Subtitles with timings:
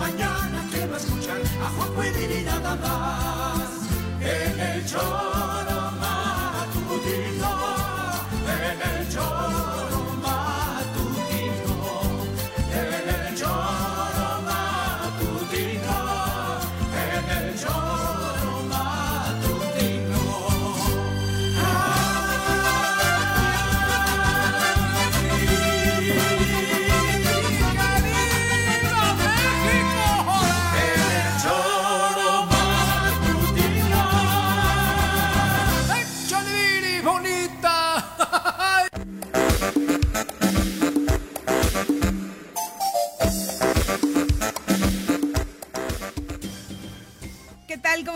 [0.00, 3.70] Mañana quiero escuchar a Juanjo y nada más.
[4.20, 5.39] En el choro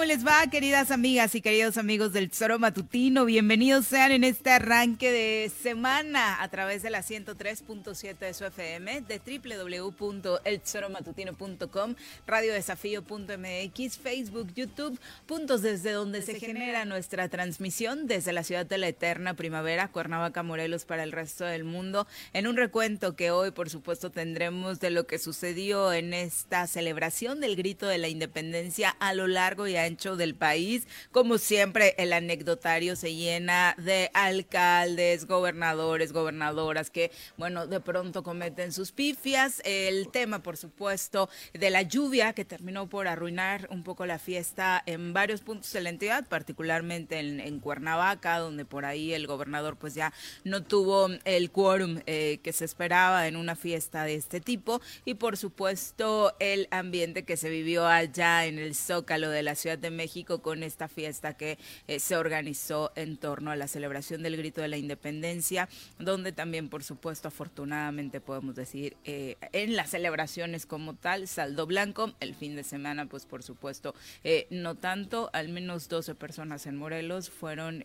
[0.04, 3.24] ¿Cómo les va, queridas amigas y queridos amigos del Tesoro Matutino?
[3.24, 9.00] Bienvenidos sean en este arranque de semana a través de la 103.7 de su FM,
[9.00, 11.94] de www.eltesoromatutino.com,
[12.26, 18.88] radiodesafío.mx, Facebook, YouTube, puntos desde donde se genera nuestra transmisión desde la ciudad de la
[18.88, 23.70] eterna primavera, Cuernavaca, Morelos, para el resto del mundo, en un recuento que hoy, por
[23.70, 29.14] supuesto, tendremos de lo que sucedió en esta celebración del grito de la independencia a
[29.14, 30.86] lo largo y ancho del país.
[31.12, 38.72] Como siempre, el anecdotario se llena de alcaldes, gobernadores, gobernadoras que, bueno, de pronto cometen
[38.72, 39.62] sus pifias.
[39.64, 44.82] El tema, por supuesto, de la lluvia que terminó por arruinar un poco la fiesta
[44.86, 49.76] en varios puntos de la entidad, particularmente en, en Cuernavaca, donde por ahí el gobernador
[49.76, 50.12] pues ya
[50.42, 55.14] no tuvo el quórum eh, que se esperaba en una fiesta de este tipo y
[55.14, 59.90] por supuesto el ambiente que se vivió allá en el Zócalo de la Ciudad de
[59.90, 64.62] México con esta fiesta que eh, se organizó en torno a la celebración del grito
[64.62, 65.68] de la independencia,
[65.98, 72.12] donde también, por supuesto, afortunadamente podemos decir, eh, en las celebraciones como tal, saldo blanco,
[72.20, 76.76] el fin de semana, pues por supuesto, eh, no tanto, al menos 12 personas en
[76.76, 77.84] Morelos fueron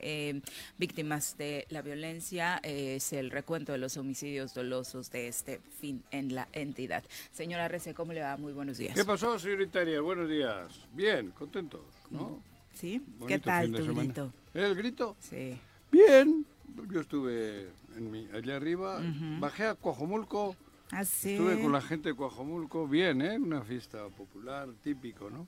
[0.78, 6.34] víctimas de la violencia, es el recuento de los homicidios dolosos de este fin en
[6.34, 7.04] la entidad.
[7.32, 8.38] Señora Rece, ¿cómo le va?
[8.38, 8.96] Muy buenos días.
[8.96, 9.84] ¿Qué pasó, señorita?
[10.02, 10.88] Buenos días.
[10.94, 12.42] Bien, contentos, ¿no?
[12.74, 13.02] ¿Sí?
[13.28, 14.04] ¿Qué tal tu semana.
[14.04, 14.34] grito?
[14.54, 15.16] ¿El grito?
[15.20, 15.58] Sí.
[15.92, 16.46] Bien.
[16.92, 17.68] Yo estuve
[17.98, 19.02] en mi, allá arriba,
[19.40, 20.56] bajé a Coajomulco,
[20.92, 21.32] Ah, sí.
[21.34, 23.38] estuve con la gente de Coajomulco, bien, ¿eh?
[23.38, 25.48] Una fiesta popular, típico, ¿no?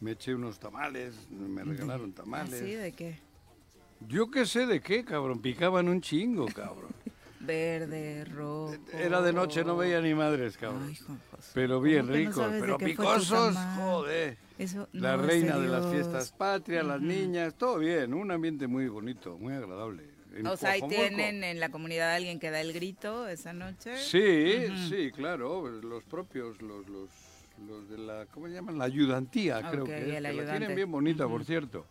[0.00, 2.58] Me eché unos tamales, me regalaron ¿Ah, tamales.
[2.60, 2.72] sí?
[2.74, 3.18] ¿De qué?
[4.08, 6.90] Yo qué sé de qué, cabrón, picaban un chingo, cabrón.
[7.40, 8.74] Verde, rojo.
[8.92, 10.88] Era de noche, no veía ni madres, cabrón.
[10.88, 10.98] Ay.
[11.52, 14.38] Pero bien ¿Cómo que no ricos, pero picosos, joder.
[14.58, 18.86] Eso, La no, reina de las fiestas patrias, las niñas, todo bien, un ambiente muy
[18.88, 20.04] bonito, muy agradable.
[20.36, 23.96] En O sea, ahí tienen en la comunidad alguien que da el grito esa noche.
[23.96, 27.08] Sí, sí, claro, los propios, los, los,
[27.68, 28.78] los de la, ¿cómo se llaman?
[28.78, 31.86] La ayudantía, creo que es, el que la tienen bien bonita, por cierto.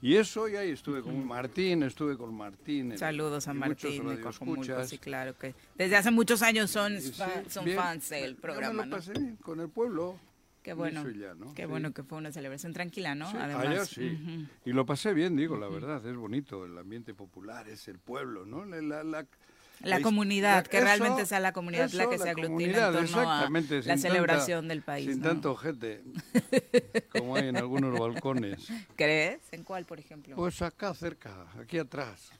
[0.00, 2.98] Y eso, y ahí estuve con Martín, estuve con Martín.
[2.98, 4.88] Saludos a muchos Martín radioescuchas.
[4.88, 7.76] sí, claro que desde hace muchos años son, Y sí, fa- son bien.
[7.78, 10.16] fans del programa, me lo pasé bien con el pueblo.
[10.62, 11.52] Qué bueno, Eso ya, ¿no?
[11.54, 11.68] qué Sí.
[11.68, 13.30] bueno que fue una celebración tranquila, ¿no?
[13.30, 14.46] Sí, Además, allá sí.
[14.64, 18.46] Y lo pasé bien, digo, la verdad, es bonito, el ambiente popular, es el pueblo,
[18.46, 18.64] ¿no?
[18.64, 19.26] La, la-
[19.82, 23.06] la- comunidad, que eso- realmente sea la comunidad la que se la aglutina comunidad, en
[23.06, 25.28] torno a la tanta- celebración del país, Sin ¿no?
[25.28, 26.02] tanto gente,
[27.10, 28.68] como hay en algunos balcones.
[28.96, 29.40] ¿Crees?
[29.52, 30.36] ¿En cuál, por ejemplo?
[30.36, 32.30] Pues acá cerca, aquí atrás.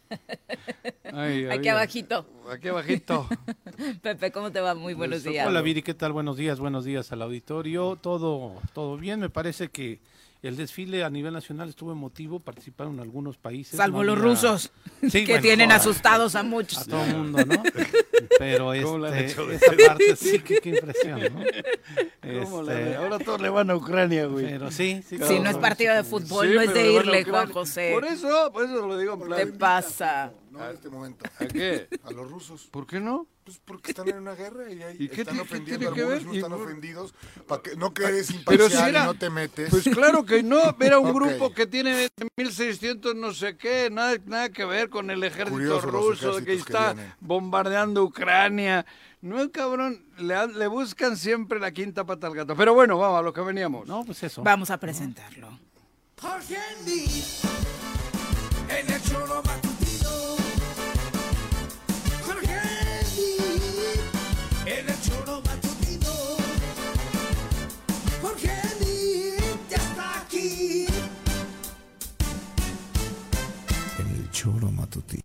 [1.13, 2.27] Ahí, Aquí había- abajito.
[2.51, 3.29] Aquí abajito.
[4.03, 4.75] Pepe, ¿cómo te va?
[4.75, 5.47] Muy buenos días.
[5.47, 6.13] Hola Viri, ¿qué tal?
[6.13, 7.97] Buenos días, buenos días al auditorio.
[8.01, 10.01] Todo, todo bien, me parece que
[10.43, 13.77] El desfile a nivel nacional estuvo emotivo, participaron algunos países.
[13.77, 14.73] Salvo no los había- rusos,
[15.03, 16.85] Sí, que bueno, tienen joder, asustados a A muchos.
[16.87, 17.63] todo el mundo, ¿no?
[18.41, 21.45] Pero ¿Cómo le han este, esa parte sí, que qué impresión, ¿no?
[22.45, 24.47] ¿Cómo la- Este, Ahora todos le van a Ucrania, güey.
[24.47, 25.17] pero sí, sí.
[25.29, 27.25] Si no es partido de fútbol, Sí, no es de a irle.
[27.25, 27.91] Juan José.
[27.95, 29.39] Por eso, por eso lo digo en ¿Qué plan.
[29.39, 30.33] te pasa?
[30.53, 31.25] No en este momento.
[31.41, 31.89] ¿A qué?
[32.05, 32.69] A los rusos.
[32.71, 33.27] ¿Por qué no?
[33.45, 35.95] Pues porque están en una guerra y, ahí ¿Y qué están qué ofendiendo tiene a
[35.95, 36.27] que algunos, ver?
[36.27, 37.15] no están ofendidos.
[37.49, 39.71] Pa' que, no que eres Pero imparcial si era- y no te metes.
[39.71, 44.51] Pues claro que no, era un grupo que tiene 1600 no sé qué, nada, nada
[44.51, 47.15] que ver con el ejército Curioso ruso que está vienen.
[47.21, 48.87] bombardeando Ucrania.
[49.23, 52.55] No, cabrón, le, han- le buscan siempre la quinta pata al gato.
[52.55, 53.89] Pero bueno, vamos a lo que veníamos.
[53.89, 54.43] No, pues eso.
[54.45, 55.59] Vamos a presentarlo.
[56.21, 57.25] Jorge Andy,
[58.69, 59.01] en el
[74.43, 75.23] choro matutino.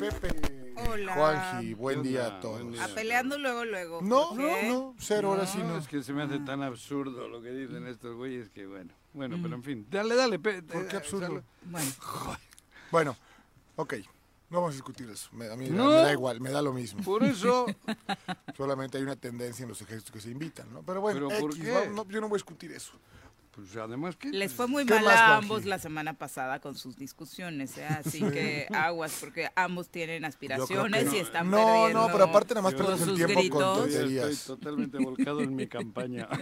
[0.00, 1.14] Pepe, Hola.
[1.14, 2.60] Juanji, buen ¿Qué día a todos.
[2.62, 2.84] Buen día.
[2.84, 4.00] A peleando luego, luego.
[4.00, 4.68] No, ¿Por no, qué?
[4.68, 7.86] no, cero horas sí No, es que se me hace tan absurdo lo que dicen
[7.88, 8.94] estos güeyes que bueno.
[9.12, 9.86] Bueno, pero en fin.
[9.90, 10.38] Dale, dale.
[10.38, 11.26] pe- ¿Por qué eh, absurdo?
[11.26, 11.90] sal- Bueno,
[12.90, 13.16] Bueno,
[13.76, 13.94] ok,
[14.48, 15.28] no vamos a discutir eso.
[15.32, 15.88] Me, a mí me- No.
[15.88, 17.02] me da igual, me da lo mismo.
[17.04, 17.66] Por eso.
[18.56, 20.82] Solamente hay una tendencia en los ejércitos que se invitan, ¿no?
[20.82, 21.70] Pero bueno, ¿Pero por X, qué?
[21.70, 22.92] va- no, yo no voy a discutir eso.
[23.54, 24.30] Pues además que.
[24.30, 27.86] les fue muy ¿Qué mal a ambos la semana pasada con sus discusiones, ¿eh?
[27.86, 31.14] así que aguas, porque ambos tienen aspiraciones no.
[31.14, 32.00] y están No, perdiendo.
[32.06, 33.60] no, pero aparte nada más con perdemos el tiempo con gritos.
[33.60, 34.28] Yo tonterías.
[34.30, 36.28] estoy totalmente volcado en mi campaña.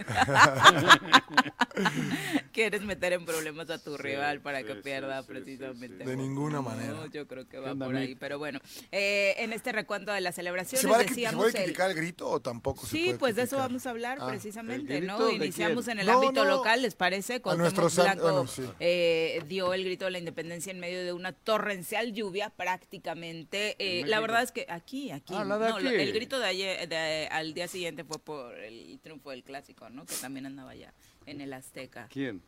[2.53, 6.05] Quieres meter en problemas a tu rival para sí, que sí, pierda sí, precisamente.
[6.05, 7.07] De ninguna No, manera.
[7.11, 8.15] yo creo que ¿Qué va por ahí.
[8.15, 8.59] Pero bueno,
[8.91, 11.63] eh, en este recuento de las celebraciones ¿Se va, a, cri- ¿Se decíamos puede el-
[11.65, 14.27] criticar el grito o tampoco se Sí, puede pues de eso vamos a hablar Ah,
[14.27, 15.29] precisamente, ¿el ¿no?
[15.31, 15.97] Iniciamos quién?
[15.97, 16.49] en el No, ámbito no.
[16.57, 17.41] local, ¿les parece?
[17.41, 18.63] Cuando Blanco bueno, sí.
[18.79, 23.75] eh, dio el grito de la independencia en medio de una torrencial lluvia prácticamente.
[23.79, 25.33] Eh, ¿En la verdad es que aquí, aquí.
[25.35, 25.87] Ah, no, aquí.
[25.87, 30.05] el grito de ayer, de- al día siguiente fue por el triunfo del clásico, ¿no?
[30.05, 30.93] Que también andaba allá
[31.25, 32.07] en el Azteca.
[32.11, 32.41] ¿Quién?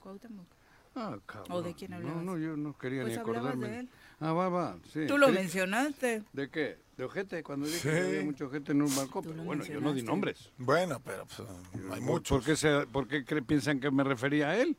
[0.00, 0.46] Cuauhtémoc.
[0.94, 1.52] Ah, cabrón.
[1.56, 2.22] ¿O de quién No, hablabas?
[2.22, 3.68] no, yo no quería Pues ni acordarme.
[3.68, 3.88] de él.
[4.20, 4.78] Ah, va, va.
[4.92, 5.06] Sí.
[5.06, 5.32] Tú lo Sí.
[5.34, 6.22] mencionaste.
[6.32, 6.78] ¿De qué?
[6.96, 7.42] ¿De ojete?
[7.42, 7.88] Cuando dije Sí.
[7.88, 9.22] que había mucho ojete en un balcón.
[9.24, 10.50] Pero bueno, yo no di nombres.
[10.56, 12.38] Bueno, pero pues, hay ¿Por- muchos.
[12.38, 14.74] ¿Por qué, se- por qué cre- piensan que me refería a él?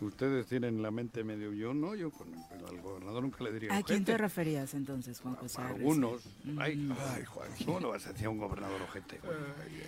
[0.00, 3.76] Ustedes tienen la mente medio yo, no, yo con el, al gobernador nunca le diría
[3.76, 5.60] ¿A quién te referías entonces, Juan José?
[5.60, 5.74] Arrece?
[5.80, 6.22] Algunos.
[6.56, 7.64] Ay, Ay, Juanji.
[7.64, 9.18] ¿Cómo lo vas a decir a un gobernador ojete?
[9.24, 9.36] güey?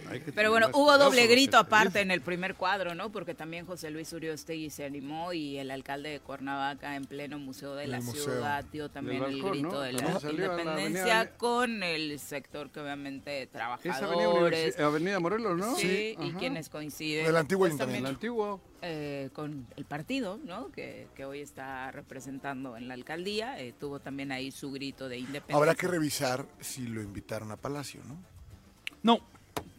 [0.09, 3.12] Hay que Pero bueno, hubo doble grito aparte en el primer cuadro, ¿no?
[3.12, 7.76] Porque también José Luis Uriostegui se animó y el alcalde de Cuernavaca en pleno museo
[7.76, 8.25] de la museo.
[8.25, 9.81] ciudad dio también el balcón, grito ¿no?
[9.81, 15.57] de a la independencia avenida- con el sector que obviamente Es Avenida, trabajadores, Avenida Morelos,
[15.59, 15.75] ¿no?
[15.77, 18.61] sí, y quienes coinciden Del antiguo pues, también, El antiguo.
[18.83, 20.71] eh, con el partido, ¿no?
[20.73, 25.19] Que, que hoy está representando en la alcaldía, eh, tuvo también ahí su grito de
[25.19, 25.57] independencia.
[25.57, 28.17] Habrá que revisar si lo invitaron a Palacio, ¿no?
[29.03, 29.21] No,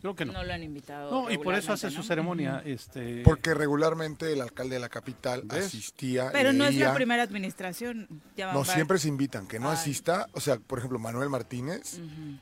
[0.01, 0.33] creo que no.
[0.33, 1.11] No lo han invitado.
[1.11, 2.61] No, y por eso hace su ceremonia.
[2.65, 5.65] Este, Porque regularmente el alcalde de la capital ¿Ves?
[5.67, 6.29] asistía.
[6.31, 8.07] Pero no es la primera administración.
[8.35, 9.75] ya No, siempre se invitan, que no Ay.
[9.75, 10.27] asista.
[10.33, 11.99] O sea, por ejemplo, Manuel Martínez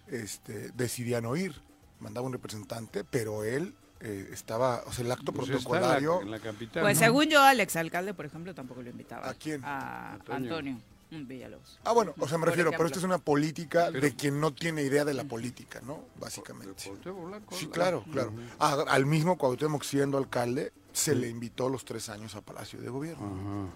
[0.08, 1.56] este, decidía no ir,
[2.00, 5.70] mandaba un representante, pero él eh, estaba, o sea, el acto Pues está en la-
[5.70, 6.22] protocolario.
[6.22, 6.84] en la, capital.
[6.84, 7.06] Pues ¿no?
[7.06, 9.30] según yo, al exalcalde, por ejemplo, tampoco lo invitaba.
[9.30, 9.62] ¿A quién?
[9.66, 10.36] A Antonio.
[10.56, 10.78] Antonio,
[11.12, 11.80] Villalobos.
[11.84, 14.54] Ah, bueno, o sea, me refiero, pero esto es una política Pero- de quien no
[14.54, 16.04] tiene idea de la política, ¿no?
[16.20, 16.92] Básicamente.
[17.04, 18.32] Blanco, Sí, claro, claro.
[18.60, 22.90] A- al mismo Cuauhtémoc siendo alcalde, se le invitó los tres años a Palacio de
[22.90, 23.26] Gobierno.
[23.26, 23.74] Ajá.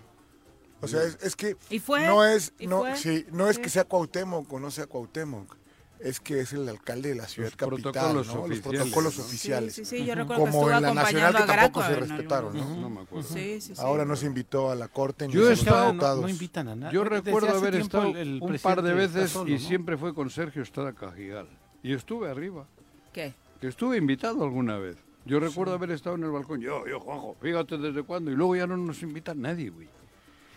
[0.81, 2.05] O sea, es, es que ¿Y fue?
[2.05, 2.97] no es, ¿Y no, fue?
[2.97, 3.61] sí, no es Sí.
[3.61, 5.55] que sea Cuauhtémoc o no sea Cuauhtémoc,
[6.03, 8.47] es que es el alcalde de la ciudad Los capital, protocolos ¿no?
[8.47, 9.73] Los protocolos oficiales.
[9.73, 12.57] Sí, sí, sí, yo recuerdo que Como en la nacional que tampoco Graco se respetaron,
[12.57, 12.75] ¿no?
[12.81, 13.27] No me acuerdo.
[13.29, 13.81] Sí, sí, sí.
[13.81, 16.21] Ahora no se invitó a la corte ni Yo a los estaba- no, diputados.
[16.21, 16.93] no invitan a nadie.
[16.93, 19.59] Yo recuerdo haber estado el- el un par de veces solo, y ¿no?
[19.59, 21.47] siempre fue con Sergio Estrada Cajigal.
[21.81, 22.65] Y estuve arriba.
[23.13, 23.33] ¿Qué?
[23.61, 24.97] Que estuve invitado alguna vez.
[25.25, 26.59] Yo recuerdo haber estado en el balcón.
[26.59, 28.29] Yo, yo, Juanjo, fíjate desde cuándo.
[28.29, 29.87] Y luego ya no nos invita nadie, güey.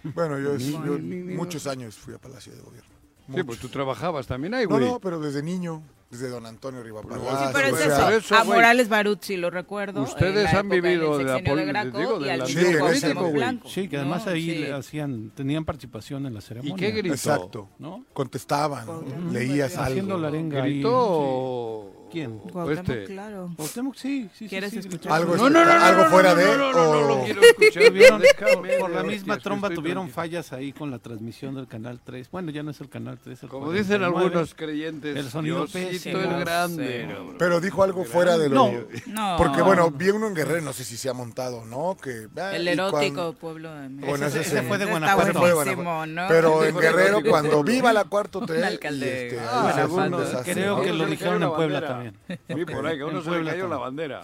[0.02, 2.95] Bueno, yo, Ni- yo ni- ni- muchos años fui a Palacio de Gobierno.
[3.26, 3.47] Sí, Muchos.
[3.47, 4.88] pues tú trabajabas también ahí, No, güey.
[4.88, 8.02] no, pero desde niño, desde don Antonio Riva Pero Palacio, Sí, pero es eso.
[8.06, 8.45] pero eso, a.
[8.45, 10.02] Morales Barut sí lo recuerdo.
[10.02, 13.00] Ustedes han vivido de la sexenio pol- Graco digo, y del al ambiente mismo político,
[13.06, 13.35] Cuauhtémoc güey.
[13.35, 13.68] Blanco.
[13.68, 14.71] Sí, que además No, ahí sí.
[14.71, 16.75] hacían, tenían participación en la ceremonia.
[16.76, 17.14] ¿Y qué gritó?
[17.14, 17.68] Exacto.
[17.80, 18.04] ¿No?
[18.12, 19.85] Contestaban, Cuauhtémoc leías algo.
[19.90, 20.75] Haciendo la arenga ahí.
[20.75, 22.38] ¿Gritó o, ¿Quién?
[22.38, 23.04] Cuauhtémoc, este.
[23.04, 23.50] claro.
[23.56, 25.12] Cuauhtémoc, sí, sí, sí, ¿Quieres sí, escuchar?
[25.12, 27.14] Algo, No, no, no, no, algo no, fuera no, de no, no, no, no lo
[27.20, 27.82] o- quiero escuchar.
[28.80, 30.14] Por la misma tromba tuvieron tranquilo.
[30.14, 32.30] fallas ahí con la transmisión del Canal 3.
[32.30, 33.42] Bueno, ya no es el Canal 3.
[33.42, 34.25] el Como dicen 49.
[34.26, 36.18] algunos creyentes, El sonido pésimo.
[36.18, 37.06] el grande.
[37.08, 37.34] Cero.
[37.38, 38.54] Pero dijo algo fuera de lo...
[38.54, 38.72] No.
[39.06, 39.34] No.
[39.36, 41.96] Porque bueno, vi uno en Guerrero, no sé si se ha montado, ¿no?
[42.00, 44.06] Que, ah, El erótico cuando- pueblo de México.
[44.10, 44.66] Bueno, ese, Ese sí.
[44.66, 45.30] fue de Guanajuato.
[45.30, 46.06] Ese fue de buenísimo, Guanajuato.
[46.22, 46.28] ¿no?
[46.28, 49.26] Pero en Guerrero, cuando viva la cuarto T, Un y alcalde.
[49.26, 49.72] este, Ah,
[50.18, 51.95] desastre, Creo que lo dijeron en la Puebla bandera.
[52.04, 52.14] También.
[52.48, 54.22] Sí, por ahí, que uno se le cayó la bandera.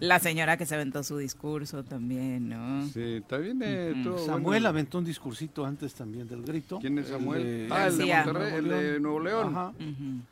[0.00, 2.86] La señora que se aventó su discurso también, ¿no?
[2.88, 4.68] Sí, también eh, estuvo Samuel bueno.
[4.68, 6.80] aventó un discursito antes también del grito.
[6.80, 7.42] ¿Quién es El Samuel?
[7.44, 8.06] de- ah, el de.
[8.14, 9.48] Monterrey, el de Nuevo León.
[9.56, 9.72] Ajá.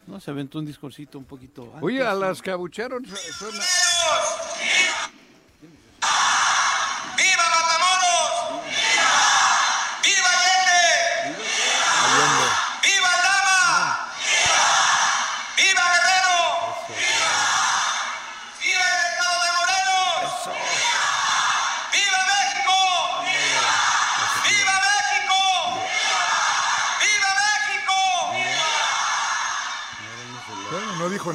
[0.09, 1.83] No, se aventó un discursito un poquito antes.
[1.83, 3.52] Oye, a las que abucharon son...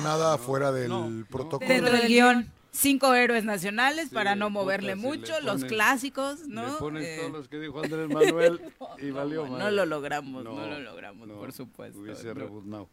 [0.10, 1.68] nada fuera del protocolo.
[1.70, 6.66] Dentro del guion, cinco héroes nacionales para no puta, moverle si mucho, los clásicos, ¿no?
[6.66, 8.62] Le pones Eh, todos los que dijo Andrés Manuel
[9.00, 12.00] y valió no, no lo logramos, no, lo logramos, no, por supuesto.
[12.00, 12.34] Hubiese no.
[12.36, 12.90] rebuznado.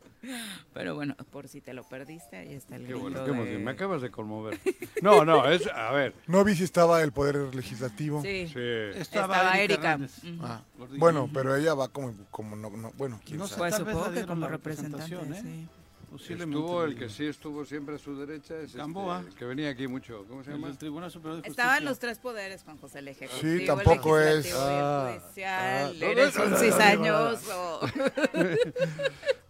[0.75, 3.59] Pero bueno, por si te lo perdiste, ahí está el Qué bueno, qué de-.
[3.59, 4.59] Me acabas de conmover.
[5.03, 5.67] No, no, es...
[5.69, 6.15] A ver.
[6.27, 8.23] No vi si estaba el Poder Legislativo.
[8.23, 8.49] Sí.
[8.49, 8.59] Sí.
[8.99, 9.99] Estaba Erika.
[10.41, 10.63] Ah,
[10.99, 13.59] bueno, pero ella va como, como no, no- bueno, quién No sabe.
[13.71, 15.41] Pues supongo que como representación, ¿eh?
[15.43, 15.69] sí.
[16.17, 19.21] Posiblemente Estuvo el que sí estuvo siempre a su derecha, es este, Gamboa.
[19.27, 20.25] el que venía aquí mucho.
[20.29, 20.69] ¿Cómo se llama?
[20.69, 21.63] del Tribunal Superior de Justicia.
[21.63, 25.97] Estaban los tres poderes, Juan José, el ejecutivo, Sí, tampoco el es- el Ah, judicial.
[26.03, 27.81] ah, Eres todo un eso- cizañoso.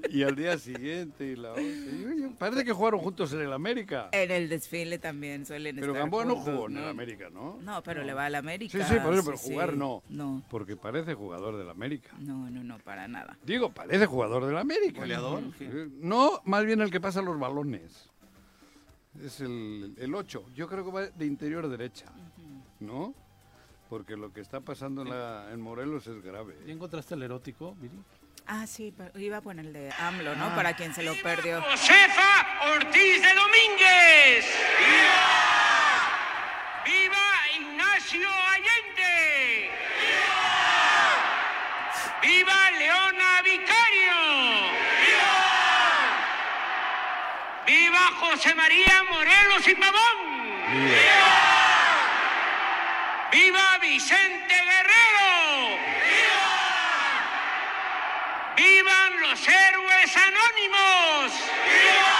[0.08, 1.62] Y al día siguiente y la otra.
[1.64, 4.08] Y, Parece que jugaron juntos en el América.
[4.12, 7.58] En el desfile también suelen Pero estar Gamboa no jugó en el América, ¿no?
[7.60, 8.78] No, pero le va al América.
[8.78, 9.76] Sí, sí, por eso, pero sí, jugar sí.
[9.78, 10.02] no.
[10.08, 12.10] No, Porque parece jugador del América.
[12.20, 13.36] no, no, no, para nada.
[13.44, 15.00] Digo, parece jugador del América.
[15.00, 15.42] ¿Goleador?
[16.00, 18.08] No, más bien el que pasa los balones.
[19.22, 20.50] Es el, el 8.
[20.54, 22.06] Yo creo que va de interior derecha.
[22.80, 23.14] ¿No?
[23.88, 26.56] Porque lo que está pasando en, la, en Morelos es grave.
[26.66, 27.98] ¿Ya encontraste el erótico, Viri?
[28.46, 30.54] Ah, sí, pero iba a poner el de AMLO, ¿no?
[30.54, 31.60] Para quien se lo perdió.
[31.62, 34.46] Josefa Ortiz de Domínguez.
[34.78, 35.26] ¡Viva!
[36.84, 37.26] ¡Viva
[37.58, 39.70] Ignacio Allende!
[42.22, 42.44] ¡Viva!
[42.44, 44.85] ¡Viva Leona Vicario!
[47.66, 47.96] ¡Viva!
[47.96, 50.16] ¡Viva José María Morelos y Pavón!
[50.70, 51.36] ¡Viva!
[53.32, 55.78] ¡Viva Vicente Guerrero!
[58.56, 61.32] ¡Vivan los héroes anónimos!
[61.66, 62.16] ¡Viva!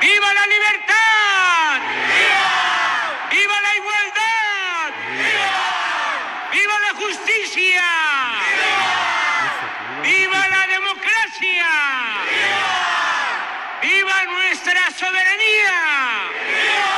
[0.00, 1.80] ¡Viva la libertad!
[2.12, 3.28] ¡Viva!
[3.30, 4.92] ¡Viva la igualdad!
[5.16, 5.62] ¡Viva!
[6.52, 7.84] ¡Viva la justicia!
[10.02, 10.02] ¡Viva!
[10.02, 12.13] ¡Viva la democracia!
[14.74, 14.90] ¡Viva!
[14.90, 15.78] ¡Viva nuestra soberanía!
[16.46, 16.94] ¡Viva!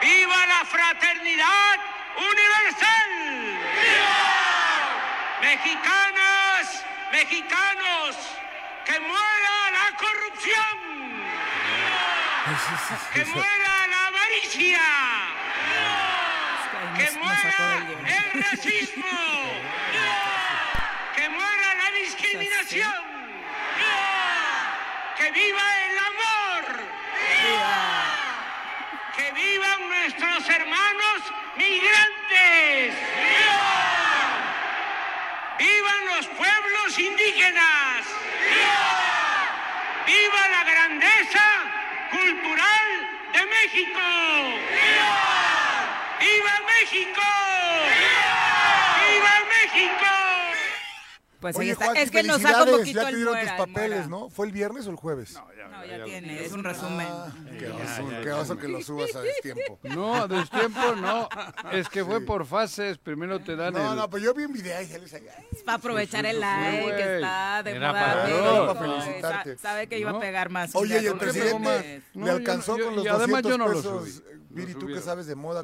[0.00, 1.80] ¡Viva la fraternidad
[2.16, 3.10] universal!
[5.40, 8.16] Mexicanas, mexicanos,
[8.84, 10.78] que muera la corrupción,
[13.12, 14.80] que muera la avaricia,
[16.96, 19.04] que muera el racismo,
[21.16, 23.04] que muera la discriminación,
[25.16, 26.84] que viva el amor,
[29.16, 31.18] que vivan nuestros hermanos
[31.56, 32.94] migrantes.
[35.58, 38.06] ¡Vivan los pueblos indígenas!
[40.06, 41.46] ¡Viva la grandeza
[42.10, 42.88] cultural
[43.34, 44.06] de México!
[46.20, 47.22] ¡Viva México!
[49.00, 50.23] ¡Viva México!
[51.44, 51.84] Pues ahí Oye, está.
[51.84, 54.08] Joaquín, es que nos saca un poquito ya te dieron tus el papeles.
[54.08, 54.30] ¿no?
[54.30, 55.34] ¿Fue el viernes o el jueves?
[55.34, 57.06] No, ya tiene, es un resumen.
[57.06, 59.78] Ah, qué oso, qué oso que lo subas a destiempo.
[59.82, 61.28] No, a destiempo no.
[61.70, 62.96] Es que fue por fases.
[62.96, 63.98] Primero te dan No, el...
[63.98, 65.34] no, pues yo vi un video y sales allá.
[65.52, 68.00] Es para aprovechar el Sí, like, que está de Era moda.
[68.24, 69.56] para- para felicitarte.
[69.56, 70.16] sa- Sabe que iba No.
[70.16, 70.74] a pegar más.
[70.74, 72.02] Oye, y el presidente.
[72.14, 74.22] No, le alcanzó no- con los y además 200 yo no lo pesos.
[74.48, 75.60] Viri, tú que sabes de moda,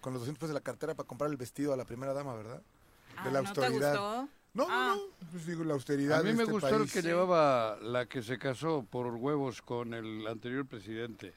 [0.00, 2.34] con los 200 pesos de la cartera para comprar el vestido a la primera dama,
[2.36, 2.62] ¿verdad?
[3.16, 4.28] Ah, De la ¿no te gustó?
[4.54, 4.94] No, Ah.
[4.96, 5.02] no, no.
[5.32, 6.92] Pues digo, la austeridad A mí de me este gustó el país.
[6.92, 11.34] que llevaba la que se casó por huevos con el anterior presidente.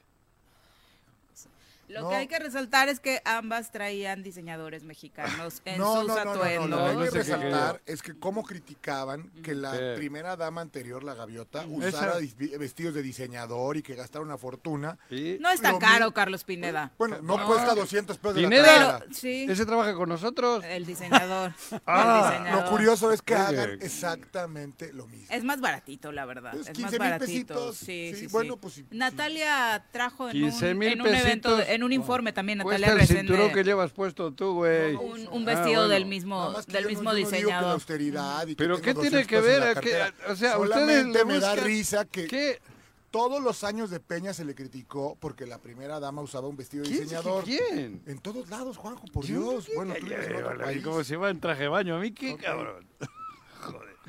[1.88, 2.08] Lo No.
[2.10, 6.24] que hay que resaltar es que ambas traían diseñadores mexicanos en No, sus no, no,
[6.24, 6.70] no, no, atuendos.
[6.70, 9.94] Lo que hay No que resaltar es que cómo criticaban que la ¿Qué?
[9.96, 14.36] primera dama anterior, la gaviota, Esa- usara dis- vestidos de diseñador y que gastara una
[14.38, 14.98] fortuna.
[15.10, 16.92] Y No es tan Lo caro, mi- Carlos Pineda.
[16.98, 17.46] Bueno, no, No.
[17.46, 18.98] cuesta 200 pesos de la Pineda.
[19.00, 20.64] Pero, sí, ese trabaja con nosotros.
[20.64, 21.52] el diseñador.
[21.86, 22.64] Ah, el diseñador.
[22.64, 25.26] Lo curioso es que hagan exactamente lo mismo.
[25.30, 26.54] Es más baratito, la verdad.
[26.54, 27.26] Es 15 más mil baratito.
[27.54, 27.76] pesitos.
[27.76, 28.58] Sí, Sí, sí, bueno, sí.
[28.60, 31.68] pues, sí, Natalia trajo en un, 15 mil en un evento, pesitos.
[31.78, 34.94] En un informe también, Cuesta Natalia el cinturón que llevas puesto tú, güey.
[34.94, 35.88] un, un Ah, vestido bueno.
[35.88, 37.72] del mismo, del no- mismo no diseñador.
[37.72, 39.60] austeridad y que Pero ¿qué tiene 200 que ver?
[39.60, 40.32] la ¿A qué- cartera.
[40.32, 42.60] o sea, ustedes Solamente le me da risa que ¿Qué?
[43.10, 46.84] todos los años de Peña se le criticó porque la primera dama usaba un vestido
[46.84, 47.44] de diseñador.
[47.44, 48.02] ¿Quién?
[48.06, 49.66] En todos lados, Juanjo, por Dios.
[49.74, 50.84] Bueno, tú vives en otro Ay, país.
[50.84, 52.86] como si va en traje de baño a mí, qué cabrón.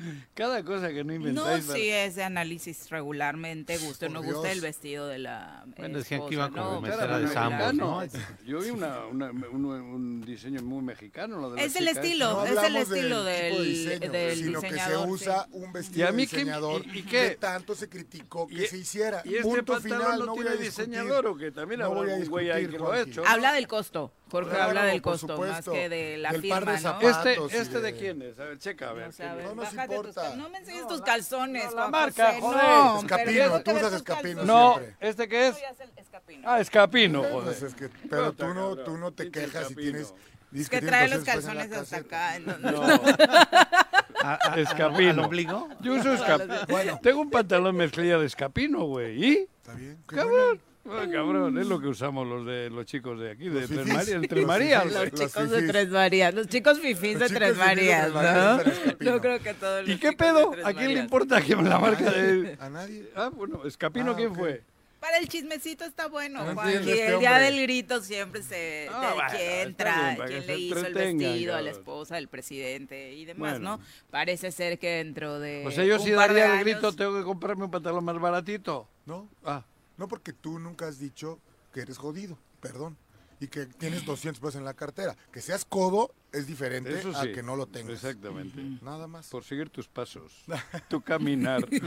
[0.34, 1.64] Cada cosa que no No, inventáis.
[1.66, 4.34] sí es de análisis regularmente, guste o no Dios.
[4.34, 6.80] guste el vestido de la Bueno, decían que esposa, iba como ¿no?
[6.80, 8.10] mesera de.
[8.46, 11.38] Yo vi una, una- un, un diseño muy mexicano.
[11.38, 14.10] Lo de la Es el estilo, No es el del estilo tipo de del, diseño,
[14.12, 15.06] del sino que se diseñador.
[15.06, 15.12] sí.
[15.12, 17.28] usa un ¿Y vestido a mí qué- diseñador y- y qué?
[17.30, 19.22] que tanto se criticó que Y- se hiciera.
[19.24, 20.86] ¿Y este Punto pantalón final, no, no voy tiene a discutir.
[20.88, 23.22] diseñador o que también No voy a un güey ahí que lo ha hecho?
[23.26, 26.72] Habla del costo, Jorge Claro, habla del costo, más que de la Del par firma,
[26.72, 26.82] de ¿no?
[26.82, 27.26] zapatos.
[27.52, 28.38] Este, y este de de- quién es?
[28.38, 29.06] A ver, checa, a ver.
[29.06, 30.22] No sabes, No nos bájate tus importa.
[30.22, 32.62] cal- no me enseñes tus calzones, No, la Juan marca, José, joder.
[32.64, 34.44] no, Escapino, tú usas escapino calzones.
[34.46, 35.08] No, siempre.
[35.08, 35.56] ¿este qué es?
[35.96, 36.42] Escapino.
[36.50, 37.64] Ah, escapino, Pues joder.
[37.64, 39.80] es que, pero tú no, tú no te quejas si escapino.
[39.92, 40.14] tienes...
[40.52, 42.38] Es que trae los 200 pesos en la calzones hasta acá.
[42.40, 42.82] no,
[44.22, 45.10] ¿A- Escapino.
[45.10, 45.68] ¿Al ombligo?
[45.80, 46.54] yo uso escapino.
[46.68, 46.98] Bueno.
[47.02, 49.24] Tengo un pantalón mezclilla de escapino, güey.
[49.24, 49.48] ¿Y?
[49.60, 50.02] Está bien.
[50.08, 50.60] qué Cabrón.
[50.88, 53.86] Ah, cabrón, es lo que usamos los de los chicos de aquí, de Los Tres.
[53.86, 54.82] Marías, Tres Los Marías.
[54.82, 54.96] fifís.
[54.96, 55.10] güey.
[55.10, 55.66] Los Los chicos de.
[55.68, 59.04] Tres Marías, los chicos fifís Los de chicos Tres Marías, Tres Marías ¿no?
[59.04, 60.66] Yo creo que todos ¿Y los qué chicos de pedo?
[60.66, 62.56] ¿A quién le importa que la marca de...?
[62.58, 63.10] ¿A nadie?
[63.14, 64.62] Ah, bueno, Escapino, Ah, ¿quién fue?
[65.00, 66.70] Para el chismecito está bueno, No Juan.
[66.72, 68.86] Y este el día del grito siempre se...
[68.90, 73.12] Ah, de bueno, quién que quién le hizo el vestido a la esposa del presidente
[73.14, 73.78] y demás, Bueno.
[73.78, 73.84] ¿no?
[74.10, 77.24] Parece ser que dentro de O sea, yo un si daría el grito, tengo que
[77.24, 78.88] comprarme un pantalón más baratito.
[79.06, 79.64] No, Ah,
[80.00, 81.38] no porque tú nunca has dicho
[81.74, 82.96] que eres jodido, perdón.
[83.38, 85.14] Y que tienes 200 pesos en la cartera.
[85.32, 87.92] Que seas codo es diferente eso a que no lo tengas.
[88.02, 88.60] Exactamente.
[88.82, 89.28] Nada más.
[89.28, 90.44] Por seguir tus pasos,
[90.88, 91.66] tu caminar.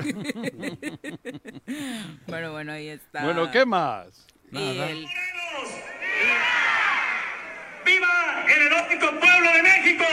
[2.27, 3.24] Bueno, bueno, ahí está.
[3.24, 4.27] bueno, ¿qué más?
[4.51, 5.05] Y el-
[7.86, 10.04] ¡Viva el erótico pueblo de México!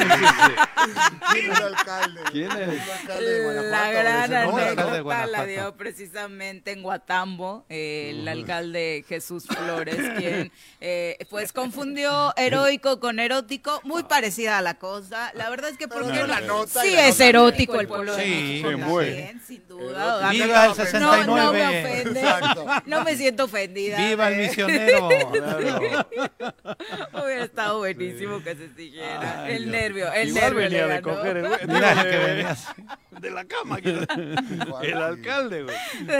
[1.32, 2.20] ¿Quién es el alcalde?
[2.32, 2.56] ¿Quién es?
[2.58, 9.04] El alcalde de Guanajuato, La gran anécdota la dio precisamente en Guatambo eh, el alcalde
[9.08, 15.32] Jesús Flores, quien eh, pues confundió heroico con erótico, muy parecida a la cosa.
[15.34, 16.46] La verdad es que ¿por la no?
[16.46, 18.24] nota Sí es erótico el pueblo de.
[18.24, 20.30] México Sí, también, sin duda.
[20.30, 21.26] ¡Viva el no, 69!
[21.26, 22.20] No, no me ofende.
[22.20, 22.66] Exacto.
[22.86, 23.98] No me siento ofendida.
[23.98, 25.08] ¡Viva el misionero!
[27.12, 29.44] Hubiera estado buenísimo que se siguiera.
[29.44, 29.72] Ay, el Dios.
[29.72, 31.60] nervio, el Igual nervio venía de coger el güey.
[31.66, 32.56] Mira que de- venía.
[33.20, 33.80] De la cama.
[33.80, 34.06] que-
[34.82, 35.76] el alcalde, güey.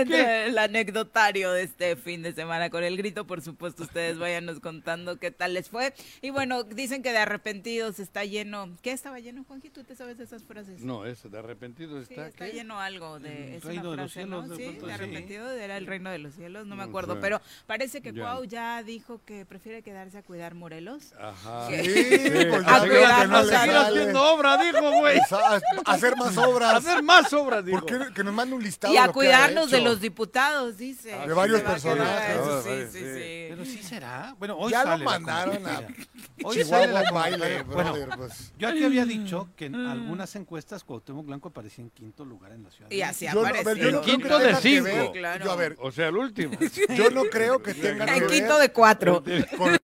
[0.07, 5.19] Del anecdotario de este fin de semana con el grito, por supuesto, ustedes váyanos contando
[5.19, 5.95] qué tal les fue.
[6.21, 8.77] Y bueno, dicen que de arrepentidos está lleno.
[8.83, 9.71] ¿Qué estaba lleno, Juanji?
[9.71, 10.81] ¿Tú te sabes de esas frases?
[10.83, 12.29] No, ese de arrepentido Sí, está.
[12.29, 12.53] está ¿qué?
[12.53, 14.57] lleno algo de es reino de una los frase, cielos, ¿no?
[14.57, 14.91] de Sí, de sí.
[14.91, 17.21] arrepentido era el reino de los cielos, no me No acuerdo, sé.
[17.21, 18.23] pero parece que Ya.
[18.23, 21.13] Cuau ya dijo que prefiere quedarse a cuidar Morelos.
[21.21, 21.69] Ajá.
[21.69, 21.77] Sí.
[21.85, 25.19] Sí, pues A no a Seguir haciendo obra, dijo, güey.
[25.19, 26.75] A- a hacer más obras.
[26.75, 27.81] Hacer más obras, dijo.
[27.85, 31.11] ¿Por qué que nos mande un listado Y a lo cuidarnos de los diputados, dice.
[31.27, 32.31] De varios a personajes.
[32.37, 33.05] eso, Ah, sí, sí, sí.
[33.05, 33.47] sí.
[33.51, 34.35] Pero sí será.
[34.39, 35.83] Bueno, hoy Ya lo sale la mandaron a.
[36.43, 37.63] Hoy sale la baile.
[37.65, 38.53] Bueno, brother, pues.
[38.57, 42.63] yo aquí había dicho que en algunas encuestas Cuauhtémoc Blanco aparecía en quinto lugar en
[42.65, 42.91] la ciudad.
[42.91, 44.01] Y así Yo no, a ver, apareció.
[44.01, 45.13] que Quinto de cinco.
[45.45, 46.57] Yo, a ver, O sea, el último.
[46.97, 49.23] yo no creo que tenga que En quinto de cuatro.
[49.59, 49.77] con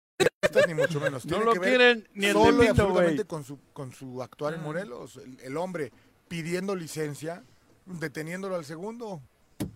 [0.67, 1.25] ni mucho menos.
[1.25, 4.21] No Tiene lo que ver quieren ni en solo y absolutamente con su, con su
[4.21, 5.17] actuar en Morelos.
[5.17, 5.91] El, el hombre
[6.27, 7.43] pidiendo licencia,
[7.85, 9.21] deteniéndolo al segundo.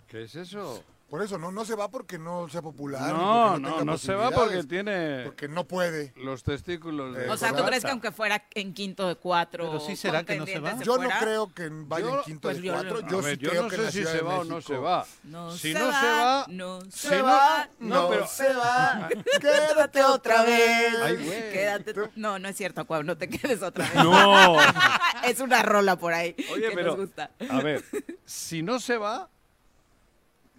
[0.07, 0.83] ¿Qué es eso?
[1.11, 3.13] Por eso, no, no se va porque no sea popular.
[3.13, 6.13] No, no, no se va porque tiene Porque no puede.
[6.15, 7.13] los testículos.
[7.13, 9.65] de Eh, O sea, ¿tú crees que aunque fuera en quinto de cuatro?
[9.67, 10.79] Pero sí será que no se va.
[10.81, 11.13] Yo fuera?
[11.15, 13.01] no creo que vaya Yo- en quinto pues de yo- cuatro.
[13.09, 14.61] Yo ver, sí yo creo no que sé la si Ciudad se va o no
[14.61, 15.05] se va.
[15.23, 19.09] No si se no va, se va, no se va, no, no pero- se va.
[19.41, 20.93] Quédate otra vez.
[21.03, 21.51] Ay, güey.
[21.51, 21.93] Quédate.
[22.15, 23.95] No, no es cierto, Cuau, no te quedes otra vez.
[23.95, 24.57] No.
[25.25, 27.31] es una rola por ahí Oye, que pero nos gusta.
[27.49, 27.83] a ver,
[28.23, 29.29] si no se va,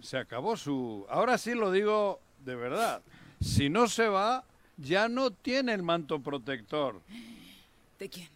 [0.03, 1.05] se acabó su.
[1.09, 3.01] Ahora sí lo digo de verdad.
[3.41, 4.43] Si no se va,
[4.77, 7.01] ya no tiene el manto protector
[7.99, 8.27] ¿De quién?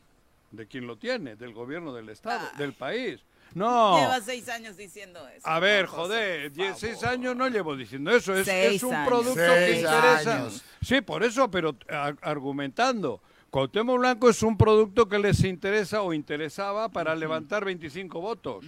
[0.51, 2.57] de quien lo tiene, del gobierno del estado, Ah.
[2.57, 3.19] del país.
[3.53, 3.97] No.
[3.97, 5.47] Lleva seis años diciendo eso.
[5.47, 7.09] A ver, joder, por 16 favor.
[7.13, 8.33] años no llevo diciendo eso.
[8.35, 9.07] Es, Seis es un años.
[9.07, 10.35] producto que Seis interesa.
[10.37, 10.63] años.
[10.81, 13.21] Sí, por eso, pero a- argumentando.
[13.49, 18.65] Cuauhtémoc Blanco es un producto que les interesa o interesaba para levantar 25 votos,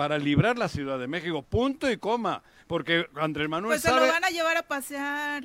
[0.00, 4.00] para librar la Ciudad de México, punto y coma, porque Andrés Manuel Pues se lo
[4.00, 5.44] van a llevar a pasear.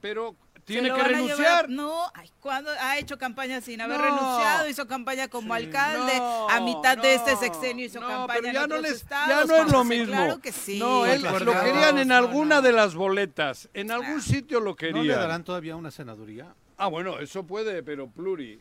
[0.00, 0.34] pero
[0.64, 1.68] tiene que van a renunciar.
[1.68, 4.04] No, ay, ¿cuándo ha hecho campaña sin haber No.
[4.04, 4.68] renunciado?
[4.68, 6.16] Hizo campaña como alcalde.
[6.18, 8.82] No, a mitad de este no, sexenio hizo no, campaña pero en ya no otros
[8.82, 9.28] les- estados.
[9.28, 10.06] ya no es lo mismo.
[10.14, 10.80] Claro que sí.
[10.80, 12.62] No, él lo querían en no, alguna no.
[12.62, 14.20] de las boletas, en algún Ah.
[14.20, 15.06] sitio lo ¿No querían.
[15.06, 16.52] le darán todavía una senaduría?
[16.76, 18.58] Ah, bueno, eso puede, pero pluri.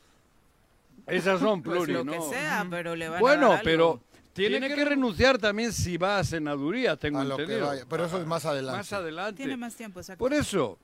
[1.07, 2.11] Esas son Pues pluri, lo ¿no?
[2.11, 3.63] que sea, pero le van a Bueno, dar algo.
[3.63, 3.99] pero
[4.33, 7.67] tiene, que, renunciar también si va a senaduría, tengo A lo que entendido.
[7.67, 7.85] vaya.
[7.89, 8.77] Pero eso es más adelante.
[8.77, 9.37] Más adelante.
[9.37, 10.19] Tiene más tiempo, exacto.
[10.19, 10.77] Por eso,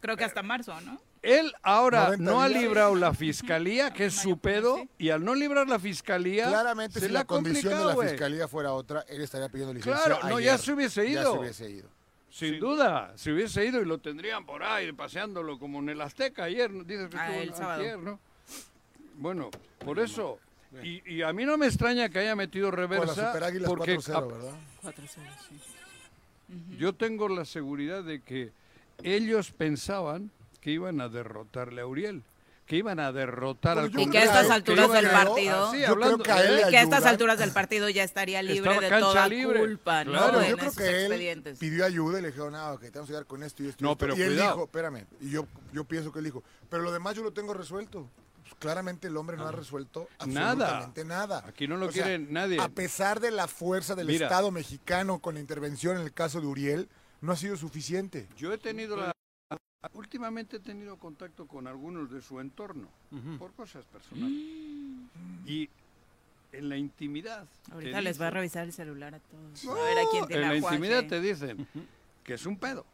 [0.00, 1.00] Creo que hasta marzo, ¿no?
[1.22, 5.34] él ahora 90 no ha librado la fiscalía, que es su pedo, y al no
[5.34, 9.48] librar la fiscalía, Claramente, se si la condición de la fiscalía fuera otra, él estaría
[9.48, 10.04] pidiendo licencia.
[10.04, 10.64] Claro, no, ya ayer.
[10.64, 11.32] se hubiese Ya ido.
[11.32, 11.88] se hubiese ido.
[12.30, 16.44] Sin duda, si hubiese ido y lo tendrían por ahí paseándolo como en el Azteca
[16.44, 16.84] ayer, ¿no?
[16.84, 17.98] dices que Ah, estuvo el sábado.
[17.98, 18.20] ¿no?
[19.14, 19.50] Bueno,
[19.84, 20.38] por eso.
[20.82, 23.68] Y, y a mí no me extraña que haya metido Con la reversa Super Águilas
[23.68, 24.54] porque 4-0, a- ¿verdad?
[24.82, 24.92] 4-0,
[25.48, 26.76] sí.
[26.78, 28.52] yo tengo la seguridad de que
[29.02, 32.22] ellos pensaban que iban a derrotarle a Uriel,
[32.66, 35.70] que iban a derrotar al Y creo que a estas creo- alturas del creo- partido-
[35.70, 38.80] creo que a él le Que a estas alturas del partido ya estaría libre Estaba
[38.94, 39.60] de toda libre.
[39.60, 40.12] culpa, ¿no?
[40.12, 40.42] Claro.
[40.42, 43.08] en yo creo esos que él pidió ayuda y le dijeron, no, que te vamos
[43.08, 43.82] a ayudar con esto y esto.
[43.82, 43.98] y No, esto".
[44.00, 44.50] pero y él cuidado.
[44.52, 47.54] dijo, espérame, y yo, yo pienso que él dijo, pero lo demás yo lo tengo
[47.54, 48.06] resuelto.
[48.58, 50.50] Claramente el hombre no ha resuelto Nada.
[50.52, 51.44] absolutamente nada.
[51.46, 52.60] Aquí no lo O sea, quiere nadie.
[52.60, 54.26] A pesar de la fuerza del Mira.
[54.26, 56.88] Estado mexicano con la intervención en el caso de Uriel,
[57.20, 58.28] no ha sido suficiente.
[58.36, 59.12] Yo he tenido la...
[59.92, 62.88] Últimamente he tenido contacto con algunos de su entorno,
[63.38, 64.36] por cosas personales.
[65.46, 65.68] Y
[66.52, 67.46] en la intimidad...
[67.70, 69.64] Ahorita les va a dicen- revisar el celular a todos.
[69.78, 71.66] a ver a quién tiene en la intimidad te dicen
[72.24, 72.84] que es un pedo.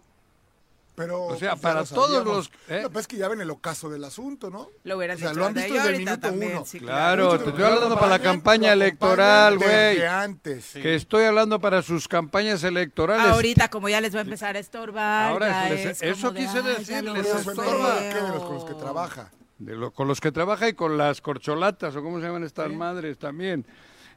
[0.96, 2.82] Pero, O sea, pues, para lo todos los- ¿eh?
[2.82, 4.68] Que pasa es que ya ven el ocaso del asunto, ¿no?
[4.84, 6.64] Lo hubieras O sea, dicho lo han visto desde el ahorita minuto también, uno.
[6.66, 10.02] sí, Claro, Mucho te estoy hablando para la campaña electoral, güey.
[10.04, 10.70] antes.
[10.74, 13.26] Que estoy hablando para sus campañas electorales.
[13.26, 15.32] Ahorita, como ya les va a empezar a estorbar.
[15.32, 17.98] Ahora ya les- es eso de, quise "Ay, ya decir, les eso estorba.
[17.98, 18.14] ¿qué?
[18.14, 19.32] de los con los que trabaja.
[19.58, 22.70] De lo- con los que trabaja y con las corcholatas, o cómo se llaman estas
[22.72, 23.66] madres también.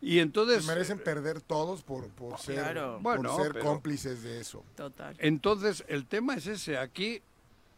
[0.02, 2.94] Y entonces, merecen perder todos por, por ser, Claro.
[2.94, 4.64] por Bueno, ser pero- cómplices de eso.
[4.76, 5.16] Total.
[5.20, 6.78] entonces el tema es ese.
[6.78, 7.22] Aquí,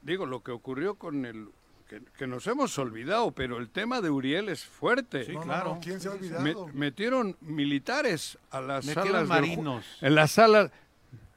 [0.02, 1.50] digo, lo que ocurrió con el...
[1.88, 5.26] Que, que nos hemos olvidado, pero el tema de Uriel es fuerte.
[5.26, 5.74] Sí, No, claro.
[5.76, 6.44] no, ¿Quién se ha olvidado?
[6.68, 9.86] Me- metieron militares a las Metieron salas marinos.
[10.02, 10.70] en las salas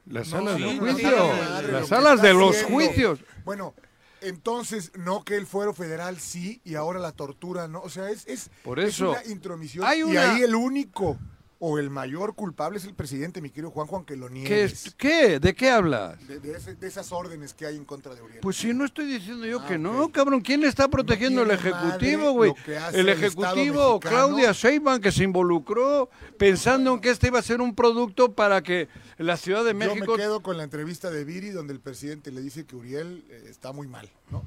[0.05, 2.75] las No, salas sí, de juicio madre, las salas de los haciendo.
[2.75, 3.73] juicios Bueno,
[4.23, 7.81] entonces, no que el fuero federal sí y ahora la tortura no.
[7.81, 9.85] O sea, es, es, Por es eso, una intromisión.
[9.87, 11.19] hay Y ahí el único
[11.65, 14.87] o el mayor culpable es el presidente, mi querido Juan Juan, que lo ¿Qué, niegues.
[14.89, 15.39] es- ¿Qué?
[15.39, 16.19] ¿De qué hablas?
[16.27, 18.41] De, de ese- de esas órdenes que hay en contra de Uriel.
[18.41, 20.41] Pues si no estoy diciendo yo Ah, que no, cabrón.
[20.41, 22.53] ¿Quién está protegiendo No el Ejecutivo, güey?
[22.93, 24.01] El Ejecutivo.
[24.01, 28.61] Claudia Sheinbaum, que se involucró pensando en que este iba a ser un producto para
[28.61, 30.13] que la Ciudad de Yo México...
[30.13, 33.45] me quedo con la entrevista de Viri donde el presidente le dice que Uriel eh,
[33.49, 34.43] está muy mal, ¿no?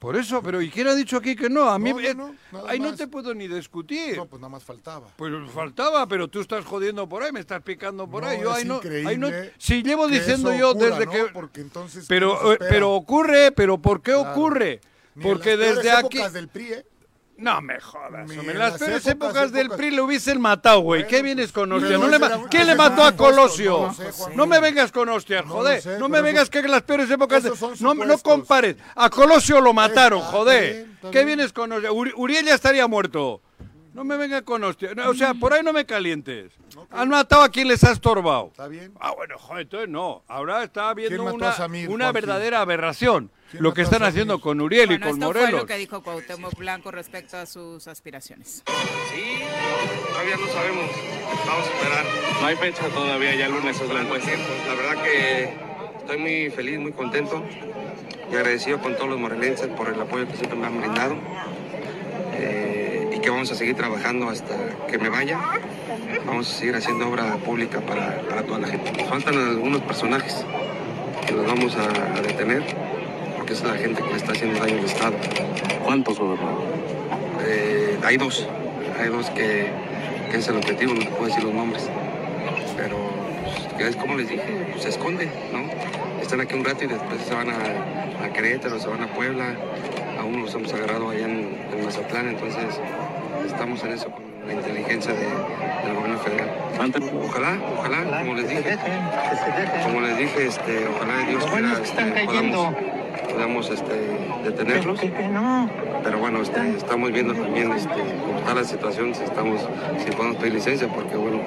[0.00, 1.68] Por eso, pero ¿y quién ha dicho aquí que no?
[1.68, 4.16] A mí No, no, no, nada ahí no te puedo ni discutir.
[4.16, 5.08] No, pues nada más faltaba.
[5.14, 8.40] Pues faltaba, pero tú estás jodiendo por ahí, me estás picando por ahí.
[8.40, 12.04] Yo es ahí no, ahí no- si llevo diciendo yo ocurra, desde que Porque entonces,
[12.04, 14.30] ¿qué pero eh, pero ocurre, pero ¿por qué Claro.
[14.32, 14.80] ocurre?
[15.16, 16.86] Ni en Porque las desde aquí del PRI, ¿eh?
[17.40, 18.52] No me jodas, hombre.
[18.52, 21.06] en las las peores épocas, épocas, del PRI le hubiesen matado, güey.
[21.06, 21.88] ¿Qué vienes con hostia?
[21.88, 23.78] pero No le ¿Quién le mató a Colosio?
[23.80, 24.36] no lo sé, Juan.
[24.36, 25.80] No me vengas con hostias, No lo joder.
[25.80, 27.42] sé, No me vengas que las peores épocas...
[27.42, 28.76] de- No, no compares.
[28.94, 30.86] A Colosio lo mataron, joder.
[31.00, 31.92] bien, ¿Qué vienes con hostias?
[31.92, 33.40] Uri- Uriel ya estaría muerto.
[33.92, 34.94] No me vengas con hostias.
[34.94, 36.52] No, o sea, por ahí no me calientes.
[36.90, 38.48] Han matado a quien les ha estorbado.
[38.52, 38.92] Está bien.
[39.00, 40.22] Ah, bueno, joder, entonces no.
[40.28, 43.30] Ahora está ¿Quién viendo mató una, Samir, una verdadera aberración.
[43.50, 44.10] ¿Quién Lo que están Samir?
[44.10, 45.50] haciendo con Uriel Bueno, y con esto Morelos.
[45.50, 48.62] fue lo que dijo Cuauhtémoc Blanco respecto a sus aspiraciones.
[49.12, 49.40] Sí,
[50.12, 50.90] todavía no sabemos.
[51.46, 52.04] Vamos a esperar.
[52.40, 54.30] No hay fecha todavía, ya el lunes es la encuesta.
[54.68, 55.52] La verdad que
[55.98, 57.44] estoy muy feliz, muy contento
[58.30, 61.16] y agradecido con todos los morelenses por el apoyo que siempre me han brindado
[62.34, 62.79] eh,
[63.20, 64.56] y que vamos a seguir trabajando hasta
[64.88, 65.38] que me vaya.
[66.26, 69.04] Vamos a seguir haciendo obra pública para, para toda la gente.
[69.04, 70.44] Faltan algunos personajes
[71.26, 72.62] que los vamos a, a detener
[73.36, 75.14] porque es la gente que le está haciendo daño al Estado.
[75.84, 76.62] ¿Cuántos, gobernador?
[77.46, 78.46] Eh, hay dos,
[78.98, 79.70] hay dos que,
[80.30, 81.90] que es el objetivo, no te puedo decir los nombres.
[82.76, 82.96] Pero
[83.76, 85.60] pues, es como les dije, pues, se esconde, ¿no?
[86.30, 89.46] Están aquí un rato y después se van a, a Querétaro, se van a Puebla.
[90.20, 92.80] Aún los hemos agarrado allá en, en Mazatlán, entonces
[93.44, 96.48] estamos en eso con la inteligencia de- del gobierno federal.
[97.26, 98.78] Ojalá, ojalá, como les dije,
[99.82, 102.74] como les dije, este, ojalá Dios quiera, este, podamos,
[103.32, 103.94] podamos este,
[104.44, 105.00] detenerlos.
[106.04, 107.90] Pero bueno, este, estamos viendo también este,
[108.24, 111.40] cómo está la situación, si estamos, si podemos pedir licencia, porque bueno,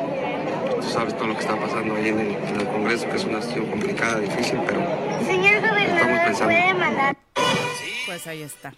[0.84, 3.24] tú sabes todo lo que está pasando ahí en el, en el Congreso, que es
[3.26, 4.82] una situación complicada, difícil, pero
[5.26, 6.46] Señor estamos gobernador, pensando.
[6.46, 7.18] ¿puede mandar?
[8.06, 8.74] Pues ahí está.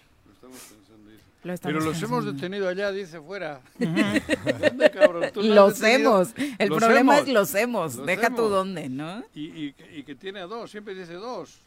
[1.42, 3.60] Lo Pero los hemos detenido allá, dice fuera.
[3.78, 5.30] ¿Dónde, cabrón?
[5.32, 6.10] ¿Tú no has Los detenido?
[6.16, 6.34] hemos.
[6.58, 7.28] El Los problema hemos.
[7.28, 7.94] es los hemos.
[7.94, 9.22] Los Deja tú dónde, ¿no?
[9.32, 11.60] Y, y, que- y que tiene a dos, siempre dice dos.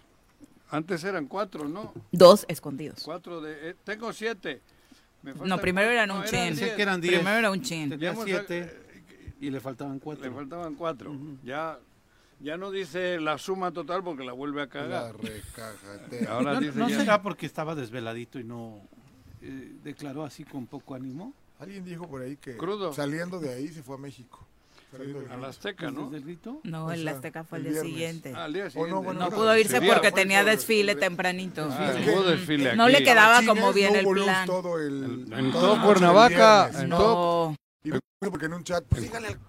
[0.70, 1.94] Antes eran cuatro, ¿no?
[2.12, 3.04] Dos escondidos.
[3.06, 3.70] Cuatro de...
[3.70, 4.60] eh, tengo siete.
[5.24, 5.92] Me No, primero cuatro.
[5.92, 6.56] eran un No, chin.
[6.58, 6.74] diez.
[6.76, 7.16] que eran diez.
[7.16, 7.90] Primero era un chin.
[7.90, 8.79] Tenía hemos- siete
[9.40, 10.24] y le faltaban cuatro.
[10.26, 11.16] Le faltaban cuatro.
[11.44, 11.78] Ya...
[12.42, 15.16] Ya no dice la suma total porque la vuelve a La cagar.
[15.22, 16.30] recajatea.
[16.32, 18.80] Ahora ¿No, dice no ya- será porque estaba desveladito y no
[19.42, 21.34] eh, declaró así con poco ánimo?
[21.60, 22.94] Alguien dijo por ahí que Crudo.
[22.94, 24.46] saliendo de ahí se fue a México.
[25.30, 26.06] A la Azteca, ¿no?
[26.06, 26.62] ¿Desde el grito?
[26.64, 28.34] No, O el sea, Azteca fue el el día siguiente.
[28.34, 28.96] Ah, al día O no, siguiente.
[28.96, 31.68] bueno, No no, pudo irse porque tenía por- desfile el- tempranito.
[31.70, 32.94] Ah, hubo que- desfile No aquí.
[32.94, 34.46] le quedaba como bien no el plan.
[34.48, 38.54] todo el, En- en todo la Cuernavaca, en todo- No, Y me acuerdo porque en
[38.54, 39.40] un chat, pues dígale al-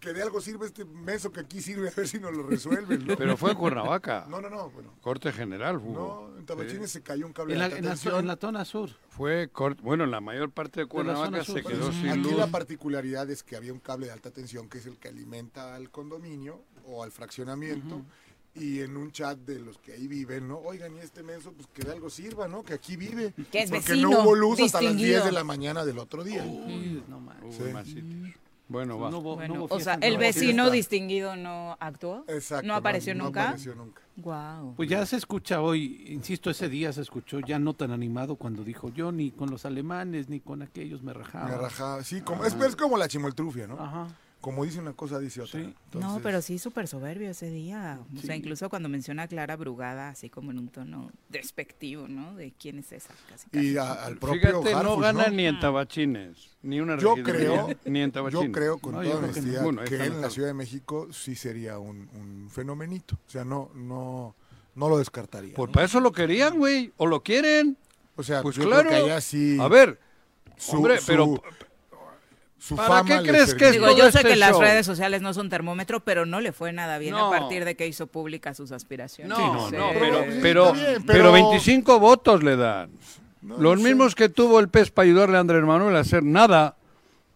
[0.00, 3.04] que de algo sirve este meso que aquí sirve, a ver si nos lo resuelven,
[3.04, 3.16] ¿no?
[3.16, 4.26] Pero fue en Cuernavaca.
[4.30, 4.94] No, no, no, bueno.
[5.00, 6.28] Corte general hubo.
[6.30, 8.18] No, en Tabachines se cayó un cable En de la, alta en la- tensión.
[8.20, 8.90] en la zona sur.
[9.08, 9.82] Fue corte.
[9.82, 12.34] Bueno, en la mayor parte de Cuernavaca se quedó Pues, sin Aquí luz.
[12.34, 15.74] la particularidad es que había un cable de alta tensión que es el que alimenta
[15.74, 18.02] al condominio o al fraccionamiento.
[18.54, 20.58] Y en un chat de los que ahí viven, ¿no?
[20.58, 22.64] Oigan, y este menso, pues que de algo sirva, ¿no?
[22.64, 23.32] Que aquí vive.
[23.52, 25.20] Que es Porque vecino, no hubo luz hasta las distinguido.
[25.20, 26.42] 10 de la mañana del otro día.
[26.44, 28.34] Uy, no más sitios.
[28.66, 29.10] Bueno, va.
[29.10, 32.24] No hubo- no bueno, o sea, no el vecino distinguido no actuó.
[32.28, 32.66] Exacto.
[32.66, 33.44] ¿No apareció no nunca?
[33.44, 34.02] apareció nunca.
[34.16, 34.74] Wow.
[34.76, 38.64] Pues ya se escucha hoy, insisto, ese día se escuchó ya no tan animado cuando
[38.64, 41.48] dijo yo ni con los alemanes ni con aquellos me rajaba.
[41.48, 42.02] Me rajaba.
[42.04, 43.80] Sí, como, es, es como la chimoltrufia, ¿no?
[43.80, 44.08] Ajá.
[44.40, 45.60] Como dice una cosa, dice otra.
[45.60, 45.74] Sí.
[45.94, 47.98] no, pero sí súper soberbio ese día.
[48.16, 52.36] O sea, incluso cuando menciona a Clara Brugada, así como en un tono despectivo, ¿no?
[52.36, 53.50] De quién es esa, casi.
[53.50, 53.66] casi.
[53.72, 55.32] Y a- al propio Fíjate, no gana ¿no?
[55.34, 58.50] ni en tabachines, ni una Yo creo, ni en yo tabachines.
[58.52, 59.68] creo con No, yo toda creo que no.
[59.68, 60.30] honestidad que la en la.
[60.30, 63.16] Ciudad de México sí sería un, un fenomenito.
[63.26, 64.36] O sea, no, no,
[64.76, 65.54] no lo descartaría.
[65.56, 65.72] Pues ¿no?
[65.72, 67.76] para eso lo querían, güey, o lo quieren.
[68.14, 68.88] O sea, Pues yo claro.
[68.88, 69.58] creo que allá sí.
[69.60, 69.98] A ver,
[70.56, 71.42] su- hombre, su- pero
[72.58, 74.84] su ¿para fama qué crees que es Digo, todo yo sé este que las redes
[74.84, 77.28] sociales no son termómetro, pero no le fue nada bien No.
[77.32, 79.36] a partir de que hizo públicas sus aspiraciones.
[79.38, 79.76] no, Sí.
[79.76, 82.90] no, pero, pero, bien, pero pero- 25 votos le dan.
[83.42, 83.88] No, Los no sé.
[83.88, 86.74] mismos que tuvo el PES para ayudarle a Andrés Manuel a hacer nada.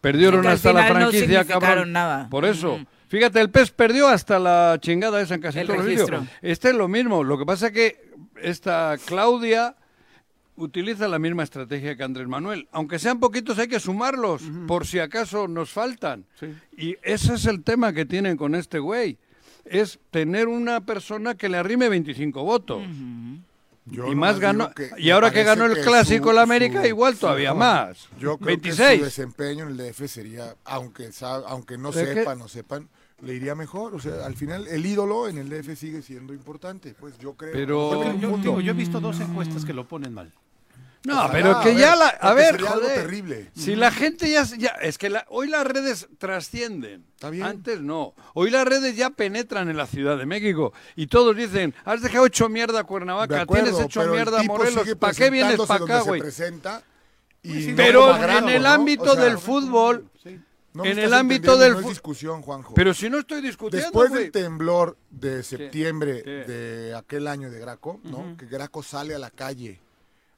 [0.01, 1.93] Perdieron hasta la no franquicia, cabrón.
[1.93, 2.29] nada.
[2.29, 2.81] Por eso.
[3.07, 6.27] Fíjate, el PES perdió hasta la chingada esa en casi El registro.
[6.41, 7.23] Este es lo mismo.
[7.23, 8.11] Lo que pasa es que
[8.43, 9.77] esta Claudia
[10.57, 12.69] utiliza la misma estrategia que Andrés Manuel.
[12.73, 16.25] Aunque sean poquitos, hay que sumarlos, por si acaso nos faltan.
[16.39, 16.55] Sí.
[16.77, 19.19] Y ese es el tema que tienen con este güey.
[19.65, 22.83] Es tener una persona que le arrime 25 votos.
[23.87, 24.71] Yo y más ganó.
[24.73, 27.51] que y ahora que ganó el que clásico su- la América, su- igual su- todavía
[27.51, 28.09] no, más.
[28.21, 28.99] Yo creo que 26.
[29.01, 31.11] su desempeño en el DF sería, aunque
[31.47, 32.89] aunque no sepan o sepan,
[33.23, 33.95] le iría mejor.
[33.95, 36.95] O sea, al final el ídolo en el DF sigue siendo importante.
[36.99, 37.53] Pues yo creo.
[37.53, 38.39] Pero- Yo, mundo.
[38.51, 40.33] digo, yo he visto dos encuestas que lo ponen mal.
[41.05, 42.07] No, Ojalá, pero que ya ver, la.
[42.11, 43.01] A ver, sería algo joder.
[43.03, 43.51] terrible.
[43.57, 44.45] Si la gente ya.
[44.57, 47.05] ya es que la- hoy las redes trascienden.
[47.15, 47.45] Está bien.
[47.45, 48.15] Antes no.
[48.35, 50.73] Hoy las redes ya penetran en la Ciudad de México.
[50.95, 54.95] Y todos dicen: Has dejado hecho mierda a Cuernavaca, acuerdo, tienes hecho mierda a Morelos.
[54.95, 56.21] ¿Para qué vienes para acá, güey?
[56.21, 56.85] presenta
[57.43, 58.69] y no Pero como en agrado, el ¿no?
[58.69, 60.09] ámbito O sea, del fútbol.
[60.75, 62.75] No en el ámbito del no es discusión, Juanjo.
[62.75, 63.87] Pero si no estoy discutiendo.
[63.87, 68.37] Después del temblor de septiembre de aquel año de Graco, ¿no?
[68.37, 69.81] Que Graco sale a la calle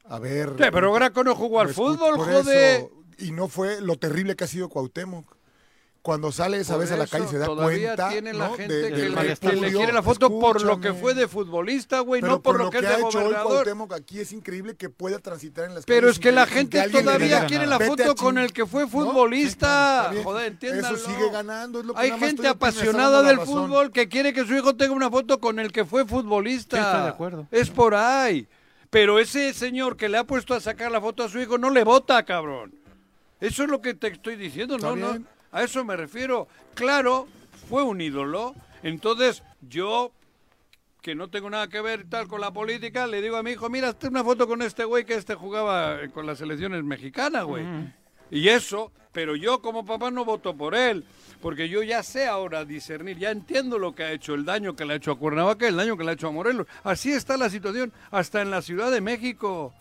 [0.06, 0.50] a ver.
[0.58, 2.78] Sí, pero Graco no jugó al fútbol, joder.
[2.78, 5.33] eso, y no fue lo terrible que ha sido Cuauhtémoc.
[6.04, 8.10] Cuando sale esa Por vez a la calle se da todavía cuenta.
[8.10, 8.54] tiene la ¿no?
[8.56, 11.00] gente de- que, del le, que le quiere la foto por lo que Escúchame.
[11.00, 13.12] fue de futbolista, güey, Pero no por, por lo que, es de ha hecho hoy
[13.24, 13.50] gobernador.
[13.52, 16.90] Cuauhtémoc aquí es increíble que pueda transitar en las Pero calles es que la gente
[16.90, 18.44] todavía quiere la "Vete a foto con ching-".
[18.44, 20.12] el que fue futbolista.
[20.22, 20.94] Joder, entiéndalo.
[20.94, 21.80] Eso sigue ganando.
[21.80, 25.08] Es lo que Hay gente apasionada del fútbol que quiere que su hijo tenga una
[25.10, 26.76] foto con el que fue futbolista.
[26.76, 27.46] Estoy de acuerdo.
[27.50, 28.46] Es por ahí.
[28.90, 31.70] Pero ese señor que le ha puesto a sacar la foto a su hijo no
[31.70, 32.74] le vota, cabrón.
[33.40, 34.96] Eso es lo que te estoy diciendo, Está ¿no?
[35.14, 35.33] no.
[35.54, 36.48] A eso me refiero.
[36.74, 37.28] Claro,
[37.68, 38.56] fue un ídolo.
[38.82, 40.10] Entonces, yo,
[41.00, 43.70] que no tengo nada que ver tal con la política, le digo a mi hijo,
[43.70, 47.64] mira, hazte una foto con este güey que este jugaba con las selecciones mexicanas, güey.
[48.32, 51.04] Y eso, pero yo como papá no voto por él,
[51.40, 54.84] porque yo ya sé ahora discernir, ya entiendo lo que ha hecho, el daño que
[54.84, 56.66] le ha hecho a Cuernavaca, el daño que le ha hecho a Morelos.
[56.82, 59.72] Así está la situación, hasta en la Ciudad de México.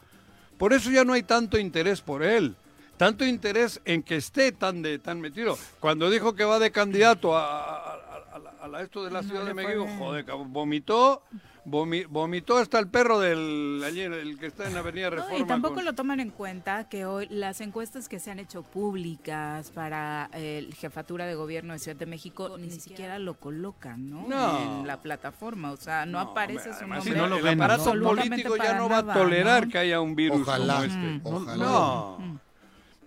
[0.59, 2.55] Por eso ya no hay tanto interés por él.
[3.03, 5.57] Tanto interés en que esté tan de tan metido.
[5.81, 9.11] Cuando dijo que va de candidato a, a- a- a la- a la- esto de
[9.11, 9.99] la Ciudad de México, bien.
[9.99, 11.21] joder, vomitó,
[11.65, 15.37] vomi- vomitó hasta el perro del ayer, el que está en Avenida No, Reforma.
[15.37, 18.63] y tampoco con- lo toman en cuenta que hoy las encuestas que se han hecho
[18.63, 24.25] públicas para el jefatura de gobierno de Ciudad de México ni siquiera lo colocan, ¿no?
[24.29, 24.79] No.
[24.81, 27.01] En la plataforma, o sea, no, aparece su nombre.
[27.01, 29.71] si no lo ven, el aparato político ya no va a tolerar ¿no?
[29.71, 30.97] que haya un virus Ojalá, como este.
[30.97, 31.21] Mm.
[31.23, 32.17] ojalá.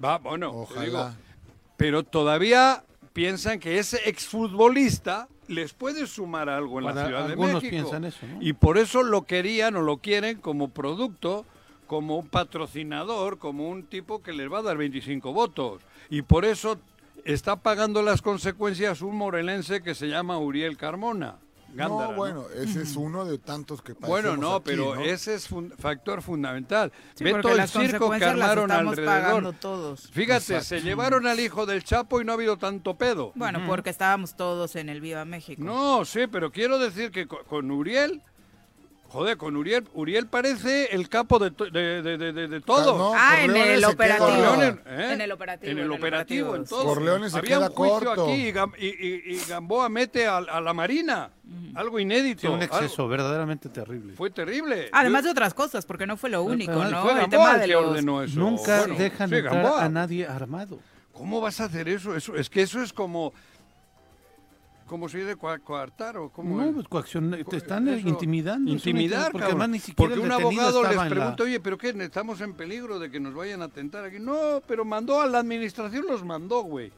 [0.04, 0.84] Va, bueno, Ojalá.
[0.84, 1.10] digo,
[1.76, 7.62] pero todavía piensan que ese exfutbolista les puede sumar algo en la Ciudad de algunos
[7.62, 7.70] México.
[7.70, 8.42] piensan eso, ¿no?
[8.42, 11.44] Y por eso lo querían o lo quieren como producto,
[11.86, 15.82] como un patrocinador, como un tipo que les va a dar 25 votos.
[16.10, 16.78] Y por eso
[17.24, 21.36] está pagando las consecuencias un morelense que se llama Uriel Carmona.
[21.76, 25.00] Gándara, no, bueno, ese es uno de tantos que Bueno, no, aquí, pero ¿no?
[25.02, 26.92] ese es un factor fundamental.
[27.14, 29.54] Sí, Ve todo el circo que armaron estamos pagando alrededor.
[29.60, 30.08] todos.
[30.12, 30.64] Fíjate, Exacto.
[30.64, 33.32] se llevaron al hijo del Chapo y no ha habido tanto pedo.
[33.34, 35.62] Bueno, porque estábamos todos en el Viva México.
[35.62, 38.22] No, sí, pero quiero decir que co- con, Uriel,
[39.08, 42.96] joder, con Uriel, Uriel parece el capo de, to- de, de- de- de- de todo.
[42.98, 44.26] No, ah, en Corleone el operativo.
[44.26, 45.12] queda- Corleone, ¿eh?
[45.12, 45.72] En el operativo.
[45.72, 46.84] En el operativo, en todo.
[46.84, 48.24] Corleone se Había queda un juicio corto.
[48.24, 51.30] aquí y, Gam- y- y- y Gamboa mete a, a la Marina.
[51.74, 52.40] Algo inédito.
[52.42, 54.14] Sí, un algo- exceso verdaderamente terrible.
[54.14, 54.88] Fue terrible.
[54.92, 57.02] Además de otras cosas, porque no fue lo único, ¿no?
[57.02, 58.38] fue el Gamboa tema el de que ordenó eso.
[58.40, 60.78] Nunca Bueno, dejan sí, entrar a nadie armado.
[61.12, 62.14] ¿Cómo vas a hacer eso?
[62.14, 63.32] eso es que eso es como...
[64.86, 66.60] Como si de cua- coartar o como...
[66.62, 68.70] No, pues coacción, te están Eso, intimidando.
[68.70, 71.88] Intimidar, intimida- porque además ni siquiera Porque un abogado les la- pregunta, oye, ¿pero qué?
[71.88, 74.18] ¿Estamos en peligro de que nos vayan a atentar aquí?
[74.20, 76.92] No, pero mandó a la administración, los mandó, güey.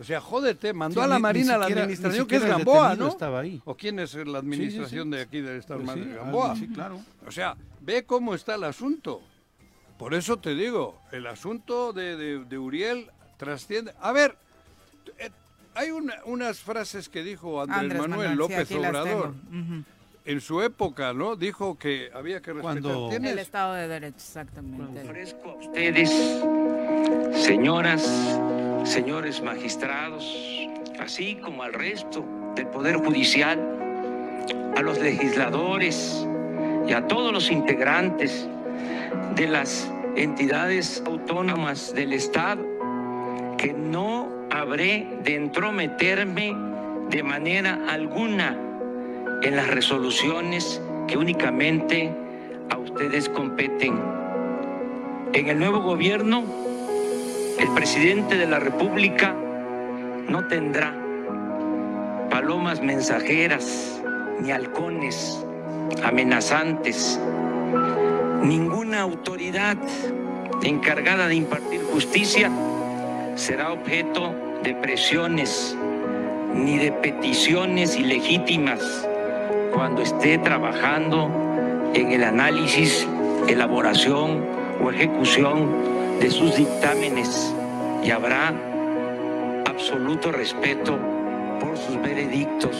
[0.00, 2.44] O sea, jódete, mandó Sí, a la ni- Marina a la administración, ni que es
[2.46, 3.08] Gamboa, ¿no?
[3.08, 3.60] estaba ahí.
[3.64, 6.52] ¿O quién es la administración de aquí de esta Pues sí, Gamboa?
[6.52, 7.00] alguien, sí, claro.
[7.26, 9.20] O sea, ve cómo está el asunto.
[9.98, 13.92] Por eso te digo, el asunto de, de- de Uriel trasciende.
[14.00, 14.36] A ver,
[15.18, 15.30] eh,
[15.78, 19.34] hay una- unas frases que dijo Andrés, Andrés Manuel, López Obrador.
[20.24, 21.36] En su época, ¿no?
[21.36, 23.14] Dijo que había que respetar.
[23.24, 25.02] El Estado de Derecho, exactamente.
[25.04, 26.10] Ofrezco a ustedes,
[27.32, 28.02] señoras,
[28.84, 30.24] señores magistrados,
[31.00, 33.58] así como al resto del Poder Judicial,
[34.76, 36.26] a los legisladores
[36.86, 38.46] y a todos los integrantes
[39.34, 42.62] de las entidades autónomas del Estado,
[43.56, 46.54] que no habré de entrometerme
[47.10, 48.58] de manera alguna
[49.42, 52.12] en las resoluciones que únicamente
[52.68, 53.98] a ustedes competen.
[55.32, 56.42] En el nuevo gobierno,
[57.58, 59.34] el presidente de la República
[60.28, 60.92] no tendrá
[62.28, 64.02] palomas mensajeras
[64.40, 65.44] ni halcones
[66.02, 67.20] amenazantes.
[68.42, 69.76] Ninguna autoridad
[70.62, 72.50] encargada de impartir justicia
[73.36, 75.76] será objeto de presiones
[76.54, 78.80] ni de peticiones ilegítimas
[79.72, 81.30] cuando esté trabajando
[81.94, 83.06] en el análisis,
[83.48, 84.44] elaboración
[84.82, 87.54] o ejecución de sus dictámenes
[88.02, 88.52] y habrá
[89.66, 90.98] absoluto respeto
[91.60, 92.76] por sus veredictos.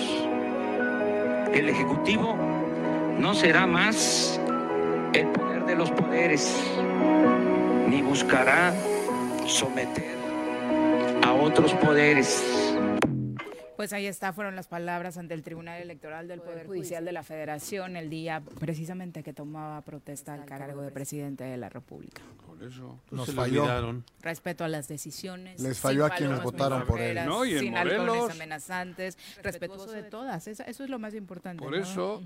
[1.53, 2.37] El Ejecutivo
[3.19, 4.41] no será más
[5.12, 6.55] el poder de los poderes,
[7.88, 8.75] ni buscará
[9.47, 10.18] someter
[11.23, 12.45] a otros poderes.
[13.77, 17.23] Pues ahí está, fueron las palabras ante el Tribunal Electoral del Poder Judicial de la
[17.23, 22.21] Federación el día precisamente que tomaba protesta al cargo de presidente de la República.
[22.45, 22.99] Por eso.
[23.13, 23.63] Nos falló.
[23.63, 24.05] olvidaron.
[24.21, 25.61] Respeto a las decisiones.
[25.61, 27.25] Les falló a quienes votaron por él.
[27.25, 28.09] No, y en sin Morelos.
[28.09, 30.49] halcones amenazantes, respetuoso de todas.
[30.49, 31.63] Eso es lo más importante.
[31.63, 31.79] Por ¿no?
[31.79, 32.21] eso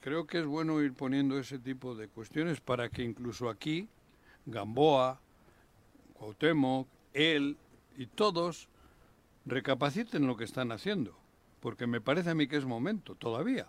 [0.00, 3.88] creo que es bueno ir poniendo ese tipo de cuestiones para que incluso aquí,
[4.46, 5.20] Gamboa,
[6.12, 7.56] Cuauhtémoc, él
[7.96, 8.68] y todos
[9.46, 11.16] recapaciten lo que están haciendo.
[11.60, 13.68] Porque me parece a mí que es momento, todavía.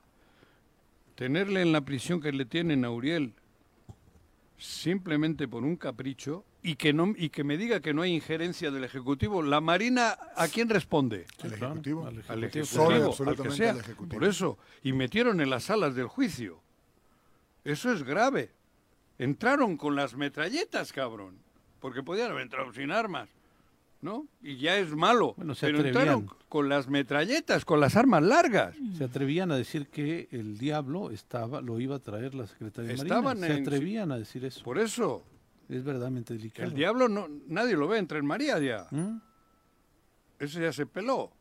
[1.15, 3.33] Tenerle en la prisión que le tienen a Uriel
[4.57, 8.71] simplemente por un capricho y que no y que me diga que no hay injerencia
[8.71, 12.07] del ejecutivo la marina a quién responde El Ejecutivo.
[12.07, 13.13] Al al Ejecutivo.
[13.13, 13.71] Solo al que sea.
[13.71, 14.19] al Ejecutivo.
[14.19, 16.61] Por eso, y metieron en las salas del juicio.
[17.63, 18.51] Eso es grave.
[19.17, 21.37] Entraron con las metralletas, cabrón.
[21.79, 23.29] Porque podían haber entrado sin armas.
[24.05, 24.27] ¿No?
[24.43, 25.33] Y ya es malo.
[25.35, 26.01] Bueno, se pero atrevían.
[26.03, 28.75] entraron con las metralletas, con las armas largas.
[28.97, 32.93] Se atrevían a decir que el diablo estaba, lo iba a traer la Secretaría de
[32.97, 33.47] Estaban Marina.
[33.47, 34.63] Se en- atrevían a decir eso.
[34.63, 35.23] Por eso,
[35.67, 36.67] Es verdaderamente delicado.
[36.69, 38.85] el diablo no, nadie lo ve en Tres María ya.
[38.91, 39.19] ¿Mm?
[40.37, 41.31] Eso ya se peló.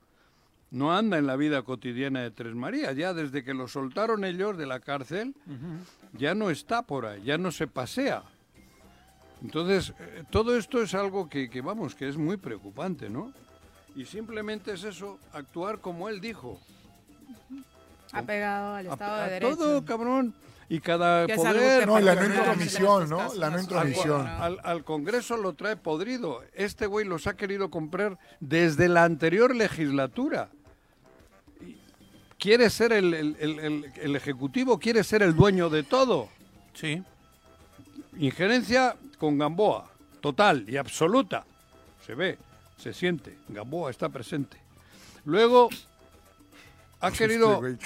[0.70, 2.96] No anda en la vida cotidiana de Tres Marías.
[2.96, 5.35] Ya desde que lo soltaron ellos de la cárcel,
[6.14, 8.24] ya no está por ahí, ya no se pasea.
[9.44, 13.30] Entonces, eh, todo esto es algo que, que, vamos, que es muy preocupante, ¿no?
[13.95, 16.59] Y simplemente es eso, actuar como él dijo.
[18.12, 19.57] Apegado al Estado A- de a Derecho.
[19.57, 20.34] todo, cabrón.
[20.68, 21.86] Y cada poder...
[21.86, 23.34] No, la no intromisión, ¿no?
[23.34, 24.26] La no intromisión.
[24.26, 26.42] Al, al Congreso lo trae podrido.
[26.55, 30.49] Este güey los ha querido comprar desde la anterior legislatura.
[32.38, 36.28] Quiere ser el, el- el- el- el Ejecutivo, quiere ser el dueño de todo.
[36.72, 37.03] Sí.
[38.19, 39.91] Injerencia con Gamboa,
[40.21, 41.45] total y absoluta.
[42.07, 42.39] Se ve,
[42.77, 43.39] se siente.
[43.49, 44.57] Gamboa está presente.
[45.25, 45.69] Luego
[47.01, 47.61] ha querido...
[47.61, 47.77] güey.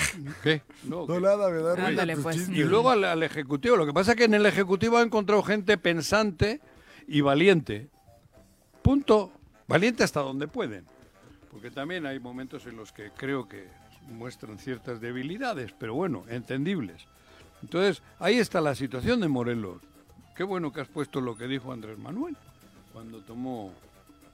[0.42, 0.62] ¿Qué?
[0.84, 1.20] No, No, ¿qué?
[1.20, 2.48] nada, me da risa Ándale, tus pues.
[2.48, 3.76] Y luego al, al Ejecutivo.
[3.76, 6.60] Lo que pasa es que en el Ejecutivo ha encontrado gente pensante
[7.06, 7.88] y valiente.
[8.82, 9.32] Punto.
[9.66, 10.86] Valiente hasta donde pueden.
[11.50, 13.68] Porque también hay momentos en los que creo que
[14.08, 17.06] muestran ciertas debilidades, pero bueno, entendibles.
[17.62, 19.82] Entonces, ahí está la situación de Morelos.
[20.38, 22.36] Qué bueno que has puesto lo que dijo Andrés Manuel
[22.92, 23.72] cuando tomó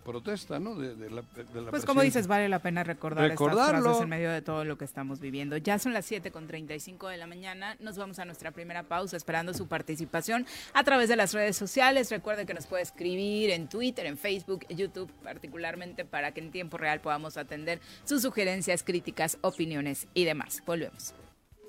[0.05, 0.75] protesta, ¿no?
[0.75, 3.81] De, de la, de la Pues como dices, vale la pena recordar estas Recordarlo.
[3.81, 5.57] frases en medio de todo lo que estamos viviendo.
[5.57, 7.79] Ya son las 7 con 35 de la mañana.
[7.81, 10.45] Nos vamos a nuestra primera pausa esperando su participación
[10.75, 12.11] a través de las redes sociales.
[12.11, 16.77] Recuerde que nos puede escribir en Twitter, en Facebook, YouTube, particularmente para que en tiempo
[16.77, 20.63] real podamos atender sus sugerencias, críticas, opiniones y demás.
[20.67, 21.15] Volvemos.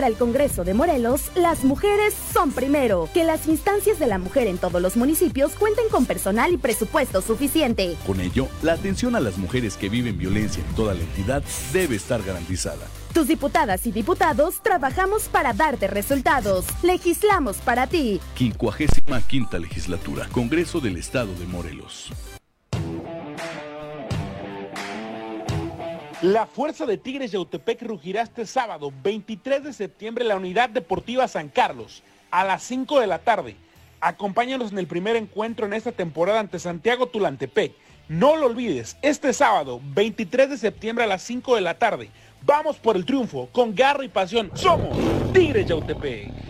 [0.00, 3.10] Para el Congreso de Morelos, las mujeres son primero.
[3.12, 7.20] Que las instancias de la mujer en todos los municipios cuenten con personal y presupuesto
[7.20, 7.98] suficiente.
[8.06, 11.42] Con ello, la atención a las mujeres que viven violencia en toda la entidad
[11.74, 12.86] debe estar garantizada.
[13.12, 16.64] Tus diputadas y diputados trabajamos para darte resultados.
[16.82, 18.22] Legislamos para ti.
[18.38, 22.10] 55 legislatura, Congreso del Estado de Morelos.
[26.22, 31.26] La Fuerza de Tigres Yautepec rugirá este sábado 23 de septiembre en la Unidad Deportiva
[31.26, 33.56] San Carlos a las 5 de la tarde.
[34.02, 37.72] Acompáñanos en el primer encuentro en esta temporada ante Santiago Tulantepec.
[38.08, 42.10] No lo olvides, este sábado 23 de septiembre a las 5 de la tarde.
[42.42, 44.50] Vamos por el triunfo con garra y pasión.
[44.52, 44.98] Somos
[45.32, 46.49] Tigres Yautepec.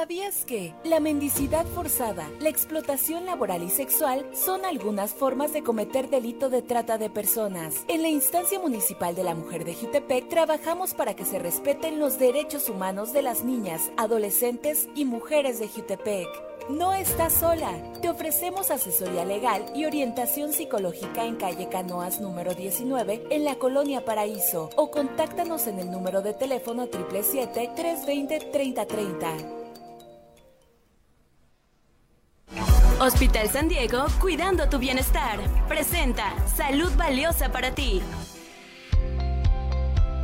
[0.00, 6.08] ¿Sabías que la mendicidad forzada, la explotación laboral y sexual son algunas formas de cometer
[6.08, 7.84] delito de trata de personas?
[7.86, 12.18] En la instancia municipal de la mujer de Jutepec trabajamos para que se respeten los
[12.18, 16.28] derechos humanos de las niñas, adolescentes y mujeres de Jutepec.
[16.70, 17.74] No estás sola.
[18.00, 24.06] Te ofrecemos asesoría legal y orientación psicológica en calle Canoas número 19 en la colonia
[24.06, 29.59] Paraíso o contáctanos en el número de teléfono 777-320-3030.
[33.00, 35.38] Hospital San Diego, cuidando tu bienestar.
[35.68, 38.02] Presenta Salud Valiosa para ti.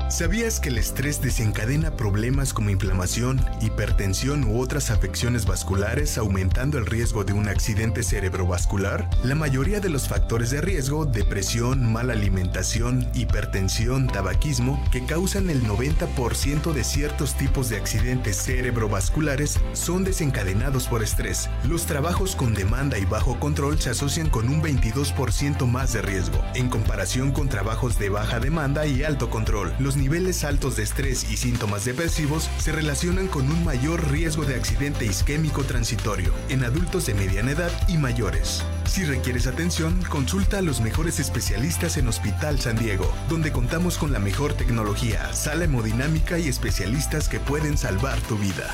[0.09, 6.87] ¿Sabías que el estrés desencadena problemas como inflamación, hipertensión u otras afecciones vasculares aumentando el
[6.87, 9.11] riesgo de un accidente cerebrovascular?
[9.25, 15.65] La mayoría de los factores de riesgo, depresión, mala alimentación, hipertensión, tabaquismo, que causan el
[15.65, 21.51] 90% de ciertos tipos de accidentes cerebrovasculares, son desencadenados por estrés.
[21.65, 26.45] Los trabajos con demanda y bajo control se asocian con un 22% más de riesgo,
[26.55, 29.75] en comparación con trabajos de baja demanda y alto control.
[29.97, 35.07] Niveles altos de estrés y síntomas depresivos se relacionan con un mayor riesgo de accidente
[35.07, 38.63] isquémico transitorio en adultos de mediana edad y mayores.
[38.85, 44.13] Si requieres atención, consulta a los mejores especialistas en Hospital San Diego, donde contamos con
[44.13, 48.73] la mejor tecnología, sala hemodinámica y especialistas que pueden salvar tu vida.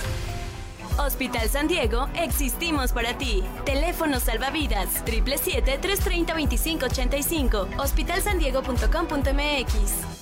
[0.99, 3.43] Hospital San Diego, existimos para ti.
[3.64, 7.66] Teléfono salvavidas 777-330-2585.
[7.79, 10.22] Hospitalsandiego.com.mx.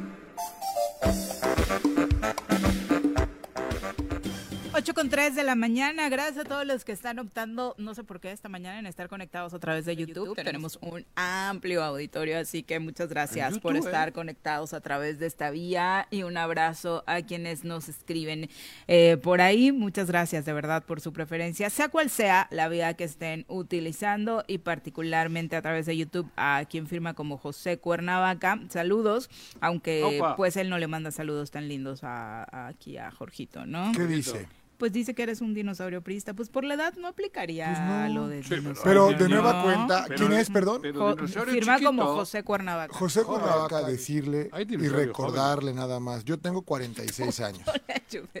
[4.81, 6.09] Ocho con tres de la mañana.
[6.09, 9.09] Gracias a todos los que están optando, no sé por qué esta mañana, en estar
[9.09, 10.35] conectados a través de YouTube.
[10.35, 14.11] Tenemos un amplio auditorio, así que muchas gracias por YouTube, estar ¿eh?
[14.11, 18.49] conectados a través de esta vía y un abrazo a quienes nos escriben
[18.87, 19.71] eh, por ahí.
[19.71, 24.43] Muchas gracias de verdad por su preferencia, sea cual sea la vía que estén utilizando
[24.47, 28.59] y particularmente a través de YouTube a quien firma como José Cuernavaca.
[28.69, 29.29] Saludos,
[29.59, 30.35] aunque Opa.
[30.35, 33.91] pues él no le manda saludos tan lindos a, a- aquí a Jorgito, ¿no?
[33.95, 34.47] ¿Qué dice?
[34.81, 36.33] Pues dice que eres un dinosaurio prista.
[36.33, 38.83] Pues por la edad no aplicaría Pues lo de pero- dinosaurio.
[39.09, 39.63] Pero de nueva No.
[39.63, 40.81] cuenta, ¿quién es, perdón?
[40.91, 41.15] Jo-
[41.45, 42.91] firma como José Cuernavaca.
[42.97, 46.25] José Cuernavaca, decirle y recordarle nada más.
[46.25, 47.61] Yo tengo 46 años.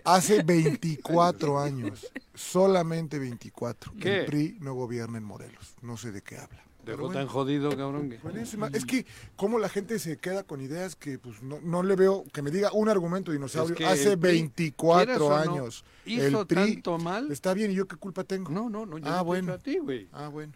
[0.03, 5.75] Hace 24 años, solamente 24, que el PRI no gobierna en Morelos.
[5.83, 6.63] No sé de qué habla.
[6.85, 7.13] Dejó bueno.
[7.19, 8.09] tan jodido, cabrón.
[8.09, 8.67] que- Buenísima.
[8.73, 9.05] Es que
[9.35, 12.49] cómo la gente se queda con ideas que pues no, no le veo que me
[12.51, 15.85] diga un argumento dinosaurio Es que hace el PRI, 24 quieras o no, años.
[16.05, 17.31] hizo el tanto mal.
[17.31, 18.49] Está bien, ¿y yo qué culpa tengo?
[18.51, 18.97] No, no, no.
[18.97, 19.53] Yo Ah, no bueno.
[19.53, 20.07] a ti, güey.
[20.11, 20.53] Ah, bueno.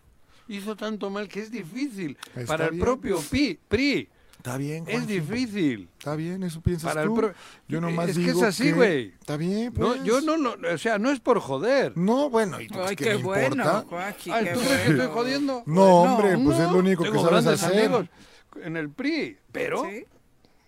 [0.48, 2.18] Hizo tanto mal que es difícil.
[2.36, 4.10] Está Para el propio PI, PRI.
[4.46, 5.20] Está bien, Es Juanji.
[5.22, 5.90] difícil.
[5.98, 7.16] Está bien, eso piensas Para el tú.
[7.16, 7.34] pro-
[7.68, 9.08] Yo nomás es que digo es así, que- güey.
[9.20, 10.04] Está bien, No, pues.
[10.04, 11.98] yo no, lo- o sea, no es por joder.
[11.98, 13.86] No, bueno, ¿y tú Ay, qué qué bueno, importa?
[13.90, 15.04] Joaquín, Ay, qué ¿tú crees que bueno.
[15.04, 15.64] estoy jodiendo?
[15.66, 17.80] No, hombre, pues es lo único que Tengo sabes grandes hacer.
[17.80, 18.06] amigos
[18.64, 19.84] en el PRI, pero,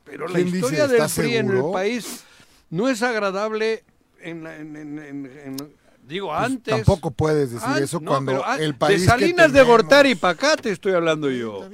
[0.03, 0.57] pero la ¿Quién dice?
[0.57, 1.71] historia del ¿Estás PRI en el seguro?
[1.71, 2.23] país
[2.71, 3.84] no es agradable
[4.21, 5.57] en, la- en- en- en- en-
[6.07, 6.75] digo, Pues antes...
[6.75, 10.15] tampoco puedes decir An- eso no, cuando pero el país De que Salinas de Gortari
[10.15, 11.69] para acá te estoy hablando yo.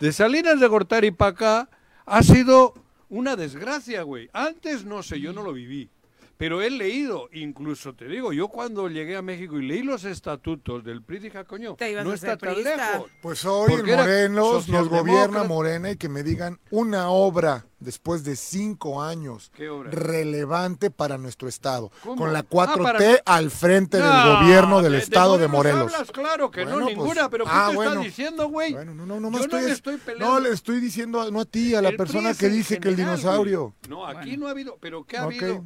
[0.00, 1.68] De Salinas de Gortari para acá
[2.04, 2.74] ha sido
[3.08, 4.28] una desgracia, güey.
[4.34, 5.88] Antes no sé, yo no lo viví.
[6.38, 10.84] Pero he leído, incluso te digo, yo cuando llegué a México y leí los estatutos
[10.84, 13.10] del PRI, dije, "Ah, coño, no a está tan lejos.
[13.22, 18.36] Pues hoy en Morelos nos gobierna Morena y que me digan una obra después de
[18.36, 19.50] cinco años
[19.90, 22.16] relevante para nuestro estado, ¿Cómo?
[22.16, 25.78] con la Ah, 4T para- al frente No, del gobierno del de- estado de Morelos
[25.80, 25.94] Morelos.
[25.94, 27.90] hablas, claro que Bueno, no, pues, ninguna, pero ¿qué ah, te bueno.
[27.92, 28.72] estás diciendo, güey?
[28.72, 30.34] Bueno, no, no, no, Yo estoy, no le es- estoy peleando.
[30.34, 32.96] no, le estoy diciendo no a ti, a la El persona que dice que el
[32.96, 33.74] dinosaurio.
[33.88, 35.64] No, aquí no ha habido, pero ¿qué ha habido?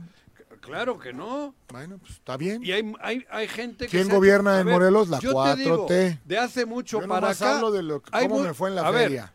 [0.61, 1.55] Claro que no.
[1.71, 2.63] Bueno, pues está bien.
[2.65, 3.91] Y hay, hay, hay gente que...
[3.91, 5.09] ¿Quién se gobierna a en ver, Morelos?
[5.09, 5.57] La yo te 4T.
[5.57, 5.87] digo,
[6.25, 7.57] de hace mucho Yo para acá...
[7.57, 9.33] hablo de lo que- cómo me fue en la a ver, feria.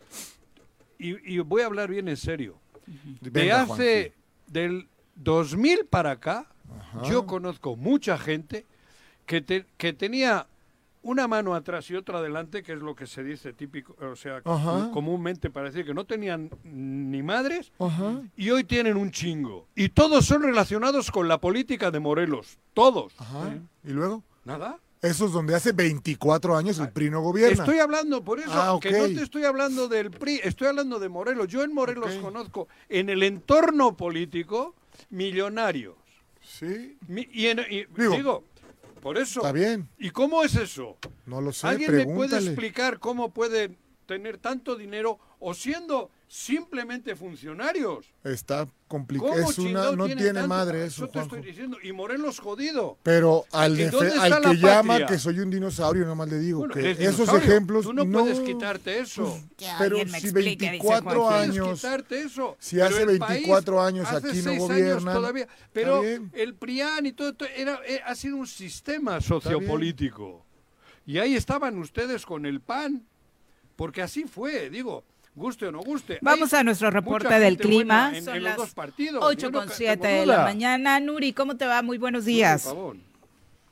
[0.99, 2.57] y, y voy a hablar bien en serio.
[2.85, 4.13] De Venga, hace...
[4.47, 6.45] Del 2000 para acá,
[7.09, 8.65] yo conozco mucha gente
[9.25, 10.45] que, te- que tenía
[11.05, 14.41] una mano atrás y otra adelante, que es lo que se dice típico, o sea,
[14.43, 14.89] Ajá.
[14.91, 18.21] comúnmente para decir que no tenían ni madres, Ajá.
[18.35, 19.67] y hoy tienen un chingo.
[19.75, 22.57] Y todos son relacionados con la política de Morelos.
[22.73, 23.13] Todos.
[23.19, 23.53] Ajá.
[23.83, 24.23] ¿Y luego?
[24.45, 24.79] Nada.
[25.01, 27.63] Eso es donde hace 24 años el PRI no gobierna.
[27.63, 31.09] Estoy hablando, por eso, Ah, que no te estoy hablando del PRI, estoy hablando de
[31.09, 31.47] Morelos.
[31.47, 34.73] Yo en Morelos conozco en el entorno político
[35.11, 35.95] millonarios.
[36.41, 36.97] Sí.
[37.07, 38.43] Mi- y, en- y- Digo, digo,
[39.05, 39.41] por eso.
[39.41, 39.87] está bien.
[39.99, 40.97] ¿Y cómo es eso?
[41.27, 43.77] No lo sé, ¿Alguien me puede explicar cómo pueden
[44.07, 48.05] tener tanto dinero o siendo simplemente funcionarios?
[48.23, 49.31] Está complicado.
[49.33, 50.47] ¿Cómo Es una, no tiene tanto?
[50.47, 51.35] madre eso, Eso te Juanjo.
[51.35, 51.77] estoy diciendo.
[51.83, 52.97] Y Morelos jodido.
[53.03, 55.07] Pero al, ¿Y defe- dónde está al la que llama patria?
[55.07, 57.43] que soy un dinosaurio, nomás le digo Bueno, que esos dinosaurio.
[57.47, 59.39] ejemplos Tú no, puedes quitarte eso.
[59.57, 61.49] pero alguien me si explique, dice 24 Joaquín.
[61.49, 62.57] Puedes años, quitarte eso.
[62.59, 65.47] si Pero hace el país 24 años hace aquí no gobiernan, todavía.
[65.73, 70.43] Pero el PRIAN y todo esto era, eh, ha sido un sistema sociopolítico.
[71.05, 73.05] Y ahí estaban ustedes con el PAN.
[73.75, 75.03] Porque así fue, digo,
[75.35, 76.19] guste o no guste.
[76.21, 78.11] Vamos Hay a nuestro reporte del clima.
[78.15, 79.23] en- Son en los las dos partidos.
[79.23, 80.99] 8 yo no con ca- 7 tengo de la mañana.
[80.99, 81.81] Nuri, ¿cómo te va?
[81.81, 82.63] Muy buenos días.
[82.63, 82.95] Por favor.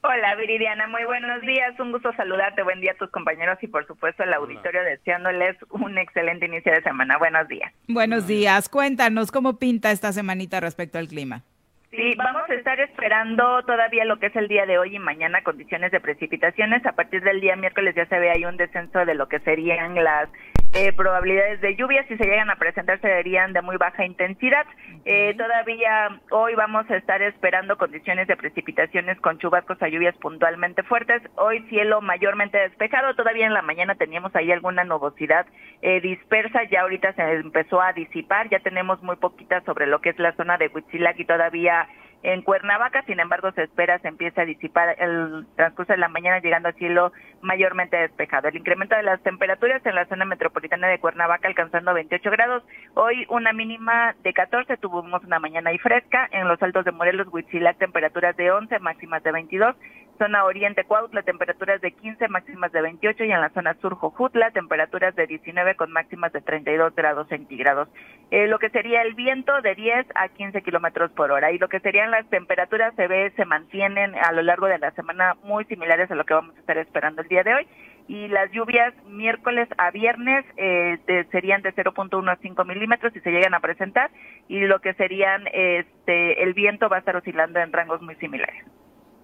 [0.05, 3.87] Hola Viridiana, muy buenos días, un gusto saludarte, buen día a tus compañeros y por
[3.87, 7.17] supuesto al auditorio deseándoles un excelente inicio de semana.
[7.17, 7.71] Buenos días.
[7.87, 8.67] Buenos días.
[8.67, 11.43] Cuéntanos cómo pinta esta semanita respecto al clima.
[11.91, 15.41] Sí, vamos a estar esperando todavía lo que es el día de hoy y mañana
[15.41, 16.85] condiciones de precipitaciones.
[16.85, 19.95] A partir del día miércoles ya se ve ahí un descenso de lo que serían
[20.03, 20.27] las
[20.73, 22.05] eh, probabilidades de lluvia.
[22.07, 24.65] Si se llegan a presentar, serían de muy baja intensidad.
[25.05, 30.81] Eh, todavía hoy vamos a estar esperando condiciones de precipitaciones con chubascos a lluvias puntualmente
[30.83, 31.21] fuertes.
[31.35, 33.13] Hoy cielo mayormente despejado.
[33.15, 35.45] Todavía en la mañana teníamos ahí alguna nubosidad
[35.81, 36.63] eh, dispersa.
[36.71, 38.49] Ya ahorita se empezó a disipar.
[38.49, 41.87] Ya tenemos muy poquita sobre lo que es la zona de Huitzilac y todavía
[42.23, 46.39] en Cuernavaca, sin embargo, se espera se empiece a disipar el transcurso de la mañana,
[46.39, 47.11] llegando a cielo
[47.41, 48.47] mayormente despejado.
[48.47, 52.63] El incremento de las temperaturas en la zona metropolitana de Cuernavaca alcanzando 28 grados.
[52.93, 56.29] Hoy una mínima de 14, tuvimos una mañana y fresca.
[56.31, 59.75] En los altos de Morelos, Huitzilac, temperaturas de 11, máximas de 22.
[60.17, 64.51] Zona Oriente Cuautla, temperaturas de 15, máximas de 28 y en la zona sur Jojutla,
[64.51, 67.89] temperaturas de 19 con máximas de 32 grados centígrados.
[68.29, 71.67] Eh, lo que sería el viento de 10 a 15 kilómetros por hora y lo
[71.67, 75.65] que serían las temperaturas se ve se mantienen a lo largo de la semana muy
[75.65, 77.67] similares a lo que vamos a estar esperando el día de hoy
[78.07, 83.19] y las lluvias miércoles a viernes eh, de- serían de 0.1 a 5 milímetros si
[83.21, 84.11] se llegan a presentar
[84.47, 88.63] y lo que serían este el viento va a estar oscilando en rangos muy similares.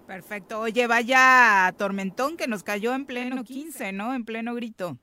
[0.08, 0.62] Perfecto.
[0.62, 4.14] Oye, vaya tormentón que nos cayó en pleno 15, ¿no?
[4.16, 4.98] En pleno grito.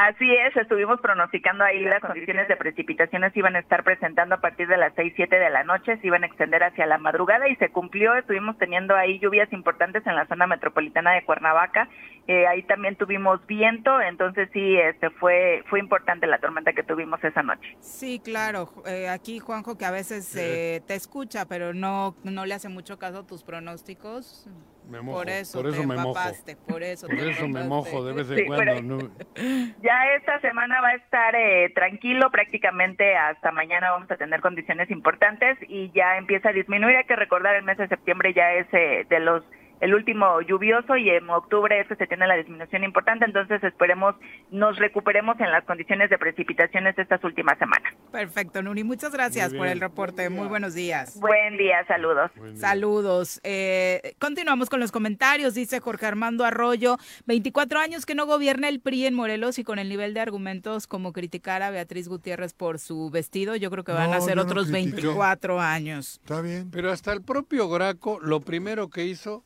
[0.00, 4.68] Así es, estuvimos pronosticando ahí las condiciones de precipitaciones iban a estar presentando a partir
[4.68, 7.56] de las 6, 7 de la noche, se iban a extender hacia la madrugada y
[7.56, 11.88] se cumplió, estuvimos teniendo ahí lluvias importantes en la zona metropolitana de Cuernavaca,
[12.28, 17.18] eh, ahí también tuvimos viento, entonces sí, este fue fue importante la tormenta que tuvimos
[17.24, 17.76] esa noche.
[17.80, 18.68] Sí, claro.
[18.86, 23.00] Eh, aquí, Juanjo, que a veces eh, te escucha, pero no, no le hace mucho
[23.00, 24.48] caso a tus pronósticos.
[24.88, 26.20] Me mojo, por eso, por eso te me mojo.
[26.66, 27.06] por eso.
[27.06, 28.98] Por te eso me mojo de vez en Sí, cuando.
[29.82, 34.90] Ya esta semana va a estar eh, tranquilo, prácticamente hasta mañana vamos a tener condiciones
[34.90, 36.96] importantes y ya empieza a disminuir.
[36.96, 39.44] Hay que recordar el mes de septiembre ya es eh, de los
[39.80, 44.14] el último lluvioso y en octubre es que se tiene la disminución importante, entonces esperemos
[44.50, 47.94] nos recuperemos en las condiciones de precipitaciones de estas últimas semanas.
[48.10, 48.84] Perfecto, Nuri.
[48.84, 50.28] Muchas gracias por el reporte.
[50.30, 51.18] Muy buenos días.
[51.20, 52.30] Buen día, saludos.
[52.54, 53.40] Saludos.
[53.44, 55.54] Eh, continuamos con los comentarios.
[55.54, 59.78] Dice Jorge Armando Arroyo, 24 años que no gobierna el PRI en Morelos y con
[59.78, 63.92] el nivel de argumentos como criticar a Beatriz Gutiérrez por su vestido, yo creo que
[63.92, 64.96] van a ser no otros critico.
[64.96, 66.20] 24 años.
[66.22, 66.70] Está bien.
[66.70, 69.44] Pero hasta el propio Graco, lo primero que hizo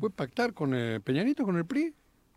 [0.00, 1.94] fue pactar con el Peñanito, con el PRI.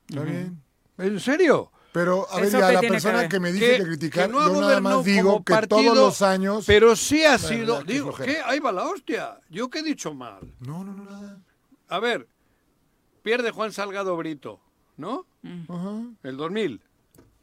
[0.10, 0.62] Está bien.
[0.98, 1.72] ¿En serio?
[1.92, 4.34] Pero, a ver, ¿Eso ya qué la persona que, me dice Que- que criticar, que
[4.34, 6.66] no yo nada más digo que partido, todos los años...
[6.68, 8.14] Pero sí ha sido, digo.
[8.14, 8.38] ¿qué?
[8.46, 9.40] Ahí va la hostia.
[9.50, 10.40] ¿Yo qué he dicho mal?
[10.60, 11.40] No, no, no, nada.
[11.88, 12.28] A ver,
[13.24, 14.60] pierde Juan Salgado Brito,
[14.98, 15.26] ¿no?
[15.68, 16.04] Ajá.
[16.22, 16.82] El 2000.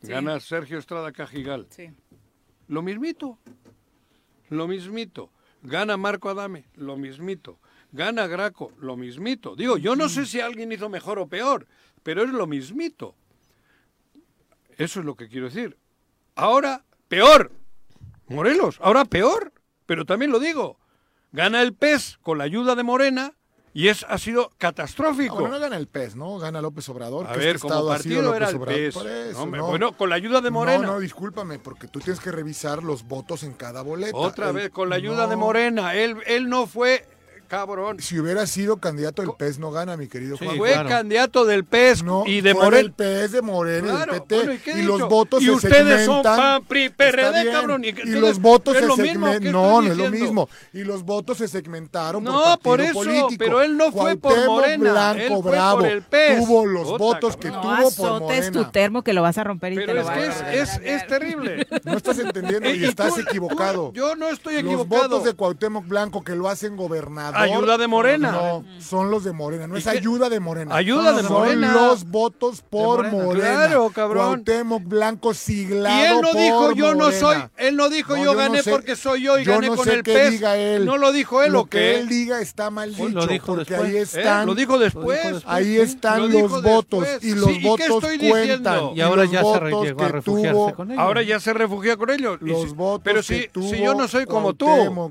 [0.03, 0.09] Sí.
[0.13, 1.67] Gana Sergio Estrada Cajigal.
[1.71, 1.91] Sí.
[2.69, 3.39] Lo mismito.
[4.51, 5.31] Lo mismito.
[5.63, 6.67] Gana Marco Adame.
[6.77, 7.59] Lo mismito.
[7.93, 8.73] Gana Graco.
[8.79, 9.57] Lo mismito.
[9.57, 11.67] Digo, yo no sé si alguien hizo mejor o peor,
[12.03, 13.15] pero es lo mismito.
[14.77, 15.79] Eso es lo que quiero decir.
[16.35, 17.51] Ahora, peor.
[18.29, 19.53] Morelos, ahora peor.
[19.87, 20.79] Pero también lo digo.
[21.33, 23.33] Gana el PES con la ayuda de Morena
[23.73, 25.35] y es, ha sido catastrófico.
[25.35, 26.39] bueno, no gana el PES, ¿no?
[26.39, 27.27] Gana López Obrador.
[27.27, 28.59] A que ver, este como partido era el.
[28.59, 28.97] PES.
[28.97, 29.67] Eso, Hombre, no.
[29.69, 30.87] bueno, con la ayuda de Morena.
[30.87, 34.17] No, no, discúlpame, porque tú tienes que revisar los votos en cada boleta.
[34.17, 35.37] Otra El- vez, con la ayuda de.
[35.37, 35.95] Morena.
[35.95, 37.07] Él, él no fue
[37.47, 38.01] cabrón.
[38.01, 40.57] Si hubiera sido candidato del PES, no gana, mi querido Juan.
[40.57, 42.77] fue candidato del PES y de Morena.
[42.77, 44.35] del PES, de Morena, Claro, del PT.
[44.37, 46.37] bueno, ¿y he los votos Y se ustedes son segmentan.
[46.37, 47.55] PAN, PRI, PRD, bien.
[47.55, 49.41] cabrón, y Y, los votos ¿es se.
[49.41, 50.49] ¿Qué No, no es lo mismo.
[50.73, 53.35] Y los votos se segmentaron por No, partido por eso, político.
[53.39, 56.39] pero él no fue por Morena, Blanco él fue por Bravo el PES.
[56.45, 58.73] tuvo los votos que No tuvo por azotes tu Morena.
[58.73, 60.81] termo que lo vas a romper y te Pero lo es vas que a es,
[60.85, 61.67] es, terrible.
[61.85, 63.93] No estás entendiendo y Y estás equivocado.
[63.93, 65.03] Yo no estoy Los equivocado.
[65.09, 67.36] votos de Cuauhtémoc Blanco que lo hacen gobernador.
[67.37, 68.31] Ayuda de Morena.
[68.33, 69.67] No, son los de Morena.
[69.67, 70.75] No ¿Y es ayuda de Morena.
[70.75, 71.73] Ayuda de son Morena.
[71.73, 73.25] los votos por Morena.
[73.25, 73.45] Morena.
[73.67, 74.27] Claro, cabrón.
[74.45, 78.19] Cuauhtémoc Blanco siglado Y él no por dijo yo no soy, él no dijo No,
[78.19, 80.03] yo, yo no gané sé- porque soy yo y yo gané no con sé el
[80.03, 80.31] qué PES.
[80.33, 80.85] diga él.
[80.85, 81.95] No lo dijo él Lo o que qué.
[82.01, 83.03] él diga está mal dicho.
[83.03, 83.91] Pues lo dijo porque después.
[83.91, 84.01] ahí ¿Eh?
[84.03, 84.47] están.
[84.47, 85.05] Lo dijo después.
[85.07, 85.45] Lo dijo después.
[85.55, 87.25] Ahí están Lo los votos después.
[87.25, 88.31] y los Sí, ¿y votos diciendo?
[88.31, 88.97] cuentan.
[88.97, 91.03] Y ahora ya se llegó a que refugiarse tuvo- con ellos.
[91.03, 92.39] Ahora ya se refugia con ellos.
[92.43, 94.67] Y Los votos pero que si, yo no soy como tú,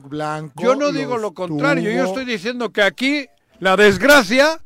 [0.06, 1.92] Blanco, yo no digo lo contrario.
[1.92, 3.28] Yo estoy diciendo que aquí
[3.60, 4.60] la desgracia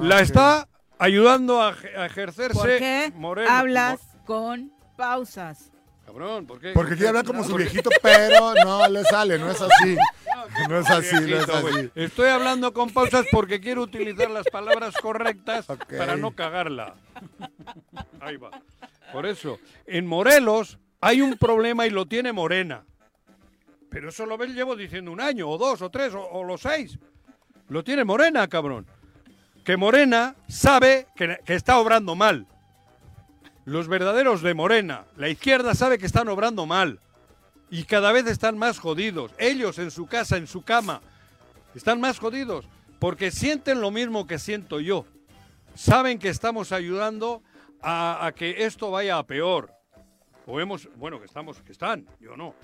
[0.00, 0.22] la ok.
[0.22, 3.50] está ayudando a, ej- a ejercerse ¿Por qué Moreno.
[3.50, 5.70] hablas con pausas?
[6.06, 6.72] Cabrón, ¿por qué?
[6.72, 9.96] Porque quiere hablar como su viejito, pero no le sale, no es así.
[10.68, 11.90] No es así, no es así.
[11.94, 15.64] Estoy hablando con pausas porque quiero utilizar las palabras correctas
[15.96, 16.94] para no cagarla.
[18.20, 18.50] Ahí va.
[19.12, 22.84] Por eso, en Morelos hay un problema y lo tiene Morena.
[23.92, 26.98] Pero eso lo ven, llevo diciendo un año, o dos, o tres, o, los seis.
[27.68, 28.86] Lo tiene Morena, cabrón.
[29.64, 32.46] Que Morena sabe que, que está obrando mal.
[33.66, 37.00] Los verdaderos de Morena, la izquierda sabe que están obrando mal
[37.70, 39.30] y cada vez están más jodidos.
[39.38, 41.02] Ellos en su casa, en su cama,
[41.74, 42.66] están más jodidos
[42.98, 45.04] porque sienten lo mismo que siento yo.
[45.74, 47.42] Saben que estamos ayudando
[47.82, 49.70] a, a que esto vaya a peor.
[50.46, 52.54] O hemos, bueno, que estamos, que están, yo no.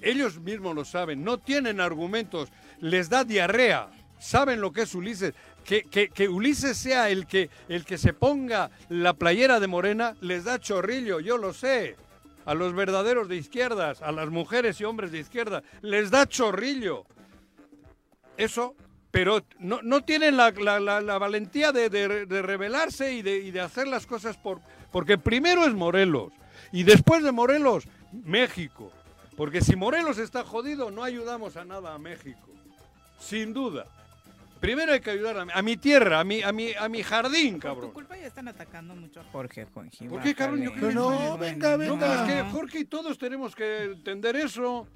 [0.00, 3.88] Ellos mismos lo saben, no tienen argumentos, les da diarrea,
[4.20, 5.34] saben lo que es Ulises.
[5.64, 10.14] Que, que- que Ulises sea el que, el que se ponga la playera de Morena,
[10.20, 11.96] les da chorrillo, yo lo sé.
[12.46, 17.04] A los verdaderos de izquierdas, a las mujeres y hombres de izquierda, les da chorrillo.
[18.38, 18.74] Eso,
[19.10, 23.60] pero no, no tienen la, la- valentía de, de- de rebelarse y de, y de
[23.60, 24.60] hacer las cosas por...
[24.92, 26.32] Porque primero es Morelos
[26.72, 28.90] y después de Morelos, México.
[29.38, 32.50] Porque si Morelos está jodido, no ayudamos a nada a México.
[33.18, 33.86] Sin duda.
[34.60, 37.02] Primero hay que ayudar a, mi- a mi tierra, a mi, a, mi, a mi
[37.04, 37.90] jardín, Por tu cabrón.
[37.92, 40.08] culpa ya están atacando mucho a Jorge, Juanji.
[40.08, 40.62] ¿Por qué, cabrón?
[40.62, 41.98] Yo qué No, venga, No, venga.
[41.98, 44.86] pero es que Jorge y todos tenemos que entender eso.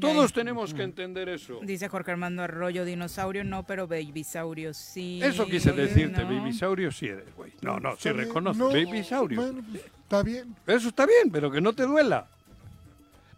[0.00, 1.60] Todos tenemos que entender eso.
[1.62, 5.20] Dice Jorge Armando Arroyo, dinosaurio no, pero babysaurio sí.
[5.22, 6.38] Eso quise decirte, ¿no?
[6.40, 7.52] babysaurio sí eres, güey.
[7.60, 9.40] No, no, sí reconozco, No, babysaurio.
[9.40, 10.56] bueno, pues, está bien.
[10.66, 12.26] Eso está bien, pero que no te duela.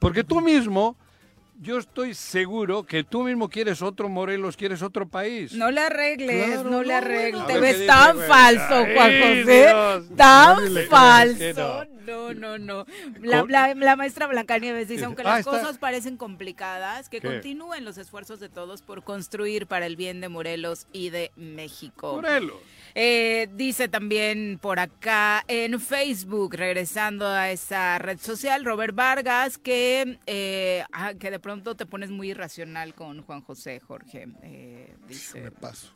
[0.02, 0.96] Porque tú mismo,
[1.60, 5.52] yo estoy seguro que tú mismo quieres otro Morelos, quieres otro país.
[5.54, 7.46] No le arregles, Claro, no le no, arregles.
[7.46, 9.66] Te ves tan falso, Juan José.
[9.68, 10.04] Dios.
[10.16, 11.84] Tan No falso.
[11.86, 11.92] no.
[12.34, 12.84] No, no.
[13.20, 17.28] La, la- la maestra Blancanieves dice, Dice, aunque ah, las cosas parecen complicadas, que ¿Qué?
[17.28, 22.14] continúen los esfuerzos de todos por construir para el bien de Morelos y de México.
[22.16, 22.56] Morelos.
[22.94, 30.18] Eh, dice también por acá en Facebook, regresando a esa red social, Robert Vargas, que,
[30.26, 34.28] eh, ah, que de pronto te pones muy irracional con Juan José, Jorge.
[34.42, 35.88] Eh, dice, Me paso.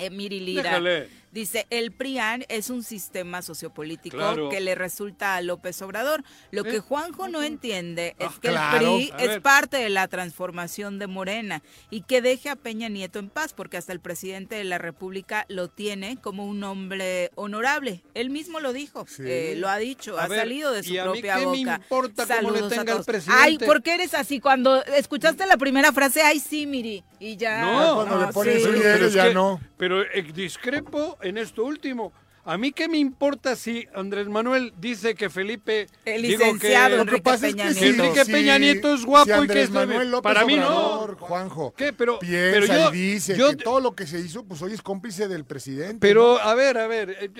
[0.00, 0.62] eh, Miri Lira.
[0.62, 1.08] Déjale.
[1.36, 4.48] Dice, el PRIAN es un sistema sociopolítico Claro.
[4.48, 6.24] que le resulta a López Obrador.
[6.50, 6.80] Lo que ¿Eh?
[6.80, 8.96] Juanjo no entiende es Ah, que claro.
[8.96, 13.18] el PRI es parte de la transformación de Morena y que deje a Peña Nieto
[13.18, 18.02] en paz, porque hasta el presidente de la República lo tiene como un hombre honorable.
[18.14, 19.22] Él mismo lo dijo, Sí.
[19.26, 21.40] eh, lo ha dicho, A ha ver, salido de su ¿y a mí propia qué
[21.40, 21.80] me boca.
[21.82, 23.42] importa cómo le Saludos a tenga el presidente?
[23.44, 24.40] Ay, ¿por qué eres así?
[24.40, 27.60] Cuando escuchaste la primera frase, ay, sí, Miri, y ya.
[27.60, 28.64] No, cuando le ponen sí.
[28.64, 29.60] su Pero es ya que- no.
[29.76, 32.12] Pero eh, discrepo en esto último.
[32.48, 36.90] A mí qué me importa si Andrés Manuel dice que Felipe El digo que- licenciado
[36.96, 39.38] Lo Enrique que pasa Peña es que Enrique Peña Nieto es guapo si y que
[39.40, 41.16] Andrés es- Manuel López para mí no.
[41.18, 41.92] Juanjo, ¿Qué?
[41.92, 44.74] Pero, piensa pero yo, y dice yo- que todo lo que se hizo, pues hoy
[44.74, 45.98] es cómplice del presidente.
[46.00, 47.30] pero a ver, a ver, eh,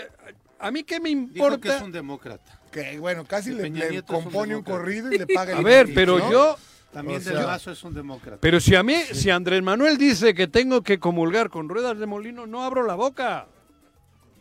[0.58, 1.58] a mí qué me Dijo importa.
[1.60, 2.60] que es un demócrata.
[2.72, 5.88] Que bueno, casi Que le, un compone un, corrido y le paga el A ver,
[5.94, 6.32] pero ¿no?
[6.32, 6.56] yo,
[6.92, 8.38] También O Del sea- Mazo es un demócrata.
[8.40, 12.06] pero si a mí, si Andrés Manuel dice que tengo que comulgar con ruedas de
[12.06, 13.46] molino, no abro la boca.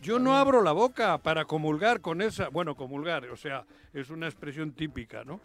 [0.05, 4.27] Yo no abro la boca para comulgar con esa, bueno, comulgar, o sea, es una
[4.27, 5.41] expresión típica, ¿no?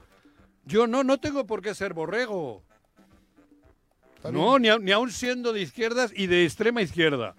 [0.66, 2.62] Yo no, no tengo por qué ser borrego.
[4.30, 7.34] No, ni, a- ni aun siendo de izquierdas y de extrema izquierda.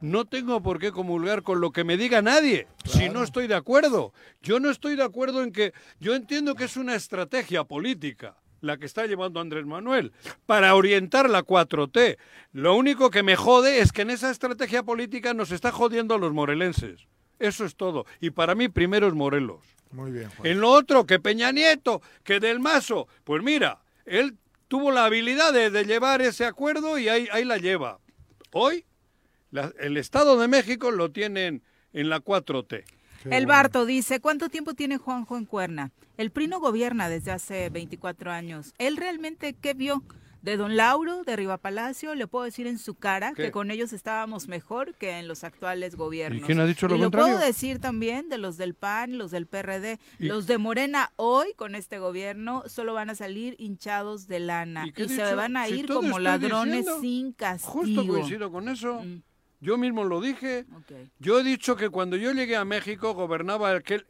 [0.00, 3.56] No tengo por qué comulgar con lo que me diga nadie, si no estoy de
[3.56, 4.12] acuerdo.
[4.40, 5.74] Yo no estoy de acuerdo en que...
[5.98, 10.12] Yo entiendo que es una estrategia política la que está llevando Andrés Manuel
[10.46, 12.18] para orientar la 4T.
[12.52, 16.18] Lo único que me jode es que en esa estrategia política nos está jodiendo a
[16.18, 17.06] los morelenses.
[17.38, 18.04] Eso es todo.
[18.20, 19.60] Y para mí primero es Morelos.
[19.92, 20.46] Muy bien, Juan.
[20.46, 24.36] En lo otro, que Peña Nieto, que Del Mazo, pues mira, él
[24.68, 27.98] tuvo la habilidad de, de llevar ese acuerdo y ahí, ahí la lleva.
[28.52, 28.84] Hoy,
[29.50, 32.84] la- el Estado de México lo tienen en la 4T.
[33.24, 35.90] El Barto dice, ¿cuánto tiempo tiene Juanjo en Cuerna?
[36.16, 38.74] El PRI no gobierna desde hace 24 años.
[38.78, 40.02] ¿Él realmente qué vio?
[40.42, 43.42] De Don Lauro, de Riva Palacio, le puedo decir en su cara ¿Qué?
[43.42, 46.40] que con ellos estábamos mejor que en los actuales gobiernos.
[46.40, 47.34] ¿Y quién ha dicho lo y contrario?
[47.34, 51.48] puedo decir también de los del PAN, los del PRD, ¿Y- los de Morena hoy
[51.56, 55.74] con este gobierno solo van a salir hinchados de lana ¿Y se van a Si
[55.80, 57.00] ir como ladrones diciendo.
[57.02, 57.72] sin castigo.
[57.74, 59.02] Justo coincido con eso.
[59.02, 59.20] Mm,
[59.60, 60.64] Yo mismo lo dije.
[61.18, 64.06] Yo he dicho que cuando yo llegué a México gobernaba aquel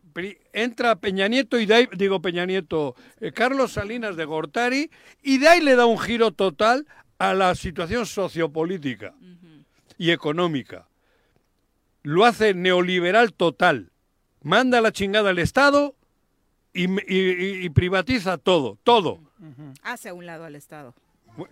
[0.52, 4.90] entra Peña Nieto y de ahí, digo Peña Nieto, eh, Carlos Salinas de Gortari
[5.22, 6.86] y de ahí le da un giro total
[7.18, 9.12] a la situación sociopolítica
[9.98, 10.86] y económica.
[12.02, 13.90] Lo hace neoliberal total.
[14.42, 15.94] Manda la chingada al Estado
[16.72, 19.20] y- y- y privatiza todo, todo.
[19.82, 20.94] Hace a un lado al Estado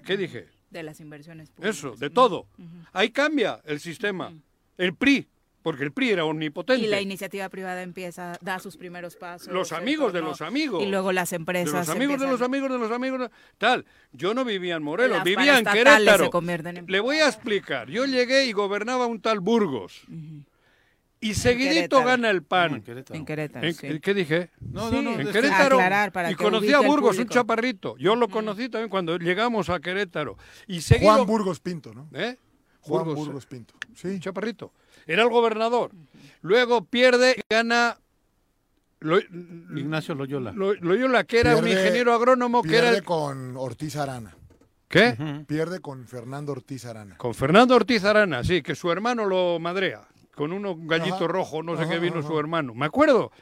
[0.04, 0.46] ¿Qué dije?
[0.70, 1.76] De las inversiones públicas.
[1.76, 2.46] Eso, de todo.
[2.92, 4.32] Ahí cambia el sistema.
[4.76, 5.26] El PRI,
[5.62, 6.84] porque el PRI era omnipotente.
[6.84, 9.52] Y la iniciativa privada empieza, da sus primeros pasos.
[9.52, 10.82] Los amigos de los amigos.
[10.82, 11.88] Y luego las de empresas.
[11.88, 15.24] los amigos de los amigos de los amigos tal yo no vivía en Morelos Las
[15.24, 19.20] vivía en Querétaro se convierten en le voy a explicar yo llegué y gobernaba un
[19.20, 20.06] tal Burgos
[21.20, 22.04] Y seguidito Querétaro.
[22.06, 22.74] gana el PAN.
[22.76, 23.18] En Querétaro.
[23.18, 24.00] En Querétaro, ¿En- sí.
[24.00, 24.50] ¿Qué dije?
[24.60, 25.20] No, Sí, no, no.
[25.20, 25.76] En Querétaro.
[25.76, 27.96] aclarar para y que conocí a Burgos, un chaparrito.
[27.98, 30.36] Yo lo conocí también cuando llegamos a Querétaro.
[30.68, 32.08] Y seguido, Juan Burgos Pinto, ¿no?
[32.14, 32.36] ¿Eh?
[32.82, 33.74] Juan Burgos, Burgos Pinto.
[33.96, 34.20] Sí.
[34.20, 34.72] Chaparrito.
[35.06, 35.90] Era el gobernador.
[36.42, 37.98] Luego pierde y gana
[39.00, 40.52] Lo- Ignacio Loyola.
[40.52, 43.04] Lo- Loyola, que era un Pierde- ingeniero agrónomo, que era Pierde el...
[43.04, 44.34] con Ortiz Arana.
[44.88, 45.16] ¿Qué?
[45.46, 47.16] Pierde con Fernando Ortiz Arana.
[47.16, 50.02] Con Fernando Ortiz Arana, sí, que su hermano lo madrea.
[50.38, 51.26] Con uno, un gallito Ajá.
[51.26, 52.28] rojo, no sé Ajá, qué vino ajá.
[52.28, 52.72] su hermano.
[52.72, 53.32] Me acuerdo.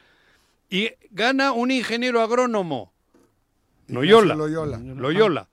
[0.67, 2.91] Y gana un ingeniero agrónomo.
[3.87, 4.33] Loyola.
[4.33, 4.79] Loyola.
[4.79, 5.47] Loyola.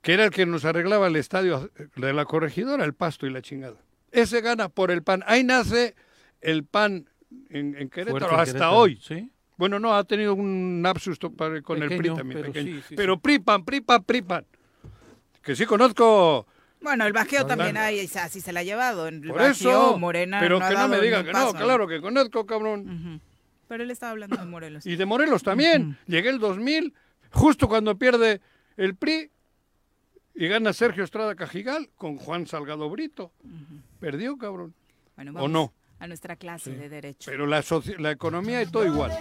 [0.00, 3.42] Que era el que nos arreglaba el estadio de la corregidora, el pasto y la
[3.42, 3.76] chingada.
[4.10, 5.22] Ese gana por el PAN.
[5.26, 5.94] Ahí nace
[6.40, 7.06] el PAN
[7.50, 8.98] en, en Querétaro Fuerte hasta Querétaro, hoy.
[9.00, 9.30] ¿sí?
[9.58, 12.40] Bueno, no, ha tenido un lapsus con el PRI también.
[12.40, 12.76] pero pequeño.
[12.76, 14.46] sí, sí, pero PRI, PAN, PRI, PAN, PRI, PAN.
[15.42, 16.46] Que sí conozco
[16.82, 19.06] Bueno, el bajeo también hay, así se la ha llevado.
[19.08, 20.40] El Por bajeo, eso, Morena.
[20.40, 21.52] pero no ha que no me ni diga un que paso.
[21.52, 23.20] no, claro que conozco, cabrón.
[23.68, 24.84] Pero él estaba hablando de Morelos.
[24.86, 25.96] Y de Morelos también.
[26.06, 26.92] Llegué el 2000,
[27.30, 28.40] justo cuando pierde
[28.76, 29.30] el PRI
[30.34, 33.32] y gana Sergio Estrada Cajigal con Juan Salgado Brito.
[34.00, 34.74] Perdió, cabrón.
[35.16, 35.72] Bueno, ¿O vamos no?
[36.00, 37.30] A nuestra clase de Derecho.
[37.30, 37.62] Pero la,
[37.98, 39.12] la economía y todo igual.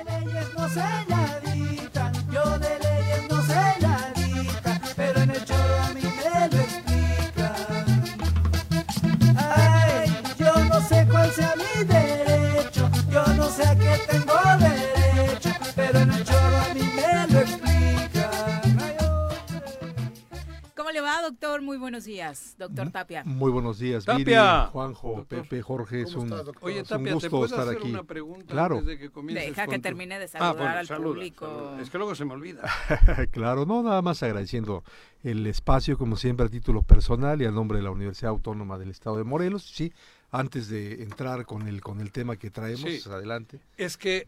[21.21, 21.61] Doctor?
[21.61, 23.23] Muy buenos días, doctor Tapia.
[23.25, 24.61] Muy buenos días, Tapia.
[24.63, 27.77] Viri, Juanjo, Pepe, Jorge, es un, Oye, es un Tapia, ¿te gusto puedo estar hacer
[27.77, 27.89] aquí.
[27.89, 30.77] una pregunta claro, antes de que comiences Deja que tu- termine de Ah, saludar bueno,
[30.79, 31.45] al saluda, público.
[31.45, 31.81] saluda.
[31.81, 32.61] Es que luego se me olvida.
[33.31, 34.83] claro, no, nada más agradeciendo
[35.23, 38.89] el espacio, como siempre, a título personal y a nombre de la Universidad Autónoma del
[38.89, 39.63] Estado de Morelos.
[39.63, 39.93] Sí,
[40.31, 43.01] antes de entrar con el, con el tema que traemos, Sí.
[43.09, 43.59] adelante.
[43.77, 44.27] Es que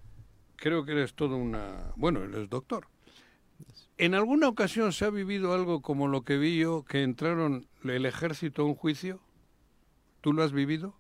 [0.58, 1.91] creo que eres todo una...
[1.95, 2.88] Bueno, eres doctor.
[3.97, 8.06] ¿En alguna ocasión se ha vivido algo como lo que vi yo, que entraron el
[8.06, 9.20] ejército a un juicio?
[10.22, 10.95] ¿Tú lo has vivido?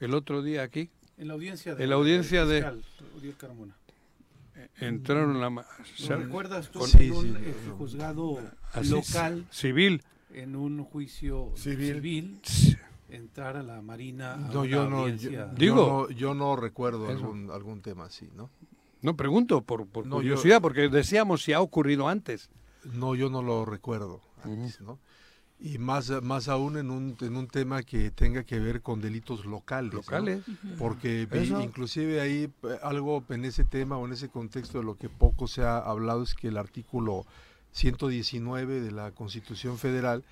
[0.00, 0.90] ¿El otro día aquí?
[1.16, 2.56] En la audiencia de En la audiencia de...
[2.56, 2.84] fiscal,
[3.16, 3.76] Uriel Carmona.
[4.78, 5.48] Entraron la...
[5.50, 8.40] ¿Lo recuerdas tú con- en un eh, juzgado
[8.72, 10.02] Así, local Civil.
[10.32, 11.94] en un juicio Civil.
[11.94, 12.40] civil,
[13.16, 15.30] entrar a la Marina a No, una yo no, yo, audiencia?
[15.30, 18.50] yo Digo- no, yo no recuerdo algún, algún tema así, ¿no?
[19.02, 22.48] No, pregunto por, por No, yo- curiosidad, porque decíamos si ha ocurrido antes.
[22.92, 24.98] No, yo no lo recuerdo antes, ¿no?
[25.60, 29.46] Y más, más aún en un, en un tema que tenga que ver con delitos
[29.46, 29.92] locales.
[29.92, 29.98] ¿no?
[30.00, 30.42] Locales.
[30.78, 31.60] Porque Eso.
[31.62, 35.46] inclusive ahí eh, algo en ese tema o en ese contexto de lo que poco
[35.46, 37.24] se ha hablado es que el artículo
[37.72, 40.24] 119 de la Constitución Federal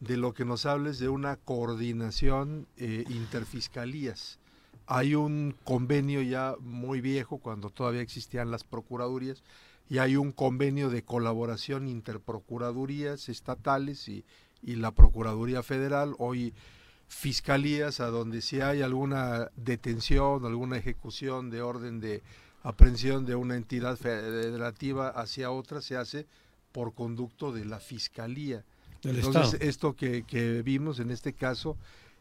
[0.00, 4.38] de lo que nos habla es de una coordinación eh, interfiscalías.
[4.86, 9.42] Hay un convenio ya muy viejo, cuando todavía existían las procuradurías,
[9.88, 14.24] y hay un convenio de colaboración interprocuradurías estatales y,
[14.62, 16.54] y la Procuraduría Federal, hoy
[17.08, 22.22] fiscalías, a donde si hay alguna detención, alguna ejecución de orden de
[22.62, 26.26] aprehensión de una entidad federativa hacia otra, se hace
[26.72, 28.64] por conducto de la fiscalía.
[29.06, 29.68] Del Entonces, Estado.
[29.70, 31.76] esto que, que vimos en este caso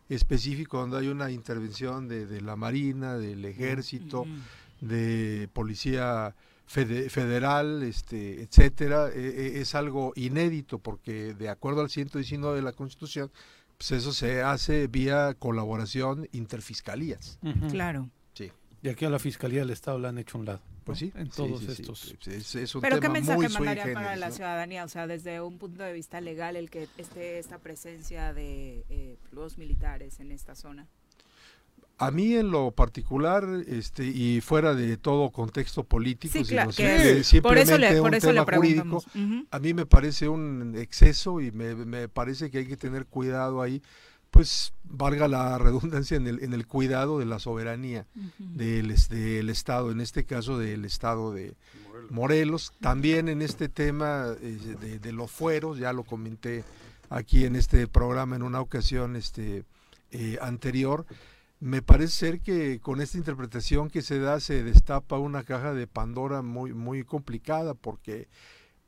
[0.09, 4.25] específico, donde hay una intervención de, de la Marina, del Ejército,
[4.81, 6.35] de Policía
[6.67, 12.61] fede- Federal, este, etcétera, eh, eh, es algo inédito porque de acuerdo al 119 de
[12.61, 13.31] la Constitución,
[13.77, 17.39] pues eso se hace vía colaboración interfiscalías.
[17.71, 18.09] Claro.
[18.85, 20.61] Y aquí a la Fiscalía del Estado la han hecho a un lado.
[20.83, 21.07] Pues ¿no?
[21.07, 21.81] sí, En todos sí, sí.
[21.81, 22.15] estos.
[22.27, 24.35] Es, es un Pero ¿qué tema mensaje mandaría para generis, la ¿no?
[24.35, 24.83] ciudadanía?
[24.83, 29.17] O sea, desde un punto de vista legal, el que esté esta presencia de eh,
[29.31, 30.87] los militares en esta zona.
[31.97, 36.75] A mí en lo particular, este, y fuera de todo contexto político, Sí, sino cla-
[36.75, 39.03] que simple- es- por eso le- por un eso le tema jurídico,
[39.49, 43.61] a mí me parece un exceso y me, me parece que hay que tener cuidado
[43.61, 43.81] ahí,
[44.35, 48.05] pues valga la redundancia en el, en el cuidado de la soberanía
[48.37, 51.55] del, del Estado, en este caso del Estado de
[52.09, 52.73] Morelos.
[52.81, 56.65] También en este tema eh, de, de los fueros, ya lo comenté
[57.09, 59.63] aquí en este programa en una ocasión este,
[60.11, 61.05] eh, anterior,
[61.61, 65.87] me parece ser que con esta interpretación que se da se destapa una caja de
[65.87, 68.27] Pandora muy, muy complicada porque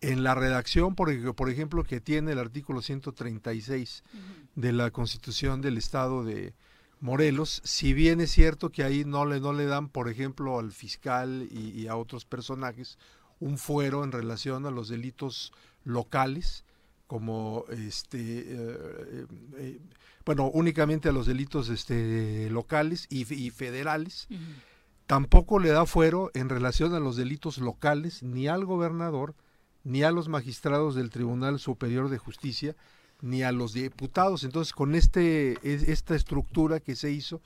[0.02, 4.04] en la redacción, por, por ejemplo, que tiene el artículo 136
[4.56, 6.54] de la Constitución del Estado de
[7.00, 10.72] Morelos, si bien es cierto que ahí no le, no le dan, por ejemplo, al
[10.72, 12.98] fiscal y, y a otros personajes
[13.40, 16.64] un fuero en relación a los delitos locales,
[17.08, 19.26] como este eh,
[19.58, 19.80] eh,
[20.26, 24.28] bueno únicamente a los delitos este locales y, y federales
[25.08, 29.36] tampoco le da fuero en relación a los delitos locales ni al gobernador
[29.88, 32.76] ni a los magistrados del Tribunal Superior de Justicia
[33.22, 34.44] ni a los diputados.
[34.44, 37.42] Entonces con este es- esta estructura que se hizo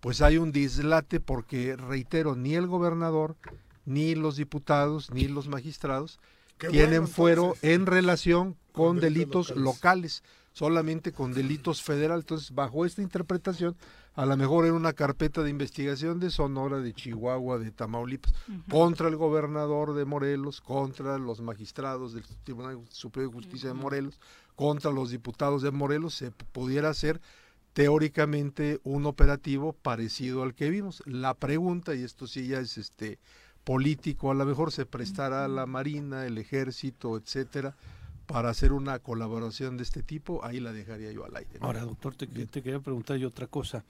[0.00, 3.36] pues hay un dislate porque reitero ni el gobernador
[3.86, 6.18] ni los diputados ni los magistrados
[6.58, 10.22] Qué tienen bueno, fuero en relación con delitos, delitos locales.
[10.54, 12.22] Solamente con delitos federales.
[12.22, 13.76] Entonces, bajo esta interpretación,
[14.14, 18.32] a lo mejor era una carpeta de investigación de Sonora, de Chihuahua, de Tamaulipas,
[18.70, 24.20] contra el gobernador de Morelos, contra los magistrados del Tribunal Superior de Justicia de Morelos,
[24.54, 27.20] contra los diputados de Morelos, se pudiera hacer
[27.72, 31.02] teóricamente un operativo parecido al que vimos.
[31.06, 33.18] La pregunta, y esto sí ya es este
[33.64, 37.74] político, a lo mejor se prestará a la Marina, el Ejército, etcétera,
[38.26, 41.58] para hacer una colaboración de este tipo, ahí la dejaría yo al aire.
[41.60, 41.66] ¿no?
[41.66, 43.84] Ahora, doctor, te, te quería preguntar yo otra cosa.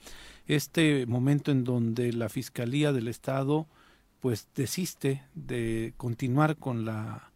[0.46, 3.66] Este momento en donde la Fiscalía del Estado
[4.20, 7.30] pues desiste de continuar con la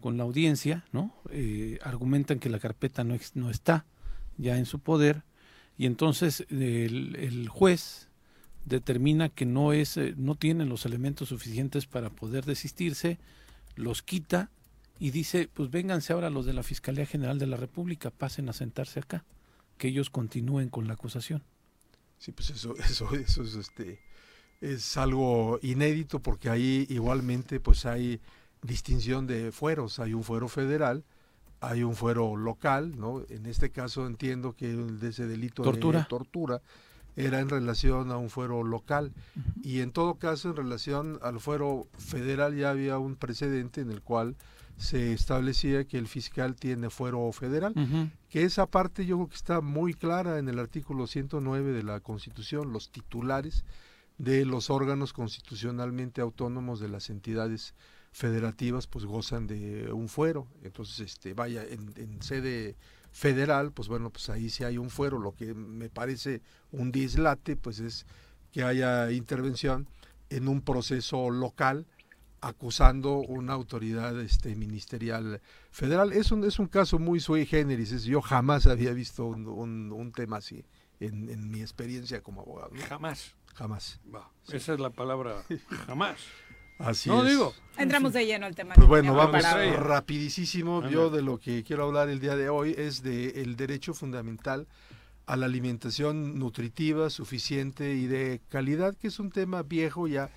[0.00, 1.14] con la audiencia, ¿no?
[1.30, 3.86] Eh, argumentan que la carpeta no, no está
[4.36, 5.22] ya en su poder
[5.78, 8.10] y entonces el, el juez
[8.66, 13.18] determina que no es eh, no tienen los elementos suficientes para poder desistirse,
[13.76, 14.50] los quita
[14.98, 18.52] y dice, pues vénganse ahora los de la Fiscalía General de la República, pasen a
[18.52, 19.24] sentarse acá,
[19.78, 21.42] que ellos continúen con la acusación.
[22.18, 24.00] Sí, pues eso, eso, eso es este
[24.60, 28.20] es algo inédito porque ahí igualmente pues hay
[28.62, 31.04] distinción de fueros, hay un fuero federal,
[31.60, 33.22] hay un fuero local, ¿no?
[33.28, 36.00] En este caso entiendo que de ese delito Tortura.
[36.00, 36.62] de tortura
[37.16, 39.12] era en relación a un fuero local
[39.62, 44.02] y en todo caso en relación al fuero federal ya había un precedente en el
[44.02, 44.34] cual
[44.76, 47.74] se establecía que el fiscal tiene fuero federal
[48.28, 52.00] que esa parte yo creo que está muy clara en el artículo 109 de la
[52.00, 53.64] Constitución, los titulares
[54.18, 57.74] de los órganos constitucionalmente autónomos de las entidades
[58.12, 60.46] federativas pues gozan de un fuero.
[60.62, 62.76] Entonces, este vaya en, en sede
[63.10, 67.56] federal, pues bueno, pues ahí sí hay un fuero, lo que me parece un dislate
[67.56, 68.06] pues es
[68.52, 69.88] que haya intervención
[70.30, 71.86] en un proceso local
[72.48, 75.40] acusando una autoridad este ministerial
[75.70, 76.12] federal.
[76.12, 79.92] Es un, es un caso muy sui generis, es- yo jamás había visto un, un-
[79.92, 80.64] un tema así
[81.00, 82.70] en, en mi experiencia como abogado.
[82.88, 83.34] Jamás.
[83.54, 84.00] Jamás.
[84.52, 85.44] Esa es la palabra
[85.86, 86.18] jamás.
[86.78, 87.30] Así no es.
[87.30, 87.54] digo.
[87.78, 88.74] Entramos de lleno al tema.
[88.74, 89.42] Pues bueno, vamos
[89.76, 90.78] rapidísimo.
[90.78, 90.90] Anda.
[90.90, 94.66] Yo de lo que quiero hablar el día de hoy es de el derecho fundamental
[95.26, 100.30] a la alimentación nutritiva, suficiente y de calidad, que es un tema viejo ya.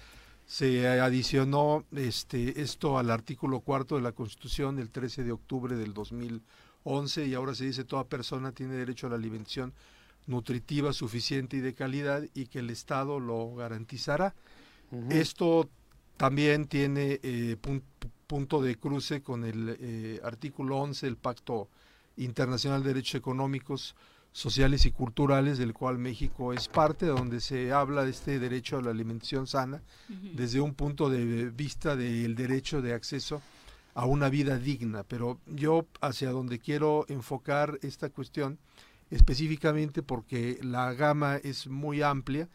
[0.47, 5.93] Se adicionó este esto al artículo cuarto de la Constitución el 13 de octubre del
[5.93, 9.73] 2011 y ahora se dice toda persona tiene derecho a la alimentación
[10.25, 14.33] nutritiva, suficiente y de calidad y que el Estado lo garantizará.
[15.09, 15.69] Esto
[16.15, 17.83] también tiene eh, pun-
[18.25, 21.67] punto de cruce con el eh, artículo 11 del Pacto
[22.15, 23.95] Internacional de Derechos Económicos,
[24.37, 28.83] Sociales y Culturales, del cual México es parte, donde se habla de este derecho a
[28.83, 29.81] la alimentación sana
[30.35, 33.41] desde un punto de vista del derecho de acceso
[33.95, 35.03] a una vida digna.
[35.03, 38.59] Pero yo hacia donde quiero enfocar esta cuestión
[39.09, 42.47] específicamente porque la gama es muy amplia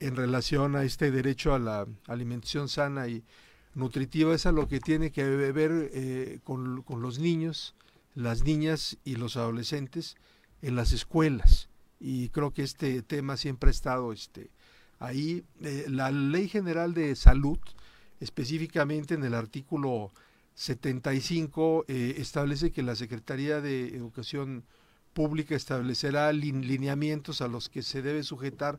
[0.00, 3.22] en relación a este derecho a la alimentación sana y
[3.76, 7.76] nutritiva, es a lo que tiene que ver eh, con, con los niños,
[8.16, 10.16] las niñas y los adolescentes
[10.62, 11.68] en las escuelas.
[11.98, 14.50] Y creo que este tema siempre ha estado este,
[14.98, 15.44] ahí.
[15.62, 17.58] Eh, la Ley General de Salud,
[18.20, 20.10] específicamente en el artículo
[20.54, 24.64] 75, eh, establece que la Secretaría de Educación
[25.14, 28.78] Pública establecerá lin- lineamientos a los que se debe sujetar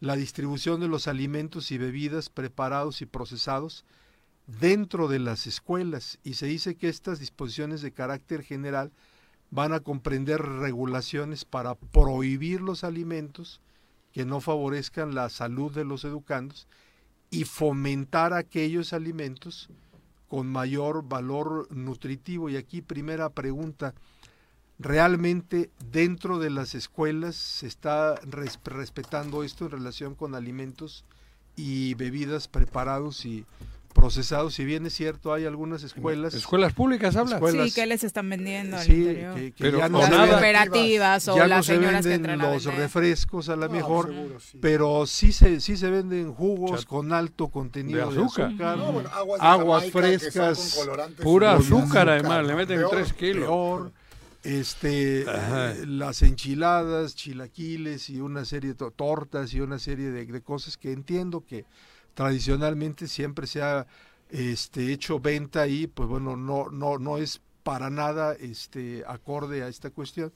[0.00, 3.84] la distribución de los alimentos y bebidas preparados y procesados
[4.46, 8.90] dentro de las escuelas y se dice que estas disposiciones de carácter general
[9.50, 13.60] van a comprender regulaciones para prohibir los alimentos
[14.12, 16.66] que no favorezcan la salud de los educandos
[17.30, 19.68] y fomentar aquellos alimentos
[20.28, 22.48] con mayor valor nutritivo.
[22.48, 23.94] Y aquí primera pregunta,
[24.78, 31.04] ¿realmente dentro de las escuelas se está res- respetando esto en relación con alimentos
[31.56, 33.44] y bebidas preparados y
[34.00, 34.54] procesados?
[34.54, 36.32] Si bien es cierto, hay algunas escuelas...
[36.34, 37.36] ¿Escuelas públicas habla?
[37.36, 39.34] Escuelas- Sí, ¿qué les están vendiendo al Sí, interior?
[39.34, 42.40] que, que Pero ya no las cooperativas o ya no las se señoras que venden
[42.40, 44.58] a los refrescos a lo No, mejor, seguro, sí.
[44.60, 48.52] pero sí se sí se venden jugos Chat- con alto contenido de de azúcar.
[48.52, 50.88] No, bueno, aguas de aguas Jamaica que son frescas,
[51.22, 52.90] Pura azúcar, azúcar, además, le meten peor.
[52.90, 53.44] 3 kilos.
[53.44, 53.92] peor.
[54.42, 55.72] este, Ajá.
[55.72, 60.40] eh, las enchiladas, chilaquiles y una serie de to- tortas y una serie de, de
[60.40, 61.66] cosas que entiendo que
[62.14, 63.86] tradicionalmente siempre se ha
[64.30, 69.68] este, hecho venta y pues bueno, no, no, no es para nada este, acorde a
[69.68, 70.32] esta cuestión.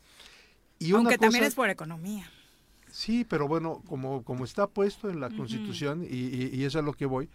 [0.79, 2.31] Y una Aunque también cosa- es por economía.
[2.91, 6.83] Sí, pero bueno, como, como está puesto en la Constitución, y, y, y eso es
[6.83, 7.29] a lo que voy,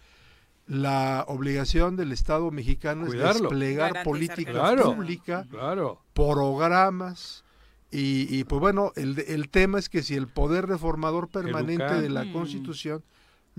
[0.66, 3.32] la obligación del Estado mexicano Cuidarlo.
[3.32, 6.00] es desplegar política Claro, pública, claro.
[6.14, 7.44] programas,
[7.90, 12.00] y, y, pues bueno, el, el tema es que si el poder reformador permanente Educar.
[12.00, 12.32] de la Mm.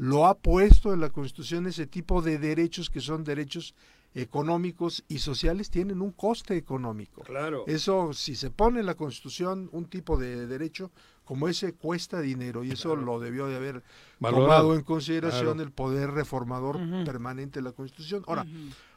[0.01, 3.75] Lo ha puesto en la Constitución, ese tipo de derechos que son derechos
[4.15, 7.21] económicos y sociales tienen un coste económico.
[7.21, 7.63] Claro.
[7.67, 10.91] Eso, si se pone en la Constitución un tipo de derecho
[11.23, 13.83] como ese, cuesta dinero y eso lo debió de haber
[14.19, 14.45] Valorado.
[14.47, 15.61] tomado en consideración Claro.
[15.61, 18.23] el poder reformador permanente de la Constitución.
[18.27, 18.45] Ahora,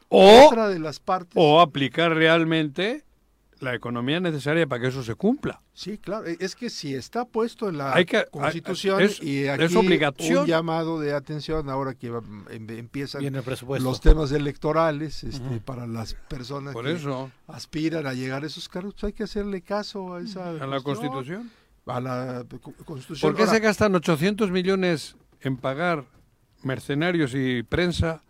[0.09, 1.33] O, otra de las partes...
[1.35, 3.03] o aplicar realmente
[3.59, 5.61] la economía necesaria para que eso se cumpla.
[5.73, 9.49] Sí, claro, es que si está puesto en la Hay que- Constitución es- y es
[9.49, 10.39] aquí obligación.
[10.39, 13.23] un llamado de atención ahora que em- empiezan
[13.79, 17.31] los temas electorales este, para las personas Por que eso.
[17.47, 20.81] aspiran a llegar a esos cargos, pues hay que hacerle caso a esa ¿A la
[20.81, 21.49] Constitución?
[21.85, 23.29] A la co- Constitución.
[23.31, 26.05] ¿Por qué Ahora, se gastan 800 millones en pagar
[26.63, 28.21] mercenarios y prensa?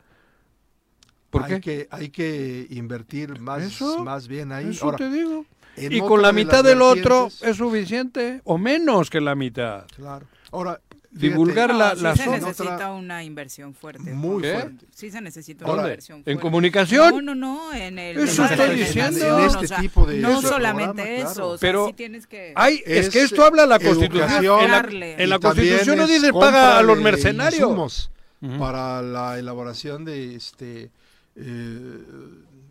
[1.39, 1.61] ¿Por hay qué?
[1.61, 4.69] Que, hay que invertir más, Eso, más bien ahí.
[4.69, 5.45] Eso Ahora, te digo.
[5.77, 9.35] en Y con la de mitad las del otro es suficiente, o menos que la
[9.35, 9.85] mitad.
[9.95, 10.25] Claro.
[10.51, 10.79] Ahora,
[11.17, 12.37] Divulgar No, la, sí la se zona.
[12.39, 14.11] necesita una inversión fuerte.
[14.11, 14.51] Muy ¿Qué?
[14.53, 14.85] fuerte.
[14.93, 15.79] Sí se necesita ¿Dónde?
[15.79, 16.41] una inversión ¿En fuerte.
[16.41, 17.09] comunicación?
[17.25, 19.39] No, no, no, en el Eso en estoy diciendo.
[19.39, 21.47] En este tipo de- No Eso, solamente programa, eso, claro.
[21.51, 22.51] o sea, Pero sí tienes que...
[22.57, 24.59] Ay, es, Es que esto habla la Constitución.
[24.65, 24.85] En la,
[25.23, 28.11] en la Constitución no dice paga a los de mercenarios.
[28.59, 30.91] para la elaboración de este
[31.35, 32.03] eh,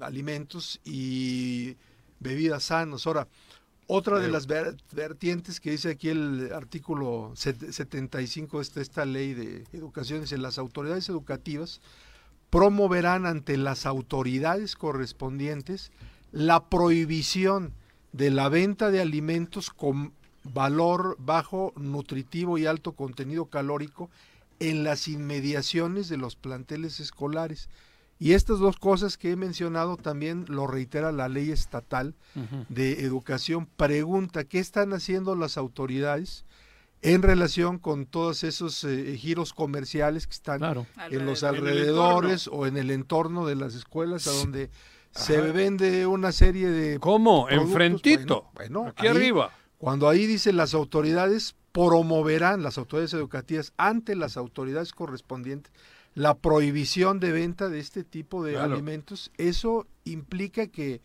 [0.00, 1.76] alimentos y
[2.20, 3.06] bebidas sanos.
[3.06, 3.28] Ahora,
[3.86, 9.04] otra de las ver- vertientes que dice aquí el artículo set- 75 de esta, esta
[9.04, 11.80] ley de educación dice las autoridades educativas
[12.50, 15.90] promoverán ante las autoridades correspondientes
[16.32, 17.72] la prohibición
[18.12, 20.12] de la venta de alimentos con
[20.44, 24.08] valor bajo, nutritivo y alto contenido calórico
[24.60, 27.68] en las inmediaciones de los planteles escolares.
[28.24, 32.14] Y estas dos cosas que he mencionado también lo reitera la ley estatal
[32.70, 33.66] de educación.
[33.76, 36.46] Pregunta, ¿qué están haciendo las autoridades
[37.02, 40.86] en relación con todos esos eh, giros comerciales que están Claro.
[41.10, 44.70] en los En alrededores o en el entorno de las escuelas a donde
[45.10, 47.44] se vende una serie de ¿Cómo?
[47.44, 47.68] productos?
[47.68, 48.46] Enfrentito.
[48.54, 49.52] Bueno, bueno, Aquí ahí- arriba.
[49.76, 55.70] Cuando ahí dice las autoridades promoverán, las autoridades educativas, ante las autoridades correspondientes,
[56.14, 58.74] la prohibición de venta de este tipo de Claro.
[58.74, 61.00] alimentos, eso implica que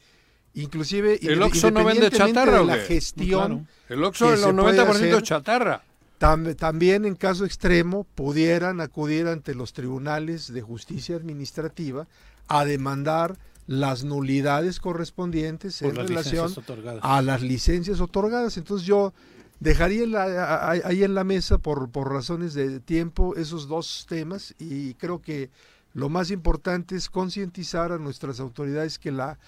[0.54, 5.14] inclusive ¿El Oxxo no vende independientemente chatarra de la gestión El Oxxo puede 90% hacer,
[5.16, 5.84] es chatarra.
[6.20, 12.08] Tam- también en caso extremo pudieran acudir ante los tribunales de justicia administrativa
[12.48, 13.38] a demandar
[13.68, 16.54] las nulidades correspondientes Por en las relación
[17.02, 18.58] a las licencias otorgadas.
[18.58, 19.14] Entonces yo
[19.60, 24.94] dejaría en ahí en la mesa por, por razones de tiempo esos dos temas y
[24.96, 25.50] creo que
[25.94, 29.40] lo más importante es concientizar a nuestras autoridades que la,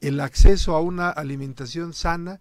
[0.00, 2.40] el acceso a una alimentación sana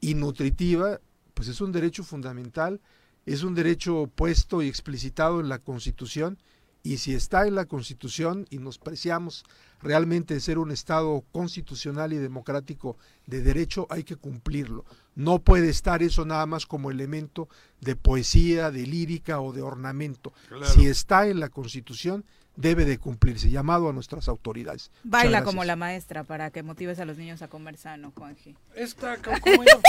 [0.00, 1.00] y nutritiva
[1.34, 2.80] pues es un derecho fundamental,
[3.24, 6.38] es un derecho puesto y explicitado en la Constitución
[6.82, 9.44] y si está en la Constitución y nos preciamos
[9.80, 14.84] realmente de ser un Estado constitucional y democrático de derecho, hay que cumplirlo.
[15.14, 17.48] No puede estar eso nada más como elemento
[17.80, 20.32] de poesía, de lírica o de ornamento.
[20.48, 20.66] Claro.
[20.66, 22.24] Si está en la Constitución,
[22.56, 23.50] debe de cumplirse.
[23.50, 24.90] Llamado a nuestras autoridades.
[25.04, 28.56] Baila como la maestra para que motives a los niños a comer sano, Juanji.
[28.74, 29.80] Esta, ¿cómo yo?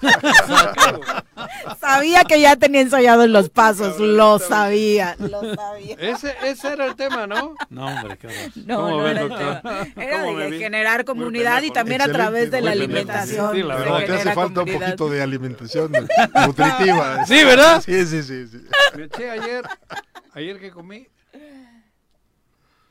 [1.80, 5.96] Sabía que ya tenía ensayados los pasos, lo sabía, lo sabía.
[5.98, 7.54] Ese, ese era el tema, ¿no?
[7.70, 8.50] No, hombre, qué horror.
[8.66, 9.62] No, ¿Cómo no ves, era el tema.
[9.96, 13.54] Era ¿Cómo me de generar comunidad y también a través de la alimentación.
[13.54, 14.00] Sí, la verdad.
[14.00, 15.92] No, te hace falta un poquito de alimentación
[16.46, 17.24] nutritiva.
[17.26, 17.82] Sí, ¿verdad?
[17.84, 18.46] Sí, sí, sí.
[18.48, 18.58] sí.
[18.96, 19.64] Me eché ayer,
[20.34, 21.06] ayer que comí.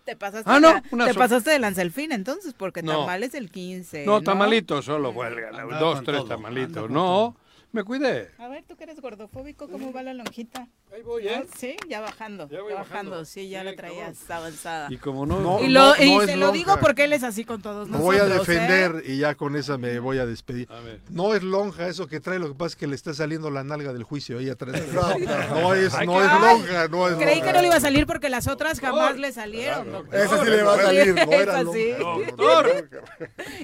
[0.06, 3.00] Te pasaste, Ah, no, una te so- pasaste de Lancelfín entonces, porque No.
[3.00, 4.06] tamales el 15.
[4.06, 5.50] No, tamalitos solo, huelga,
[5.80, 6.90] dos, tres todo, tamalitos.
[6.90, 7.36] No,
[7.72, 8.32] Me cuidé.
[8.38, 10.70] A ver, tú que eres gordofóbico, ¿cómo va la lonjita?
[10.96, 11.46] Ahí voy, ¿eh?
[11.58, 12.48] Sí, ya bajando.
[12.48, 13.12] Ya, voy bajando.
[13.12, 13.26] bajando.
[13.26, 14.88] sí, ya la traías avanzada.
[14.90, 15.42] Y como no...
[15.42, 16.80] No, y lo, no, y no se lo digo lonja.
[16.82, 18.02] porque él es así con todos Lo nosotros.
[18.02, 18.40] voy a ¿eh?
[18.40, 20.72] defender y ya con esa me voy a despedir.
[20.72, 21.02] A ver.
[21.10, 23.66] No es lonja eso que trae, lo que pasa es que le está saliendo la
[23.66, 24.82] nalga del juicio ahí atrás.
[24.96, 27.48] No es, no es lonja, no es Creí lonja.
[27.48, 29.92] que no le iba a salir porque las otras jamás le salieron.
[29.92, 30.16] doctor.
[30.16, 31.64] Esa sí le va a salir, no era.
[31.66, 32.90] Doctor.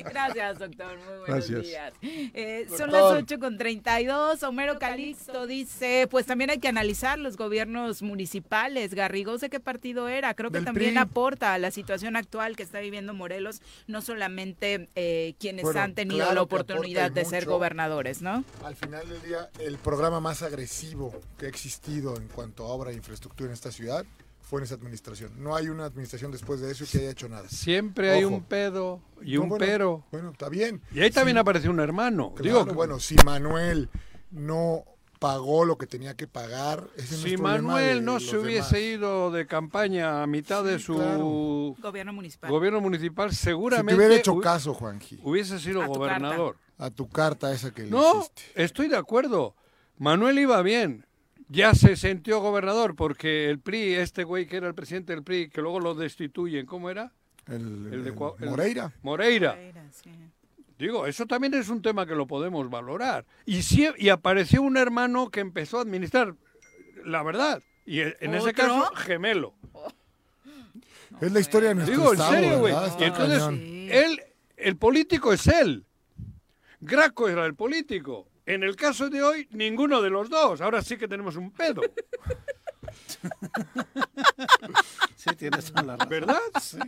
[0.03, 0.97] Gracias, doctor.
[0.97, 1.61] Muy buenos Gracias.
[1.61, 1.93] días.
[2.01, 4.43] Eh, son las 8 con 32.
[4.43, 8.93] Homero Calixto dice, pues también hay que analizar los gobiernos municipales.
[8.93, 10.33] Garrigós, ¿de qué partido era?
[10.33, 10.97] Creo que Del también PRI.
[11.01, 15.93] aporta a la situación actual que está viviendo Morelos, no solamente eh, quienes Bueno, han
[15.95, 18.43] tenido claro la oportunidad de ser gobernadores, ¿no?
[18.63, 22.91] Al final del día, el programa más agresivo que ha existido en cuanto a obra
[22.91, 24.05] e infraestructura en esta ciudad
[24.41, 25.31] fue en esa administración.
[25.41, 27.47] No hay una administración después de eso que haya hecho nada.
[27.47, 28.35] Siempre hay Ojo.
[28.35, 30.03] un pedo y No, un bueno, pero.
[30.11, 30.81] Bueno, está bien.
[30.93, 32.33] Y ahí también Sí, apareció un hermano.
[32.35, 33.87] claro, Digo, bueno, si Manuel
[34.29, 34.83] no
[35.21, 38.77] pagó lo que tenía que pagar, ese no si es Manuel de no se hubiese
[38.77, 38.99] demás.
[38.99, 41.75] ido de campaña a mitad de su claro.
[41.79, 42.49] Gobierno municipal.
[42.49, 46.57] gobierno municipal, Si seguramente te hubiera hecho caso, Juanji, hubiese sido A tu gobernador.
[46.79, 48.41] a tu carta esa que le No, hiciste.
[48.55, 49.55] estoy de acuerdo.
[49.99, 51.05] Manuel iba bien.
[51.49, 55.49] Ya se sintió gobernador porque el PRI, este güey que era el presidente del PRI,
[55.51, 57.13] que luego lo destituyen, ¿cómo era?
[57.45, 58.91] El, El de el Moreira.
[59.03, 59.61] Moreira.
[59.61, 60.09] Era, sí.
[60.81, 63.23] Digo, eso también es un tema que lo podemos valorar.
[63.45, 66.33] Y, sí, y apareció un hermano que empezó a administrar,
[67.05, 67.61] la verdad.
[67.85, 69.53] Y e- en ese caso, gemelo.
[71.21, 72.73] Es la historia de nuestro Digo, en serio, güey.
[72.99, 73.43] Y entonces,
[73.91, 74.23] él,
[74.57, 75.85] el político es él.
[76.79, 78.27] Graco era el político.
[78.47, 80.61] En el caso de hoy, ninguno de los dos.
[80.61, 81.81] Ahora sí que tenemos un pedo.
[85.15, 86.09] Sí, tienes toda la razón.
[86.09, 86.39] ¿Verdad?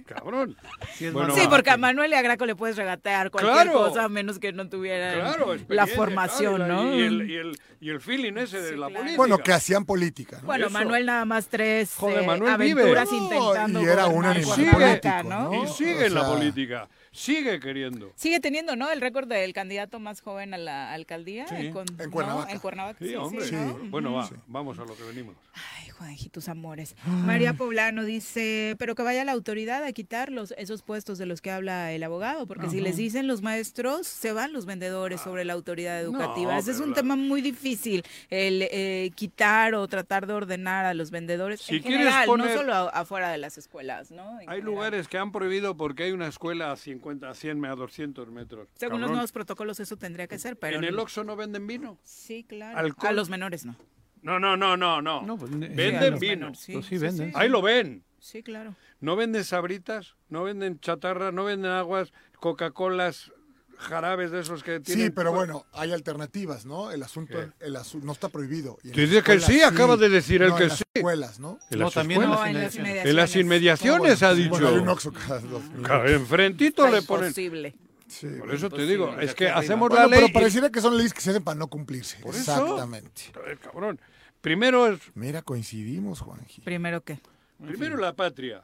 [0.06, 0.58] Cabrón.
[0.98, 3.74] Sí, Bueno, más Sí, porque a Manuel y a Graco le puedes regatear cualquier Claro.
[3.74, 6.96] cosa, a menos que no tuviera Claro, la formación, claro, y la- ¿no?
[6.96, 8.94] Y el, y, el, y el feeling ese de la claro.
[8.96, 9.18] política.
[9.18, 10.38] Bueno, que hacían política.
[10.42, 10.48] ¿no?
[10.48, 10.74] Bueno, Eso.
[10.74, 12.82] Manuel nada más tres Joder, eh, vive.
[12.82, 15.52] aventuras No, intentando y era un animal político, ¿no?
[15.52, 15.64] ¿no?
[15.64, 16.90] Y sigue O en la política.
[17.14, 18.12] Sigue queriendo.
[18.16, 18.90] Sigue teniendo, ¿no?
[18.92, 21.46] El récord del candidato más joven a la alcaldía.
[21.48, 21.70] Sí.
[21.70, 22.12] con- En ¿no?
[22.12, 22.52] Cuernavaca.
[22.52, 23.46] En Cuernavaca, Sí, sí, hombre.
[23.46, 23.78] sí, ¿no?
[23.90, 25.36] Bueno, va, vamos a lo que venimos.
[25.54, 26.96] Ay, Juanjitos amores.
[27.06, 31.40] María Poblano dice, pero que vaya la autoridad a quitar los, esos puestos de los
[31.40, 35.46] que habla el abogado, porque si les dicen los maestros, se van los vendedores sobre
[35.46, 36.54] la autoridad educativa.
[36.54, 40.86] No, Ese es un la- tema muy difícil, el eh, quitar o tratar de ordenar
[40.86, 44.10] a los vendedores Si en quieres general, poner- no solo a- afuera de las escuelas,
[44.12, 44.24] ¿no?
[44.24, 44.66] En Hay general.
[44.66, 48.68] lugares que han prohibido porque hay una escuela a 50, a 100, a 200 metros.
[48.76, 49.12] Según los Cabrón.
[49.16, 50.78] nuevos protocolos eso tendría que ser, pero...
[50.78, 51.98] ¿En el Oxxo no venden vino?
[52.04, 52.78] Sí, claro.
[52.78, 53.10] alcohol?
[53.10, 53.76] A los menores no.
[54.22, 55.22] No, no, no, no, no.
[55.22, 56.36] No, pues, Sí, a venden los vino.
[56.38, 57.28] menores, sí, Pues sí, sí, venden.
[57.30, 57.34] sí.
[57.36, 58.04] Ahí lo ven.
[58.20, 58.76] Sí, claro.
[59.02, 63.34] No venden sabritas, no venden chatarra, no venden aguas, Coca-Colas,
[63.78, 65.08] jarabes de esos que tienen.
[65.08, 66.92] Sí, pero bueno, hay alternativas, ¿no?
[66.92, 67.66] El asunto, ¿Qué?
[67.66, 68.78] el asu- no está prohibido.
[68.84, 70.84] Y Tú dices que sí, acaba de decir No, que en las sí.
[70.94, 71.60] escuelas, ¿no?
[71.70, 72.54] En No, las también en escuelas.
[72.54, 73.06] No, en las inmediaciones.
[73.10, 74.50] En las inmediaciones No, ha bueno, dicho.
[74.52, 76.10] Bueno, hay un Oxxo cada dos minutos.
[76.12, 77.26] Enfrentito le ponen.
[77.28, 77.76] Imposible.
[78.08, 78.54] Sí, Por bueno.
[78.54, 79.60] eso te digo, es que arriba.
[79.60, 80.20] hacemos Bueno, la ley.
[80.22, 82.18] pero pareciera que son leyes que se hacen para no cumplirse.
[82.20, 82.52] Por eso.
[82.52, 83.32] Exactamente.
[83.34, 84.00] Joder, cabrón.
[84.42, 86.62] Primero es Mira, coincidimos, Juanji.
[86.62, 87.18] Primero qué.
[87.66, 88.64] primero la patria,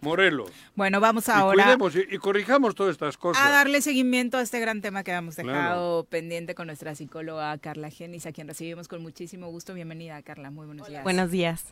[0.00, 0.50] Morelos.
[0.74, 3.44] Bueno, vamos Y ahora cuidemos y, y corrijamos todas estas cosas.
[3.44, 5.48] a darle seguimiento a este gran tema que habíamos Claro.
[5.52, 9.74] dejado pendiente con nuestra psicóloga Carla Genis, a quien recibimos con muchísimo gusto.
[9.74, 10.50] Bienvenida, Carla.
[10.50, 11.02] Muy buenos días.
[11.04, 11.64] Buenos días.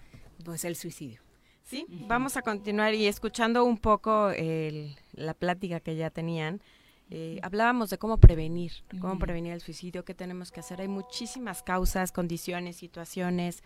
[0.44, 1.20] Pues el suicidio.
[1.64, 6.60] Sí, vamos a continuar y escuchando un poco el- la plática que ya tenían.
[7.08, 10.80] eh, hablábamos de cómo prevenir, cómo prevenir el suicidio, qué tenemos que hacer.
[10.80, 13.62] Hay muchísimas causas, condiciones, situaciones,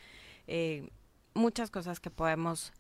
[0.47, 0.91] eh,
[1.33, 2.75] muchas cosas que podemos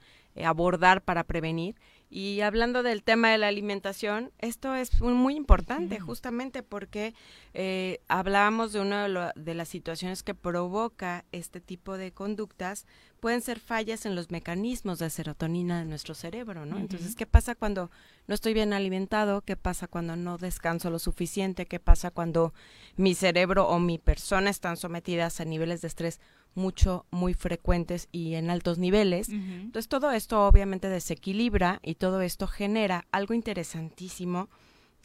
[0.44, 1.76] abordar para prevenir.
[2.12, 7.14] Y hablando del tema de la alimentación, esto es un- muy importante justamente porque
[7.54, 12.86] eh, hablábamos de una de, lo- de las situaciones que provoca este tipo de conductas,
[13.20, 16.78] pueden ser fallas en los mecanismos de serotonina de nuestro cerebro, ¿no?
[16.78, 17.14] Entonces.
[17.14, 17.90] ¿qué pasa cuando
[18.26, 19.42] no estoy bien alimentado?
[19.42, 21.66] ¿Qué pasa cuando no descanso lo suficiente?
[21.66, 22.54] ¿Qué pasa cuando
[22.96, 26.20] mi cerebro o mi persona están sometidas a niveles de estrés
[26.54, 29.28] mucho, muy frecuentes y en altos niveles?
[29.28, 34.48] Entonces todo esto obviamente desequilibra y todo esto genera algo interesantísimo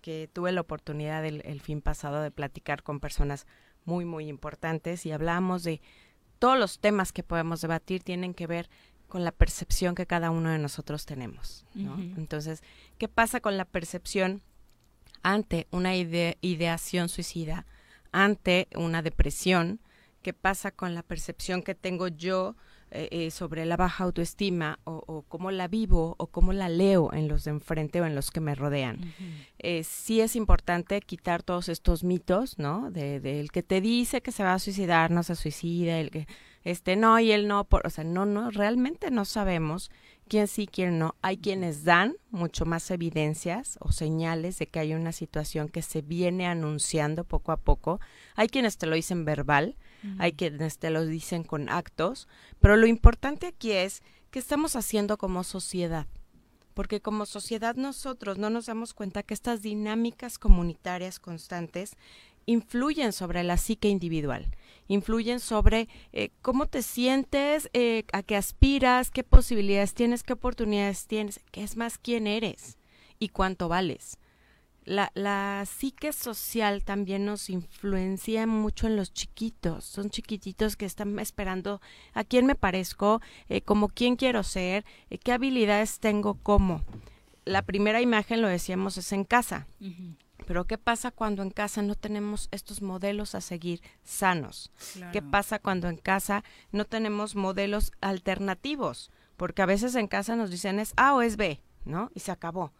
[0.01, 3.45] que tuve la oportunidad el, el fin pasado de platicar con personas
[3.85, 5.81] muy, muy importantes y hablamos de
[6.39, 8.69] todos los temas que podemos debatir tienen que ver
[9.07, 11.65] con la percepción que cada uno de nosotros tenemos.
[11.73, 11.95] ¿no?
[12.17, 12.61] Entonces,
[12.97, 14.41] ¿qué pasa con la percepción
[15.23, 17.65] ante una ide- ideación suicida,
[18.11, 19.79] ante una depresión?
[20.21, 22.55] ¿Qué pasa con la percepción que tengo yo
[22.95, 27.11] eh, eh, sobre la baja autoestima o, o, cómo la vivo o cómo la leo
[27.13, 29.13] en los de enfrente o en los que me rodean.
[29.59, 32.89] eh, sí es importante quitar todos estos mitos, ¿no?
[32.91, 36.27] De, del que te dice que se va a suicidar, no se suicida, el que,
[36.63, 39.91] este, no, y él no, por, o sea, no, no, realmente no sabemos
[40.27, 41.15] quién sí, quién no.
[41.21, 46.01] Hay quienes dan mucho más evidencias o señales de que hay una situación que se
[46.01, 47.99] viene anunciando poco a poco.
[48.35, 49.75] Hay quienes te lo dicen verbal,
[50.19, 52.27] hay quienes te lo dicen con actos,
[52.59, 56.07] pero lo importante aquí es que estamos haciendo como sociedad.
[56.73, 61.95] Porque como sociedad nosotros no nos damos cuenta que estas dinámicas comunitarias constantes
[62.45, 64.51] influyen sobre la psique individual,
[64.87, 71.07] influyen sobre eh, cómo te sientes, eh, a qué aspiras, qué posibilidades tienes, qué oportunidades
[71.07, 72.77] tienes, qué es más quién eres
[73.19, 74.17] y cuánto vales.
[74.85, 79.83] La, la psique social también nos influencia mucho en los chiquitos.
[79.83, 81.81] Son chiquititos que están esperando
[82.13, 86.83] a quién me parezco, eh, como quién quiero ser, eh, qué habilidades tengo, cómo.
[87.45, 89.67] La primera imagen, lo decíamos, es en casa.
[90.45, 94.71] Pero ¿qué pasa cuando en casa no tenemos estos modelos a seguir sanos?
[95.11, 99.11] ¿Qué pasa cuando en casa no tenemos modelos alternativos?
[99.37, 102.09] Porque a veces en casa nos dicen es A o es B, ¿no?
[102.13, 102.73] Y se acabó.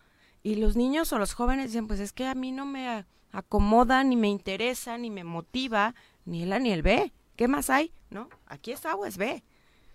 [0.44, 4.04] Y los niños o los jóvenes dicen, pues es que a mí no me acomoda,
[4.04, 7.12] ni me interesa, ni me motiva, ni el A ni el B.
[7.36, 7.92] ¿Qué más hay?
[8.12, 8.30] ¿No?
[8.46, 9.44] Aquí es A o es B.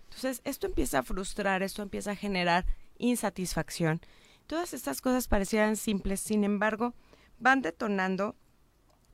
[0.09, 2.65] Entonces, esto empieza a frustrar, esto empieza a generar
[2.97, 4.01] insatisfacción.
[4.45, 6.93] Todas estas cosas parecieran simples, sin embargo,
[7.41, 8.35] van detonando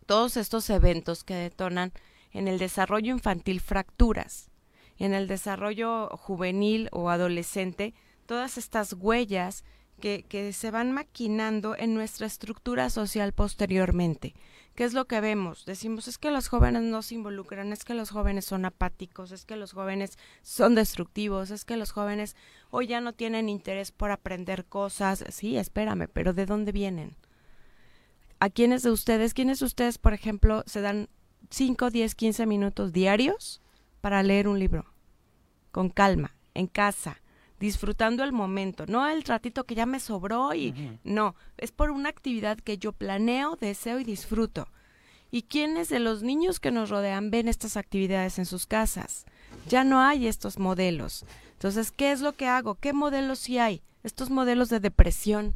[0.05, 1.91] todos estos eventos que detonan
[2.31, 4.51] en el desarrollo infantil fracturas,
[4.97, 7.93] en el desarrollo juvenil o adolescente,
[8.25, 9.63] todas estas huellas
[9.99, 14.35] que, que se van maquinando en nuestra estructura social posteriormente.
[14.75, 15.65] ¿Qué es lo que vemos?
[15.65, 19.43] Decimos, es que los jóvenes no se involucran, es que los jóvenes son apáticos, es
[19.43, 22.35] que los jóvenes son destructivos, es que los jóvenes
[22.69, 25.23] hoy ya no tienen interés por aprender cosas.
[25.29, 27.15] Sí, espérame, pero ¿de dónde vienen?
[28.39, 31.09] ¿A quiénes de ustedes, quiénes de ustedes, por ejemplo, se dan
[31.49, 33.61] 5, 10, 15 minutos diarios
[34.01, 34.85] para leer un libro?
[35.71, 37.21] Con calma, en casa,
[37.59, 42.09] disfrutando el momento, no el ratito que ya me sobró y no, es por una
[42.09, 44.67] actividad que yo planeo, deseo y disfruto.
[45.31, 49.25] ¿Y quiénes de los niños que nos rodean ven estas actividades en sus casas?
[49.67, 51.25] Ya no hay estos modelos.
[51.53, 52.75] Entonces, ¿qué es lo que hago?
[52.75, 53.81] ¿Qué modelos sí hay?
[54.03, 55.55] Estos modelos de depresión,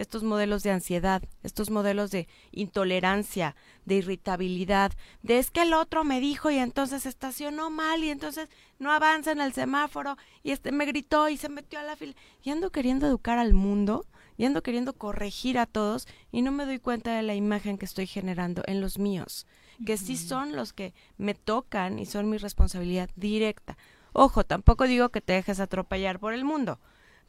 [0.00, 3.54] estos modelos de ansiedad, estos modelos de intolerancia,
[3.84, 8.48] de irritabilidad, de es que el otro me dijo y entonces estacionó mal y entonces
[8.78, 12.14] no avanza en el semáforo y este me gritó y se metió a la fila
[12.42, 14.06] y ando queriendo educar al mundo
[14.38, 17.84] y ando queriendo corregir a todos y no me doy cuenta de la imagen que
[17.84, 19.46] estoy generando en los míos,
[19.84, 23.76] que sí son los que me tocan y son mi responsabilidad directa.
[24.14, 26.80] Ojo, tampoco digo que te dejes atropellar por el mundo,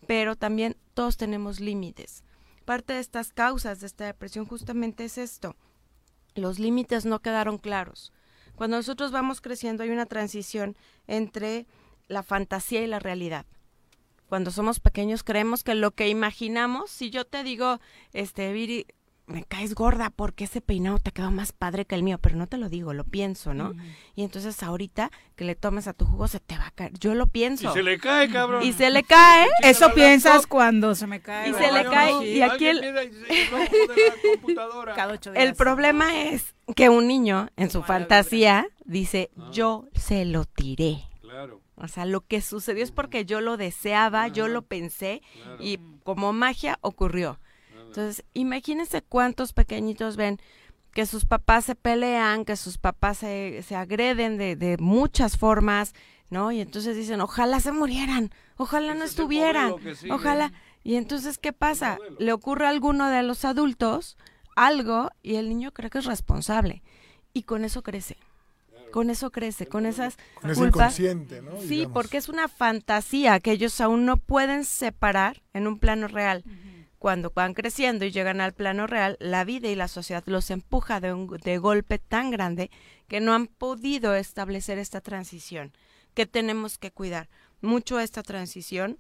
[0.07, 2.23] pero también todos tenemos límites.
[2.65, 5.55] Parte de estas causas de esta depresión justamente es esto.
[6.35, 8.13] Los límites no quedaron claros.
[8.55, 10.77] Cuando nosotros vamos creciendo hay una transición
[11.07, 11.65] entre
[12.07, 13.45] la fantasía y la realidad.
[14.27, 17.79] Cuando somos pequeños creemos que lo que imaginamos, si yo te digo,
[18.13, 18.85] este, Viri,
[19.31, 22.47] me caes gorda porque ese peinado te quedó más padre que el mío, pero no
[22.47, 23.73] te lo digo, lo pienso, ¿no?
[24.15, 26.91] Y entonces ahorita que le tomes a tu jugo se te va a caer.
[26.99, 27.71] Yo lo pienso.
[27.71, 28.63] Y se le cae, cabrón.
[28.63, 29.47] Y se le cae.
[29.63, 31.49] Eso piensas cuando se me cae.
[31.49, 32.27] Y se le cae.
[32.27, 32.83] Y aquí el,
[35.35, 41.05] el problema es que un niño en su fantasía dice, yo se lo tiré.
[41.21, 41.61] Claro.
[41.75, 45.23] O sea, lo que sucedió es porque yo lo deseaba, yo lo pensé
[45.59, 47.39] y como magia ocurrió.
[47.91, 50.39] Entonces, imagínense cuántos pequeñitos ven
[50.93, 55.93] que sus papás se pelean, que sus papás se, se agreden de, de muchas formas,
[56.29, 56.51] ¿no?
[56.53, 60.13] Y entonces dicen, ojalá se murieran, ojalá no estuvieran, sigue.
[60.13, 60.53] ojalá.
[60.83, 61.97] Y entonces, ¿qué pasa?
[62.17, 64.17] Le ocurre a alguno de los adultos
[64.55, 66.81] algo y el niño cree que es responsable.
[67.33, 68.17] Y con eso crece.
[68.91, 70.97] Con eso crece, con esas Con ese culpas.
[70.99, 71.59] inconsciente, ¿no?
[71.61, 71.93] Sí, Digamos.
[71.93, 76.43] porque es una fantasía que ellos aún no pueden separar en un plano real.
[77.01, 80.99] Cuando van creciendo y llegan al plano real, la vida y la sociedad los empuja
[80.99, 82.69] de un de golpe tan grande
[83.07, 85.73] que no han podido establecer esta transición
[86.13, 87.27] que tenemos que cuidar
[87.59, 88.99] mucho esta transición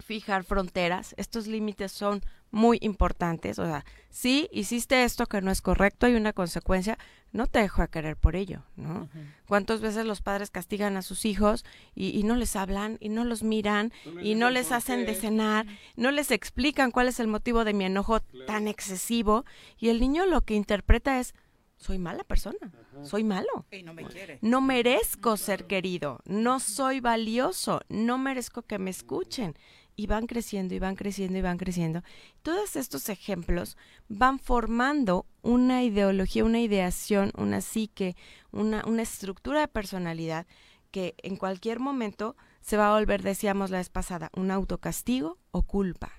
[0.00, 1.14] fijar fronteras.
[1.16, 2.20] Estos límites son
[2.54, 3.58] muy importantes.
[3.58, 6.98] O sea, si hiciste esto que no es correcto y una consecuencia,
[7.32, 9.08] no te dejo de querer por ello, ¿no?
[9.48, 11.64] ¿Cuántas veces los padres castigan a sus hijos
[11.96, 15.66] y, y no les hablan y no los miran y no les hacen de cenar,
[15.96, 19.44] no les explican cuál es el motivo de mi enojo tan excesivo
[19.76, 21.34] y el niño lo que interpreta es
[21.76, 22.72] soy mala persona,
[23.02, 23.66] soy malo.
[23.72, 24.38] Y no me quiere.
[24.40, 29.56] No merezco ser querido, no soy valioso, no merezco que me escuchen.
[29.96, 32.02] Y van creciendo y van creciendo y van creciendo.
[32.42, 33.76] Todos estos ejemplos
[34.08, 38.16] van formando una ideología, una ideación, una psique,
[38.50, 40.46] una, una estructura de personalidad
[40.90, 45.62] que en cualquier momento se va a volver, decíamos la vez pasada, un autocastigo o
[45.62, 46.12] culpa.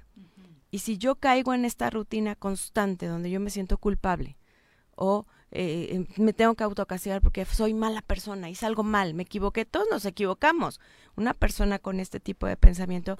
[0.69, 4.38] Y si yo caigo en esta rutina constante donde yo me siento culpable
[4.95, 9.64] o eh, me tengo que autocastigar porque soy mala persona, hice algo mal, me equivoqué,
[9.64, 10.81] todos nos equivocamos.
[11.15, 13.18] Una persona con este tipo de pensamiento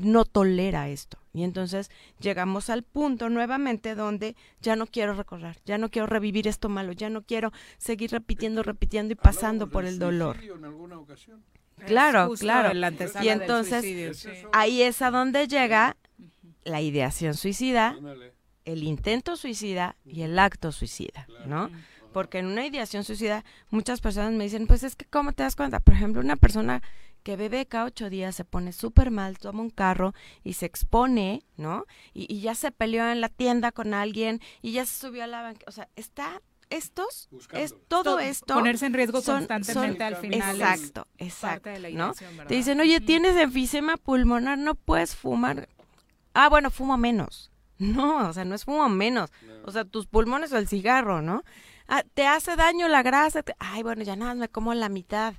[0.00, 1.18] no tolera esto.
[1.32, 1.90] Y entonces
[2.20, 6.92] llegamos al punto nuevamente donde ya no quiero recordar, ya no quiero revivir esto malo,
[6.92, 10.42] ya no quiero seguir repitiendo, repitiendo y pasando por el dolor.
[10.42, 11.42] En alguna ocasión.
[11.86, 12.70] Claro, claro.
[13.22, 15.96] Y entonces ahí es a donde llega
[16.62, 17.96] la ideación suicida,
[18.64, 21.70] el intento suicida y el acto suicida, ¿no?
[22.12, 25.56] Porque en una ideación suicida muchas personas me dicen, pues es que ¿cómo te das
[25.56, 25.80] cuenta?
[25.80, 26.80] Por ejemplo, una persona
[27.24, 30.14] que bebe cada ocho días, se pone súper mal, toma un carro
[30.44, 31.86] y se expone, ¿no?
[32.12, 35.26] Y, y ya se peleó en la tienda con alguien y ya se subió a
[35.26, 35.64] la banca.
[35.66, 36.40] O sea, está
[36.70, 38.54] estos, es todo Todo- esto.
[38.54, 41.70] ponerse en riesgo son- constantemente son- al final es Exacto, parte exacto.
[41.70, 42.14] de la ¿no?
[42.46, 45.68] Te dicen, oye, tienes enfisema pulmonar, no puedes fumar.
[46.34, 47.50] Ah, bueno, fumo menos.
[47.78, 49.30] No, o sea, no es fumo menos.
[49.64, 51.42] O sea, tus pulmones o el cigarro, ¿no?
[51.88, 53.42] Ah, te hace daño la grasa.
[53.42, 55.34] te- Ay, bueno, ya nada, me como la mitad.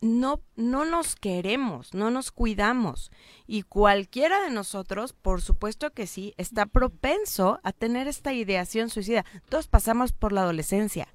[0.00, 3.10] No, no nos queremos, no nos cuidamos.
[3.46, 9.24] Y cualquiera de nosotros, por supuesto que sí, está propenso a tener esta ideación suicida.
[9.48, 11.08] Todos pasamos por la adolescencia,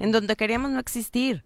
[0.00, 1.44] en donde queríamos no existir,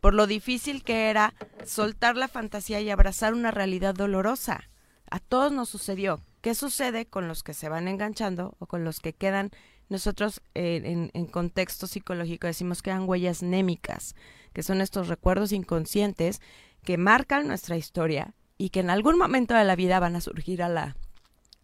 [0.00, 1.34] por lo difícil que era
[1.64, 4.68] soltar la fantasía y abrazar una realidad dolorosa.
[5.10, 6.20] A todos nos sucedió.
[6.44, 9.50] ¿Qué sucede con los que se van enganchando o con los que quedan?
[9.88, 14.14] Nosotros eh, en, en contexto psicológico decimos que eran huellas némicas,
[14.52, 16.42] que son estos recuerdos inconscientes
[16.82, 20.62] que marcan nuestra historia y que en algún momento de la vida van a surgir
[20.62, 20.98] a la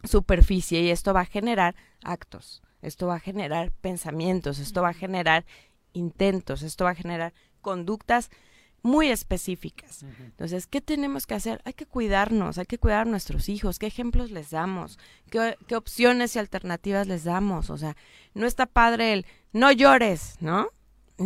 [0.02, 4.94] superficie y esto va a generar actos, esto va a generar pensamientos, esto va a
[4.94, 5.44] generar
[5.92, 8.30] intentos, esto va a generar conductas
[8.82, 10.02] muy específicas.
[10.20, 11.60] Entonces, ¿qué tenemos que hacer?
[11.64, 14.98] Hay que cuidarnos, hay que cuidar a nuestros hijos, qué ejemplos les damos,
[15.30, 17.70] qué, qué opciones y alternativas les damos.
[17.70, 17.96] O sea,
[18.34, 20.68] no está padre el no llores, ¿no?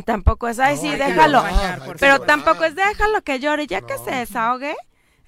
[0.05, 1.44] Tampoco es, ay, No, sí, déjalo.
[2.01, 4.74] Pero tampoco es, déjalo que llore, ya que se desahogue.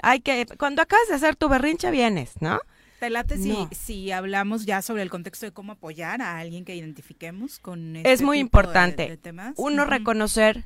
[0.02, 2.58] Hay que, cuando acabas de hacer tu berrinche, vienes, ¿no?
[2.98, 3.68] ¿Te late si, No.
[3.72, 8.10] si hablamos ya sobre el contexto de cómo apoyar a alguien que identifiquemos con este
[8.12, 9.08] es muy tipo de- importante.
[9.08, 9.52] de temas?
[9.56, 9.90] Uno Ujú.
[9.90, 10.64] reconocer,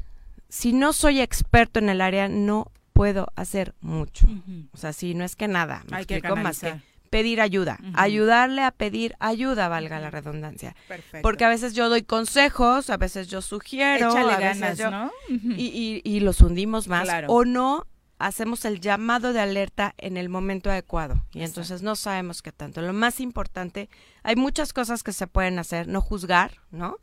[0.51, 4.27] si no soy experto en el área, no puedo hacer mucho.
[4.73, 6.75] O sea, si no es que nada, me Hay que más que
[7.09, 10.77] pedir ayuda, ayudarle a pedir ayuda, valga la redundancia.
[10.87, 11.23] Perfecto.
[11.23, 14.91] Porque a veces yo doy consejos, a veces yo sugiero, Échale a veces ganas, yo-
[14.91, 15.11] ¿no?
[15.57, 17.05] y, y- y los hundimos más.
[17.05, 17.29] Claro.
[17.33, 17.87] O no
[18.21, 22.83] hacemos el llamado de alerta en el momento adecuado y entonces no sabemos qué tanto.
[22.83, 23.89] Lo más importante,
[24.23, 26.99] hay muchas cosas que se pueden hacer, no juzgar, ¿no?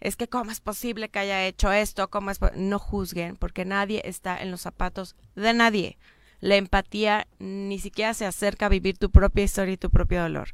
[0.00, 4.02] Es que cómo es posible que haya hecho esto, cómo es no juzguen porque nadie
[4.04, 5.96] está en los zapatos de nadie.
[6.40, 10.50] La empatía ni siquiera se acerca a vivir tu propia historia y tu propio dolor.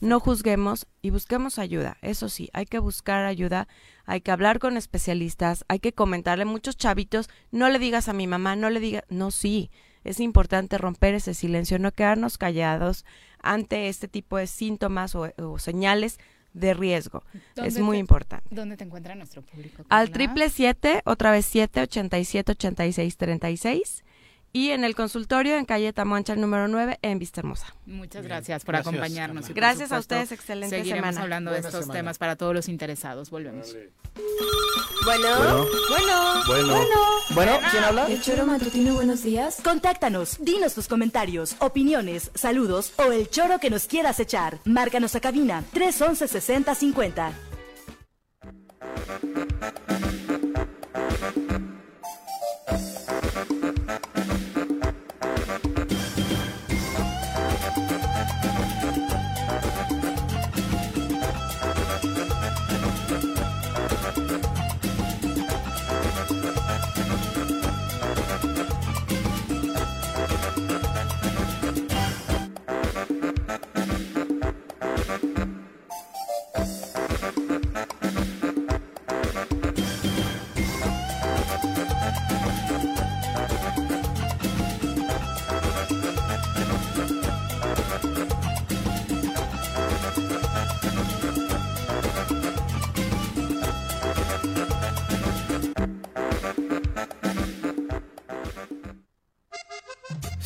[0.00, 1.96] No juzguemos y busquemos ayuda.
[2.02, 3.68] Eso sí, hay que buscar ayuda,
[4.06, 6.44] hay que hablar con especialistas, hay que comentarle.
[6.44, 9.04] Muchos chavitos, no le digas a mi mamá, no le digas.
[9.08, 9.70] No, sí,
[10.04, 13.04] es importante romper ese silencio, no quedarnos callados
[13.42, 16.18] ante este tipo de síntomas o, o señales
[16.52, 17.24] de riesgo.
[17.34, 18.46] Es ¿Dónde muy te- importante.
[18.54, 19.82] ¿Dónde te encuentra nuestro público?
[19.88, 24.03] Al triple siete, otra vez siete, ochenta y siete, ochenta y seis, treinta y seis.
[24.56, 27.74] Y en el consultorio en calle Tamuancha número 9 en Vista Hermosa.
[27.86, 29.46] Muchas gracias por Gracias, acompañarnos.
[29.46, 31.22] y por Gracias a ustedes, excelente seguiremos semana.
[31.22, 31.92] hablando de estos semana.
[31.92, 33.30] temas para todos los interesados.
[33.30, 33.74] Volvemos.
[35.04, 36.42] Bueno, Bueno.
[36.46, 36.86] bueno,
[37.34, 38.06] Bueno, ¿quién habla?
[38.06, 39.58] El choro matutino, buenos días.
[39.64, 44.60] Contáctanos, dinos tus comentarios, opiniones, saludos o el choro que nos quieras echar.
[44.64, 47.32] Márcanos a cabina 311 6050.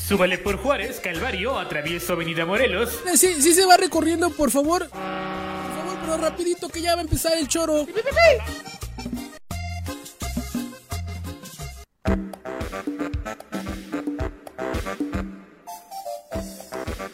[0.09, 2.98] Súbale por Juárez, Calvario, atravieso Avenida Morelos.
[3.06, 4.89] Eh, Sí, sí se va recorriendo, por favor.
[4.89, 7.86] Por favor, pero rapidito que ya va a empezar el choro.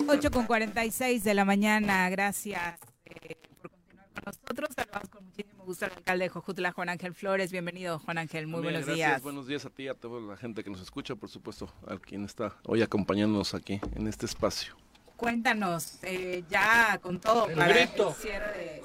[0.06, 2.08] 8 con 46 de la mañana.
[2.10, 4.70] Gracias eh, por continuar con nosotros.
[4.76, 7.50] Saludamos con muchísimo gusto al alcalde de Jojutla, Juan Ángel Flores.
[7.52, 8.46] Bienvenido, Juan Ángel.
[8.46, 9.22] Muy Bien, buenos gracias, días.
[9.22, 12.24] Buenos días a ti, a toda la gente que nos escucha, por supuesto, a quien
[12.24, 14.74] está hoy acompañándonos aquí en este espacio.
[15.16, 18.08] Cuéntanos, eh, ya con todo El para grito.
[18.10, 18.82] el cierre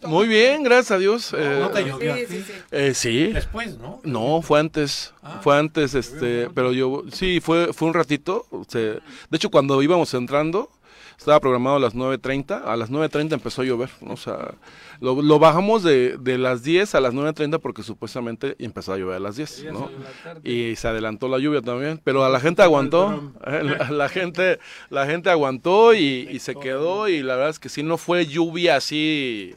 [0.00, 0.06] de...
[0.08, 1.32] Muy bien, gracias a Dios.
[1.32, 2.52] eh, ¿No te llovió a Sí, sí, sí.
[2.72, 3.32] eh, sí.
[3.32, 4.00] Después, ¿no?
[4.02, 5.14] No, fue antes.
[5.42, 8.44] fue antes, este, pero yo, sí, fue, fue un ratito.
[8.50, 9.00] o sea, de
[9.30, 10.68] hecho, cuando íbamos entrando,
[11.16, 14.14] estaba programado a las 9.30, a las 9.30 empezó a llover, ¿no?
[14.14, 14.52] o sea,
[15.00, 19.16] lo, lo bajamos de, de las 10 a las 9.30 porque supuestamente empezó a llover
[19.16, 19.90] a las 10, ¿no?
[20.44, 24.58] Y se adelantó la lluvia también, pero a la gente aguantó, eh, la, la gente,
[24.90, 28.26] la gente aguantó y, y se quedó y la verdad es que sí no fue
[28.26, 29.54] lluvia así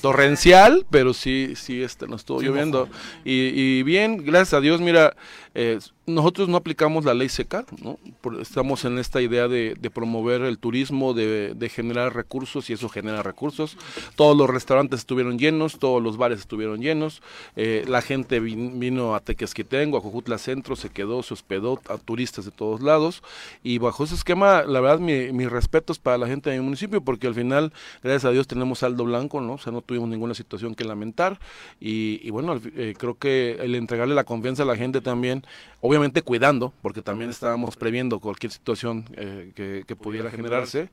[0.00, 2.88] torrencial, pero sí, sí, este, nos estuvo Sí, lloviendo.
[3.24, 5.14] Y, y bien, gracias a Dios, mira,
[5.54, 7.98] eh, nosotros no aplicamos la ley seca, ¿no?
[8.20, 12.74] Por- estamos en esta idea de, de promover el turismo, de, de generar recursos y
[12.74, 13.76] eso genera recursos.
[14.16, 17.22] Todos los restaurantes estuvieron llenos, todos los bares estuvieron llenos,
[17.56, 21.98] eh, la gente vin- vino a Tequesquitengo, a Jojutla Centro, se quedó, se hospedó, a
[21.98, 23.22] turistas de todos lados
[23.62, 27.00] y bajo ese esquema, la verdad, mi- mis respetos para la gente de mi municipio
[27.02, 27.72] porque al final,
[28.02, 29.54] gracias a Dios, tenemos saldo blanco, ¿no?
[29.54, 31.38] O sea, no tuvimos ninguna situación que lamentar
[31.80, 35.44] y, y bueno, eh, creo que el entregarle la confianza a la gente también,
[35.80, 40.90] obviamente cuidando, porque también estábamos previendo cualquier situación eh, que, que pudiera generarse,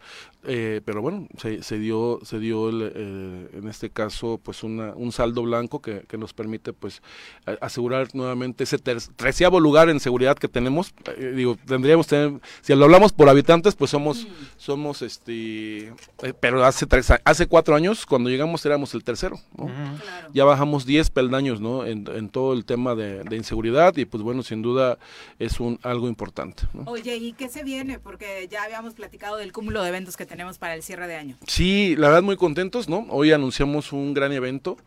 [0.85, 5.43] pero bueno, se, se dio, se dio el, en este caso pues una, un saldo
[5.43, 7.01] blanco que, que nos permite pues
[7.61, 12.85] asegurar nuevamente ese treceavo lugar en seguridad que tenemos, Eh, digo, tendríamos tener, si lo
[12.85, 14.27] hablamos por habitantes pues somos,
[14.57, 15.87] somos este,
[16.23, 19.69] eh, pero hace tres, hace cuatro años cuando llegamos éramos el tercero, ¿no?
[20.33, 21.85] ya bajamos 10 peldaños ¿no?
[21.85, 24.97] en, en todo el tema de, de inseguridad y pues bueno, sin duda
[25.39, 26.63] es un algo importante.
[26.73, 26.83] ¿no?
[26.85, 27.99] Oye, ¿y qué se viene?
[27.99, 31.35] Porque ya habíamos platicado del cúmulo de eventos que tenemos para el cierre de año.
[31.47, 33.05] Sí, la verdad muy contentos, ¿no?
[33.09, 34.77] Hoy anunciamos un gran evento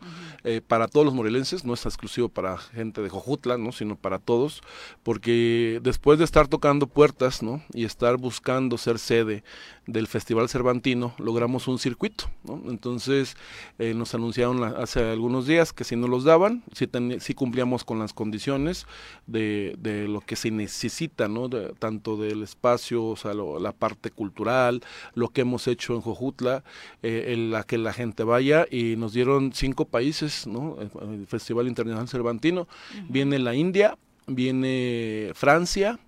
[0.43, 3.71] eh, para todos los morelenses, no es exclusivo para gente de Jojutla, ¿no?
[3.71, 4.61] Sino para todos,
[5.03, 7.63] porque después de estar tocando puertas, ¿no?
[7.73, 9.43] Y estar buscando ser sede
[9.87, 12.61] del Festival Cervantino, logramos un circuito, ¿no?
[12.69, 13.35] Entonces
[13.79, 17.33] eh, nos anunciaron la- hace algunos días que si no los daban, si, ten- si
[17.33, 18.85] cumplíamos con las condiciones
[19.27, 21.47] de, de lo que se necesita, ¿no?
[21.49, 24.81] De- tanto del espacio, o sea, la parte cultural,
[25.15, 26.63] lo que hemos hecho en Jojutla,
[27.01, 30.77] eh, en la que la gente vaya y nos dieron cinco países, ¿no?
[30.79, 32.67] El, Festival Internacional Cervantino,
[33.07, 33.97] viene la India,
[34.27, 35.99] viene Francia,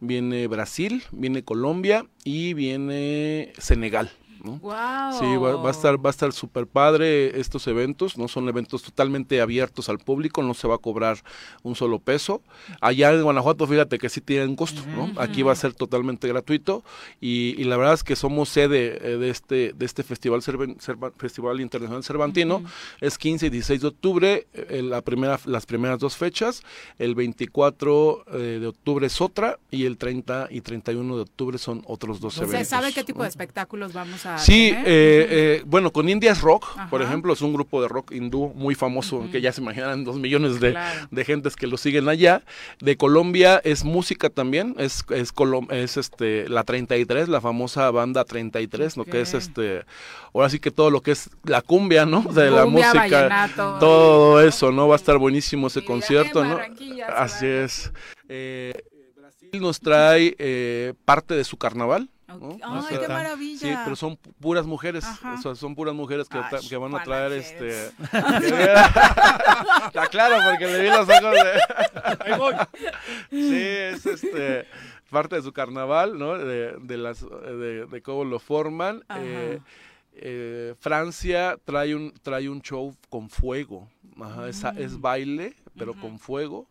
[0.00, 4.10] viene Brasil, viene Colombia y viene Senegal.
[4.44, 4.58] ¿No?
[4.58, 5.18] ¡Wow!
[5.18, 8.82] Sí, va, va a estar va a estar súper padre estos eventos, no son eventos
[8.82, 11.18] totalmente abiertos al público, no se va a cobrar
[11.62, 12.42] un solo peso.
[12.80, 15.10] Allá en Guanajuato, fíjate que sí tienen costo, ¿no?
[15.20, 16.84] Aquí va a ser totalmente gratuito
[17.20, 20.76] y, y la verdad es que somos sede eh, de este de este festival Cerven-
[20.78, 22.62] Cerva- Festival Internacional Cervantino,
[23.00, 26.62] es 15 y 16 de octubre, eh, la primera las primeras dos fechas,
[26.98, 31.82] el 24 eh, de octubre es otra y el 30 y 31 de octubre son
[31.86, 32.58] otros dos eventos.
[32.58, 34.86] ¿Se sabe qué tipo de espectáculos vamos a Sí, tener?
[34.88, 38.74] eh, eh, bueno, con Indias Rock, por ejemplo, es un grupo de rock hindú muy
[38.74, 41.08] famoso, que ya se imaginan dos millones de, Claro.
[41.10, 42.42] de gentes que lo siguen allá.
[42.80, 48.24] De Colombia es música también, es, es, colom- es este, la 33, la famosa banda
[48.24, 49.84] 33, lo que es este,
[50.32, 52.22] ahora sí que todo lo que es la cumbia, ¿no?
[52.22, 53.50] De la Cumbia, música,
[53.80, 54.88] todo eso, ¿no?
[54.88, 56.58] Va a estar buenísimo ese concierto, ¿no?
[57.16, 57.92] Así es.
[58.28, 58.72] Eh,
[59.16, 62.08] Brasil nos trae eh, parte de su carnaval.
[62.40, 62.56] ¿No?
[62.62, 63.58] Ay, O sea, qué maravilla.
[63.58, 65.34] Sí, pero son pu- puras mujeres, Ajá.
[65.34, 67.86] o sea, son puras mujeres que, Ay, tra- que van a traer este...
[69.86, 71.60] Está claro, porque le vi los ojos de...
[72.32, 72.54] Ahí voy.
[73.30, 74.66] Sí, es este
[75.10, 76.36] parte de su carnaval, ¿no?
[76.36, 79.04] De, de las de, de cómo lo forman.
[79.08, 79.20] Ajá.
[79.22, 79.60] Eh,
[80.16, 83.88] eh, Francia trae un trae un show con fuego.
[84.20, 84.78] Ajá, es, Mm.
[84.78, 86.66] es baile, pero con fuego.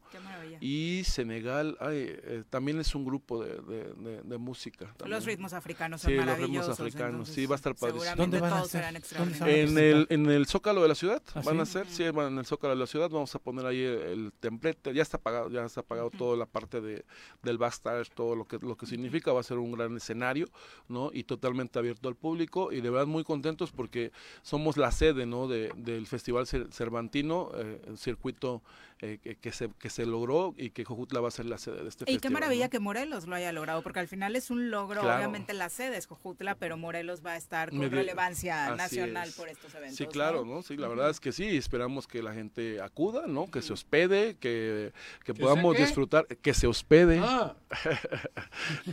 [0.65, 4.95] Y Senegal, ay, eh, también es un grupo de, de- de- de música.
[5.06, 6.80] Los ritmos africanos son Sí, los ritmos maravillosos.
[6.80, 8.15] africanos, entonces, sí, va a estar padrísimo.
[8.15, 8.80] ¿Dónde van a todos ser?
[8.80, 9.72] serán ¿Dónde se van a extraordinarios.
[9.72, 12.38] En el, en el Zócalo de la ciudad, ¿Ah, van a ser, sí, van en
[12.40, 15.49] el Zócalo de la ciudad, vamos a poner ahí el, el templete, ya está pagado,
[15.49, 17.03] ya está pagado toda la parte de,
[17.41, 20.48] del backstage, todo lo que, lo que significa, va a ser un gran escenario,
[20.88, 21.10] ¿no?
[21.14, 24.14] Y totalmente abierto al público, y de verdad muy contentos porque
[24.44, 25.49] somos la sede, ¿no?
[25.49, 28.61] De, del Festival Cer- Cervantino, eh, el circuito
[28.99, 31.58] eh, que, que se, que se logró 21 y que Jojutla va a ser la
[31.58, 32.22] sede de este Y festival.
[32.22, 32.70] qué maravilla ¿no?
[32.70, 35.18] que Morelos lo haya logrado, porque al final es un logro, Claro.
[35.18, 39.30] obviamente la sede es Jojutla, pero Morelos va a estar con Me relevancia así nacional
[39.30, 39.36] es.
[39.36, 39.98] por estos eventos.
[39.98, 40.62] Sí, claro, ¿no?
[40.62, 43.50] Sí, la verdad es que sí, esperamos que la gente acuda, ¿no?
[43.50, 44.92] Que se hospede, que,
[45.24, 47.20] que ¿Que podamos disfrutar, que se hospede.
[47.24, 47.56] Ah.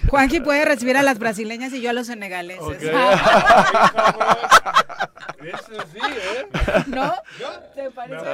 [0.08, 2.62] Juanji puede recibir a las brasileñas y yo a los senegaleses.
[2.62, 2.76] Ok.
[5.38, 6.46] Eso sí, ¿eh?
[6.88, 7.12] ¿No?
[7.74, 8.26] ¿Te parece?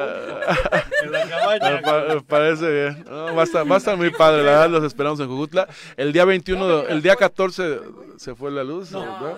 [1.04, 1.70] En la cabaña.
[1.70, 3.04] Me pa- me parece bien.
[3.08, 5.68] No, va, a estar, va a estar muy padre, la verdad, los esperamos en Jujutla.
[5.96, 7.80] El día 21, de- el día 14
[8.16, 8.92] se fue la luz.
[8.92, 9.02] ¿no?
[9.02, 9.30] Ah,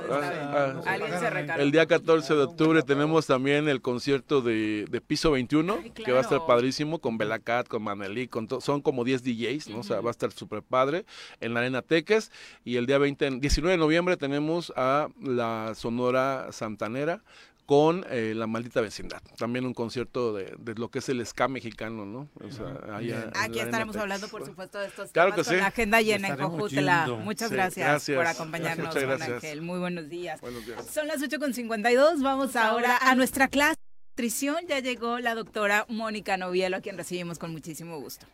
[0.55, 1.63] ah, Alguien se recargó.
[1.63, 6.19] el día 14 de octubre tenemos también el concierto de, de Piso 21, que va
[6.19, 9.79] a estar padrísimo, con Belacat, con Manelí, con son como 10 DJs, ¿no?
[9.81, 11.05] O sea, va a estar súper padre
[11.41, 12.31] en la Arena Teques.
[12.65, 17.23] Y el día 20, 19 de noviembre tenemos a la Sonora Santanera
[17.69, 19.21] con eh, La Maldita Vecindad.
[19.37, 22.31] También un concierto de, de lo que es el ska mexicano, ¿no?
[22.43, 24.01] O sea, allá Aquí estaremos Teques.
[24.03, 25.61] hablando, por supuesto, de estos Claro temas que con sí.
[25.61, 27.07] la agenda llena en Cojutla.
[27.23, 28.17] Muchas Sí, gracias, gracias.
[28.17, 29.45] por acompañarnos, Muchas Juan gracias.
[29.45, 29.61] Ángel.
[29.61, 30.41] Muy buenos días.
[30.41, 30.87] Buenos días.
[30.87, 32.23] Son las 8.52.
[32.23, 34.57] Vamos ahora a nuestra clase de nutrición.
[34.67, 38.25] Ya llegó la doctora Mónica Novielo, a quien recibimos con muchísimo gusto.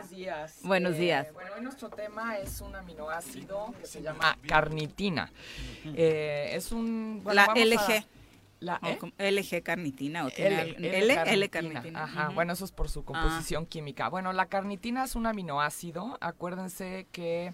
[0.00, 0.58] Buenos días.
[0.62, 1.32] Buenos Eh, días.
[1.34, 5.30] bueno, hoy nuestro tema es un aminoácido que se llama carnitina.
[5.84, 7.20] Eh, es un...
[7.22, 7.66] bueno, la vamos a-
[7.96, 8.04] LG.
[8.60, 8.96] La, ¿eh?
[8.98, 11.32] como LG carnitina o tiene L, L L, carnitina.
[11.34, 12.04] L carnitina.
[12.04, 14.08] Ajá, bueno, eso es por su composición química.
[14.08, 16.16] Bueno, la carnitina es un aminoácido.
[16.22, 17.52] Acuérdense que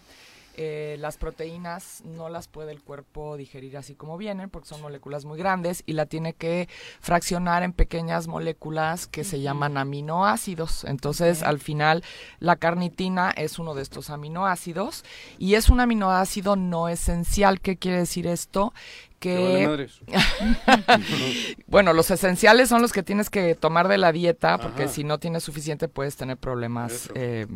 [0.57, 5.25] eh, las proteínas no las puede el cuerpo digerir así como vienen, porque son moléculas
[5.25, 6.69] muy grandes y la tiene que
[7.01, 10.85] fraccionar en pequeñas moléculas que se llaman aminoácidos.
[10.85, 12.03] Entonces, al final,
[12.41, 15.05] la carnitina es uno de estos aminoácidos
[15.39, 17.61] y es un aminoácido no esencial.
[17.61, 18.73] ¿Qué quiere decir esto?
[19.19, 19.89] Que vale
[21.67, 24.93] bueno, los esenciales son los que tienes que tomar de la dieta, porque Ajá.
[24.93, 27.47] si no tienes suficiente puedes tener problemas eh,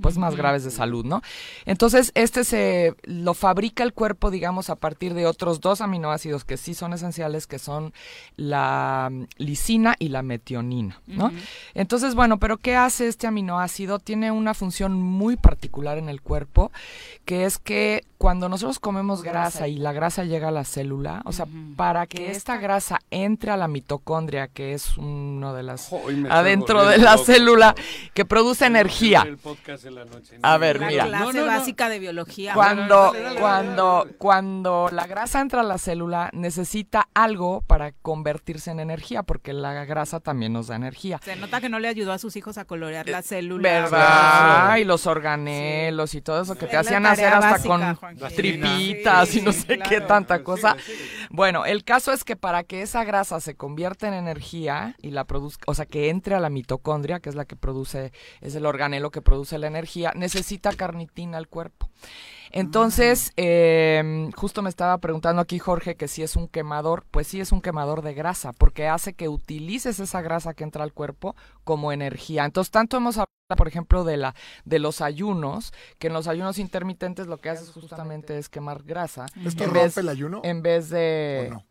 [0.00, 1.22] pues más graves de salud, ¿no?
[1.66, 6.56] Entonces, este se lo fabrica el cuerpo, digamos, a partir de otros dos aminoácidos que
[6.56, 7.92] sí son esenciales, que son
[8.36, 11.32] la lisina y la metionina, ¿no?
[11.74, 13.98] Entonces, bueno, pero ¿qué hace este aminoácido?
[13.98, 16.72] Tiene una función muy particular en el cuerpo,
[17.24, 20.64] que es que cuando nosotros comemos grasa y la grasa llega a la
[21.04, 25.62] célula, o sea, para que esta grasa entre a la mitocondria, que es uno de
[25.62, 27.24] las me adentro de la loco.
[27.24, 27.74] célula
[28.14, 29.24] que produce energía.
[29.26, 30.38] El podcast en la noche.
[30.42, 31.06] A ver, La mira.
[31.06, 32.54] clase básica de biología.
[32.54, 38.70] Cuando, Dale, dale, cuando, cuando la grasa entra a la célula, necesita algo para convertirse
[38.70, 41.20] en energía, porque la grasa también nos da energía.
[41.24, 43.68] Se nota que no le ayudó a sus hijos a colorear la célula.
[43.68, 44.76] ¿Verdad?
[44.76, 49.28] Y los organelos y todo eso que Es te hacían hacer hasta básica, con tripitas
[49.28, 50.76] Sí, y no sí, sé qué tanta cosa.
[51.30, 55.24] Bueno, el caso es que para que esa grasa se convierta en energía y la
[55.24, 58.66] produzca, o sea, que entre a la mitocondria, que es la que produce, es el
[58.66, 61.90] organelo que produce la energía, necesita carnitina el cuerpo.
[62.50, 67.40] Entonces, eh, justo me estaba preguntando aquí Jorge que si es un quemador, pues sí
[67.40, 71.34] es un quemador de grasa, porque hace que utilices esa grasa que entra al cuerpo
[71.64, 72.44] como energía.
[72.44, 74.34] Entonces, tanto hemos hablado, por ejemplo, de la
[74.64, 79.26] de los ayunos, que en los ayunos intermitentes lo que haces justamente es quemar grasa.
[79.44, 80.40] ¿Esto en rompe vez- el ayuno?
[80.44, 81.64] En vez de ¿O no?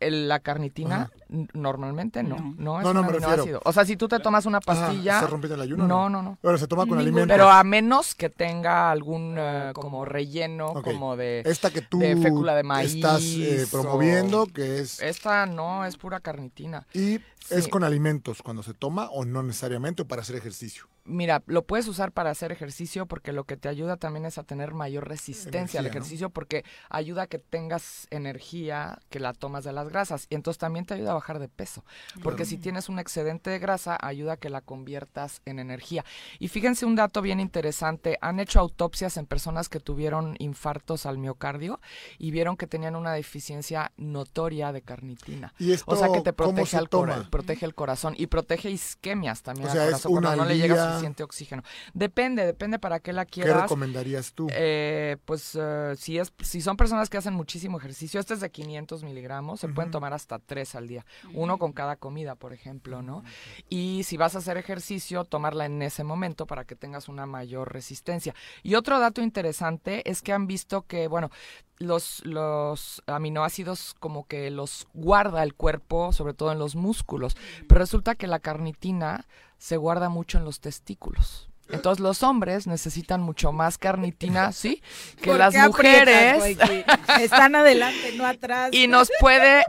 [0.00, 1.10] El- la carnitina,
[1.54, 3.60] normalmente no, no, es No, no, un me refiero.
[3.64, 5.86] O sea, si tú te tomas una pastilla, ¿Se rompe el ayuno?
[5.86, 6.38] no, no, no.
[6.40, 7.34] Pero se toma con Ningún- alimentos.
[7.34, 12.16] Pero a menos que tenga algún eh, como relleno, como de Esta que tú de
[12.16, 12.94] fécula de maíz.
[12.94, 15.00] estás eh, o- promoviendo, que es...
[15.00, 16.86] Esta no, es pura carnitina.
[16.92, 17.20] Y
[17.50, 20.86] es con alimentos cuando se toma o no necesariamente o para hacer ejercicio.
[21.06, 24.42] Mira, lo puedes usar para hacer ejercicio porque lo que te ayuda también es a
[24.42, 29.72] tener mayor resistencia al ejercicio porque ayuda a que tengas energía que la tomas de
[29.72, 31.84] las grasas y entonces también te ayuda a bajar de peso
[32.22, 32.50] porque Claro.
[32.50, 36.04] si tienes un excedente de grasa ayuda a que la conviertas en energía.
[36.38, 41.18] Y fíjense un dato bien interesante, han hecho autopsias en personas que tuvieron infartos al
[41.18, 41.80] miocardio
[42.18, 45.54] y vieron que tenían una deficiencia notoria de carnitina.
[45.58, 46.88] ¿Y esto o sea que te protege se al
[47.30, 50.58] protege el corazón y protege isquemias también O al es corazón una cuando no le
[50.58, 50.95] llega.
[50.96, 51.62] Suficiente oxígeno.
[51.94, 53.62] Depende, depende para qué la ¿Qué quieras.
[53.62, 54.48] recomendarías tú?
[54.50, 58.50] Eh, pues eh, si es si son personas que hacen muchísimo ejercicio, este es de
[58.50, 61.04] 500 miligramos, se pueden tomar hasta tres al día,
[61.34, 63.22] uno con cada comida, por ejemplo, ¿no?
[63.68, 67.72] Y si vas a hacer ejercicio, tomarla en ese momento para que tengas una mayor
[67.72, 68.34] resistencia.
[68.62, 71.30] Y otro dato interesante es que han visto que, bueno,
[71.78, 77.36] los, los aminoácidos como que los guarda el cuerpo, sobre todo en los músculos,
[77.68, 79.26] pero resulta que la carnitina
[79.58, 81.48] se guarda mucho en los testículos.
[81.68, 84.82] Entonces los hombres necesitan mucho más carnitina, ¿sí?
[85.20, 86.38] Que ¿Por las mujeres.
[86.38, 86.84] güey?
[87.20, 88.70] Están adelante, no atrás.
[88.72, 89.64] y nos puede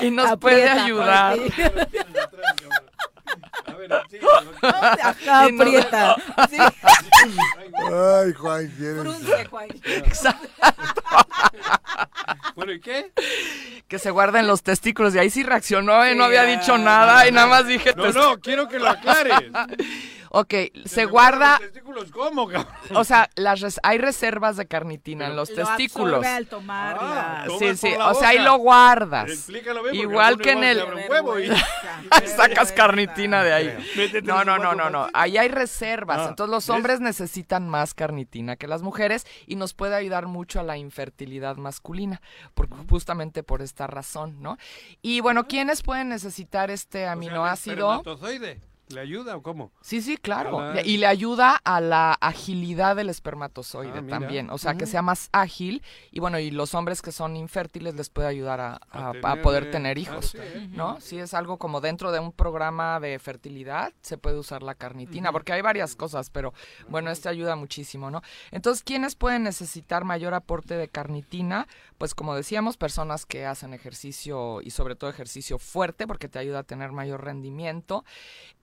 [0.00, 1.38] y nos puede ayudar.
[4.20, 5.00] Jorge.
[5.02, 6.16] Ajá, Y no- aprieta.
[6.48, 6.56] Sí.
[6.58, 9.00] Ay, Juan, quieres.
[9.00, 9.68] Frunce, Juan.
[9.84, 10.48] Exacto.
[12.54, 13.10] Bueno, ¿y qué?
[13.88, 15.14] Que se guarden los testículos.
[15.14, 16.14] Y ahí sí reaccionó, ¿eh?
[16.14, 17.94] no había dicho nada y nada más dije...
[17.96, 19.34] No, no, quiero que lo aclares.
[20.32, 20.54] Ok,
[20.86, 21.58] se guarda...
[21.58, 22.72] testículos cómo, cabrón?
[22.94, 26.24] O sea, las res- hay reservas de carnitina en los Lo testículos.
[26.24, 27.46] al tomarla.
[27.58, 29.28] Sí, sí, la o sea, ahí lo guardas.
[29.28, 30.84] Explícalo bien, porque Igual que en el...
[31.08, 31.50] huevo y-
[32.36, 33.76] Sacas carnitina de ahí.
[34.22, 35.08] No, no, no, no, no.
[35.14, 36.18] Ahí hay reservas.
[36.20, 36.76] Ah, Entonces los ¿ves?
[36.76, 41.56] hombres necesitan más carnitina que las mujeres y nos puede ayudar mucho a la infertilidad
[41.56, 42.20] masculina,
[42.54, 44.58] por, justamente por esta razón, ¿no?
[45.02, 48.02] Y bueno, ¿quiénes pueden necesitar este aminoácido?
[48.90, 49.72] ¿Le ayuda o cómo?
[49.80, 50.60] Sí, sí, claro.
[50.60, 50.74] Ah.
[50.84, 54.50] Y le ayuda a la agilidad del espermatozoide Ah, también.
[54.50, 55.82] O sea, que sea más ágil.
[56.10, 59.42] Y bueno, y los hombres que son infértiles les puede ayudar a, a- a tener,
[59.42, 60.26] poder eh, tener ah, hijos.
[60.30, 60.68] sí, eh.
[60.72, 61.00] ¿No?
[61.00, 65.32] Sí, es algo como dentro de un programa de fertilidad se puede usar la carnitina,
[65.32, 66.52] porque hay varias cosas, pero
[66.88, 68.22] bueno, este ayuda muchísimo, ¿no?
[68.50, 71.68] Entonces, ¿quiénes pueden necesitar mayor aporte de carnitina?
[72.00, 76.60] Pues como decíamos, personas que hacen ejercicio y sobre todo ejercicio fuerte, porque te ayuda
[76.60, 78.06] a tener mayor rendimiento.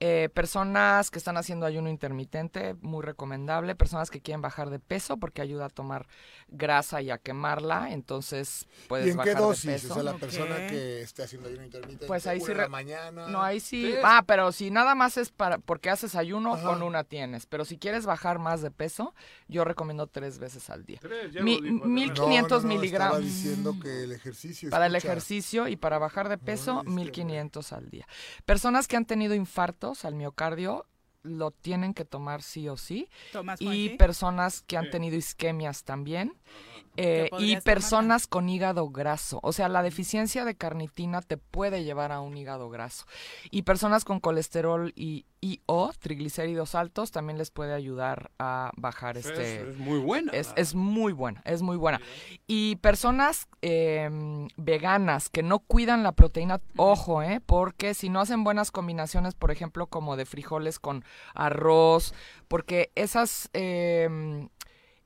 [0.00, 3.76] Eh, personas que están haciendo ayuno intermitente, muy recomendable.
[3.76, 6.08] Personas que quieren bajar de peso, porque ayuda a tomar
[6.48, 7.92] grasa y a quemarla.
[7.92, 9.64] Entonces puedes ¿Y en bajar qué dosis?
[9.66, 9.90] de peso.
[9.90, 12.06] O sea, la persona que esté haciendo ayuno intermitente.
[12.06, 12.52] Pues ahí sí.
[12.52, 13.28] re- mañana.
[13.28, 13.92] No, ahí sí.
[13.92, 13.94] Sí.
[14.02, 16.64] Ah, pero si nada más es para porque haces ayuno, Ajá.
[16.64, 17.46] con una tienes.
[17.46, 19.14] Pero si quieres bajar más de peso,
[19.48, 20.98] yo recomiendo tres veces al día.
[21.00, 23.18] Tres, ya Mi- lo dijo, 1500 No, no, no, miligramos.
[23.18, 24.70] Estaba diciendo que el ejercicio.
[24.70, 28.06] Para el ejercicio y para bajar de peso, 1500 al día.
[28.46, 30.86] Personas que han tenido infartos al miocardio
[31.22, 33.08] lo tienen que tomar sí o sí.
[33.32, 33.88] ¿Tomas, y Juanji?
[33.96, 36.34] personas que han tenido isquemias también.
[37.00, 39.40] Eh, y personas con hígado graso.
[39.42, 43.06] O sea, la deficiencia de carnitina te puede llevar a un hígado graso.
[43.50, 49.16] Y personas con colesterol y, y o triglicéridos altos también les puede ayudar a bajar
[49.16, 49.70] Es- este...
[49.70, 50.32] es muy buena.
[50.32, 52.00] Es, es muy buena, es muy buena.
[52.46, 54.10] Y personas eh,
[54.56, 57.40] veganas que no cuidan la proteína, ojo, ¿eh?
[57.44, 61.04] Porque si no hacen buenas combinaciones, por ejemplo, como de frijoles con
[61.34, 62.12] arroz,
[62.48, 63.50] porque esas...
[63.52, 64.48] eh,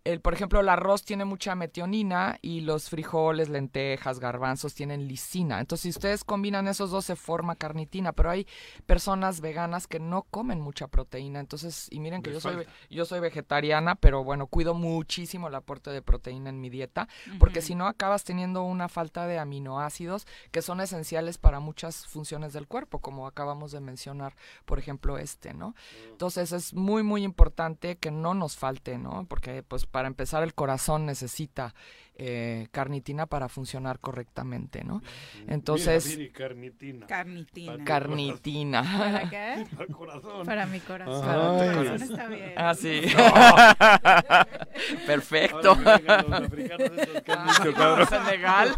[0.04, 5.60] el, por ejemplo, el arroz tiene mucha metionina y los frijoles, lentejas, garbanzos tienen lisina.
[5.60, 8.12] Entonces, si ustedes combinan esos dos, se forma carnitina.
[8.12, 8.46] Pero hay
[8.84, 11.38] personas veganas que no comen mucha proteína.
[11.38, 15.54] Entonces, y miren que Les yo soy, yo soy vegetariana, pero bueno, cuido muchísimo el
[15.54, 17.08] aporte de proteína en mi dieta.
[17.38, 22.52] Porque si no, acabas teniendo una falta de aminoácidos que son esenciales para muchas funciones
[22.52, 24.34] del cuerpo, como acabamos de mencionar,
[24.64, 25.76] por ejemplo, este, ¿no?
[26.10, 29.26] Entonces, es muy, muy importante que no nos falte, ¿no?
[29.28, 31.74] Porque, pues, para empezar, el corazón necesita
[32.14, 35.02] eh, carnitina para funcionar correctamente, ¿no?
[35.48, 37.06] Entonces, Mira, carnitina.
[37.06, 37.84] Carnitina.
[37.84, 38.82] carnitina.
[38.98, 39.66] ¿Para qué?
[39.78, 40.44] Al corazón.
[40.46, 41.24] Para mi corazón.
[41.24, 41.76] Para tu Ay.
[41.76, 42.02] corazón.
[42.10, 42.52] Está bien.
[42.56, 43.02] Ah, sí.
[43.16, 44.96] No.
[45.06, 45.74] Perfecto.
[45.74, 48.68] Los africanos esos que han Ah, Senegal.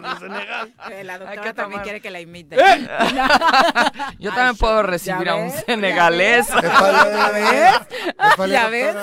[0.00, 0.74] Los de Senegal.
[0.92, 2.56] Eh, La doctora también tomar- quiere que la imite.
[2.56, 2.88] ¡Eh!
[4.18, 5.64] Yo también puedo recibir a un ves?
[5.66, 6.48] senegalés.
[6.48, 8.48] ¿Ya ves?
[8.48, 8.96] ¿Ya ves?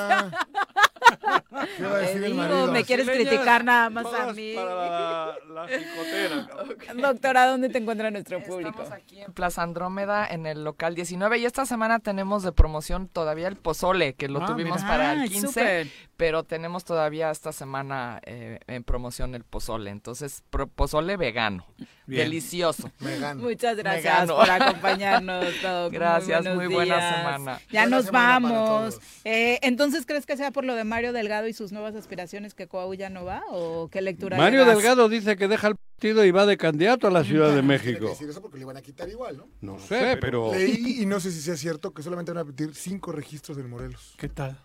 [1.78, 2.72] ¿Qué va a Te decir el digo, marido?
[2.72, 4.54] me quieres criticar nada más a mí.
[4.56, 6.48] Para la, la picotera,
[6.78, 7.02] cabrón.
[7.02, 8.70] Doctora, ¿dónde te encuentra nuestro público?
[8.82, 13.08] Estamos aquí en Plaza Andrómeda en el local 19 y esta semana tenemos de promoción
[13.08, 14.88] todavía el pozole que lo Ah, tuvimos mira.
[14.88, 15.88] para el Ay, 15, súper.
[16.18, 21.66] pero tenemos todavía esta semana eh, en promoción el pozole, entonces pro- pozole vegano,
[22.06, 22.24] Bien.
[22.26, 22.92] delicioso.
[23.00, 23.42] Vegano.
[23.44, 24.36] Muchas gracias Vegano.
[24.38, 25.90] por acompañarnos, Doc.
[25.92, 27.16] Muy Gracias, buenos muy buena días.
[27.16, 27.60] semana.
[27.72, 29.00] Ya Buena nos semana vamos.
[29.24, 32.68] Eh, Entonces, ¿crees que sea por lo de Mario Delgado y sus nuevas aspiraciones que
[32.68, 33.42] Coahuila ya no va?
[33.50, 34.76] ¿O qué lectura le Mario das?
[34.76, 37.80] Delgado dice que deja el partido y va de candidato a la Ciudad de Tiene
[37.80, 38.10] que México.
[38.10, 39.48] decir eso porque le van a quitar igual, ¿no?
[39.62, 40.52] No sé, pero...
[40.54, 43.68] Leí y no sé si sea cierto que solamente van a pedir cinco registros del
[43.68, 44.14] Morelos.
[44.18, 44.56] ¿Qué tal?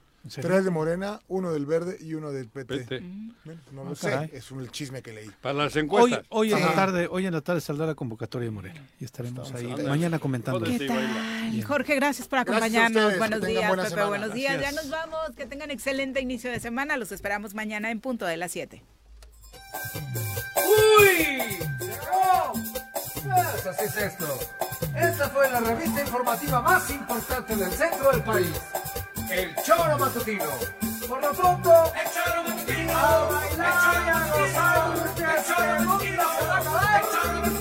[0.41, 2.77] Tres de Morena, uno del Verde y uno del PT.
[2.77, 3.01] Vete.
[3.45, 4.31] Bueno, no lo Ah, sé, caray.
[4.33, 5.31] es un, el chisme que leí.
[5.41, 6.25] Para las encuestas.
[6.29, 9.47] hoy en la tarde, hoy en la tarde saldrá la convocatoria de Morena y estaremos
[9.51, 10.65] Estamos ahí mañana comentando.
[10.67, 11.51] ¿Qué tal?
[11.51, 11.63] Bien.
[11.63, 13.17] Jorge, gracias por acompañarnos.
[13.17, 13.89] buenos días, Pepe.
[13.89, 14.07] semana.
[14.09, 14.61] Buenos días.
[14.61, 15.19] Ya nos vamos.
[15.37, 16.97] Que tengan excelente inicio de semana.
[16.99, 18.83] Los esperamos mañana en punto de las 7.
[20.57, 21.39] ¡Uy!
[23.69, 24.39] Así es esto.
[24.97, 28.51] Esta fue la revista informativa más importante del centro del país.
[29.31, 30.45] El Choro Matutino.
[31.07, 32.93] Por lo pronto, el Choro Matutino.
[32.93, 35.23] A bailar y a gozar, que
[35.85, 37.03] mundo se va a acabar.
[37.03, 37.58] El Choro Matutino.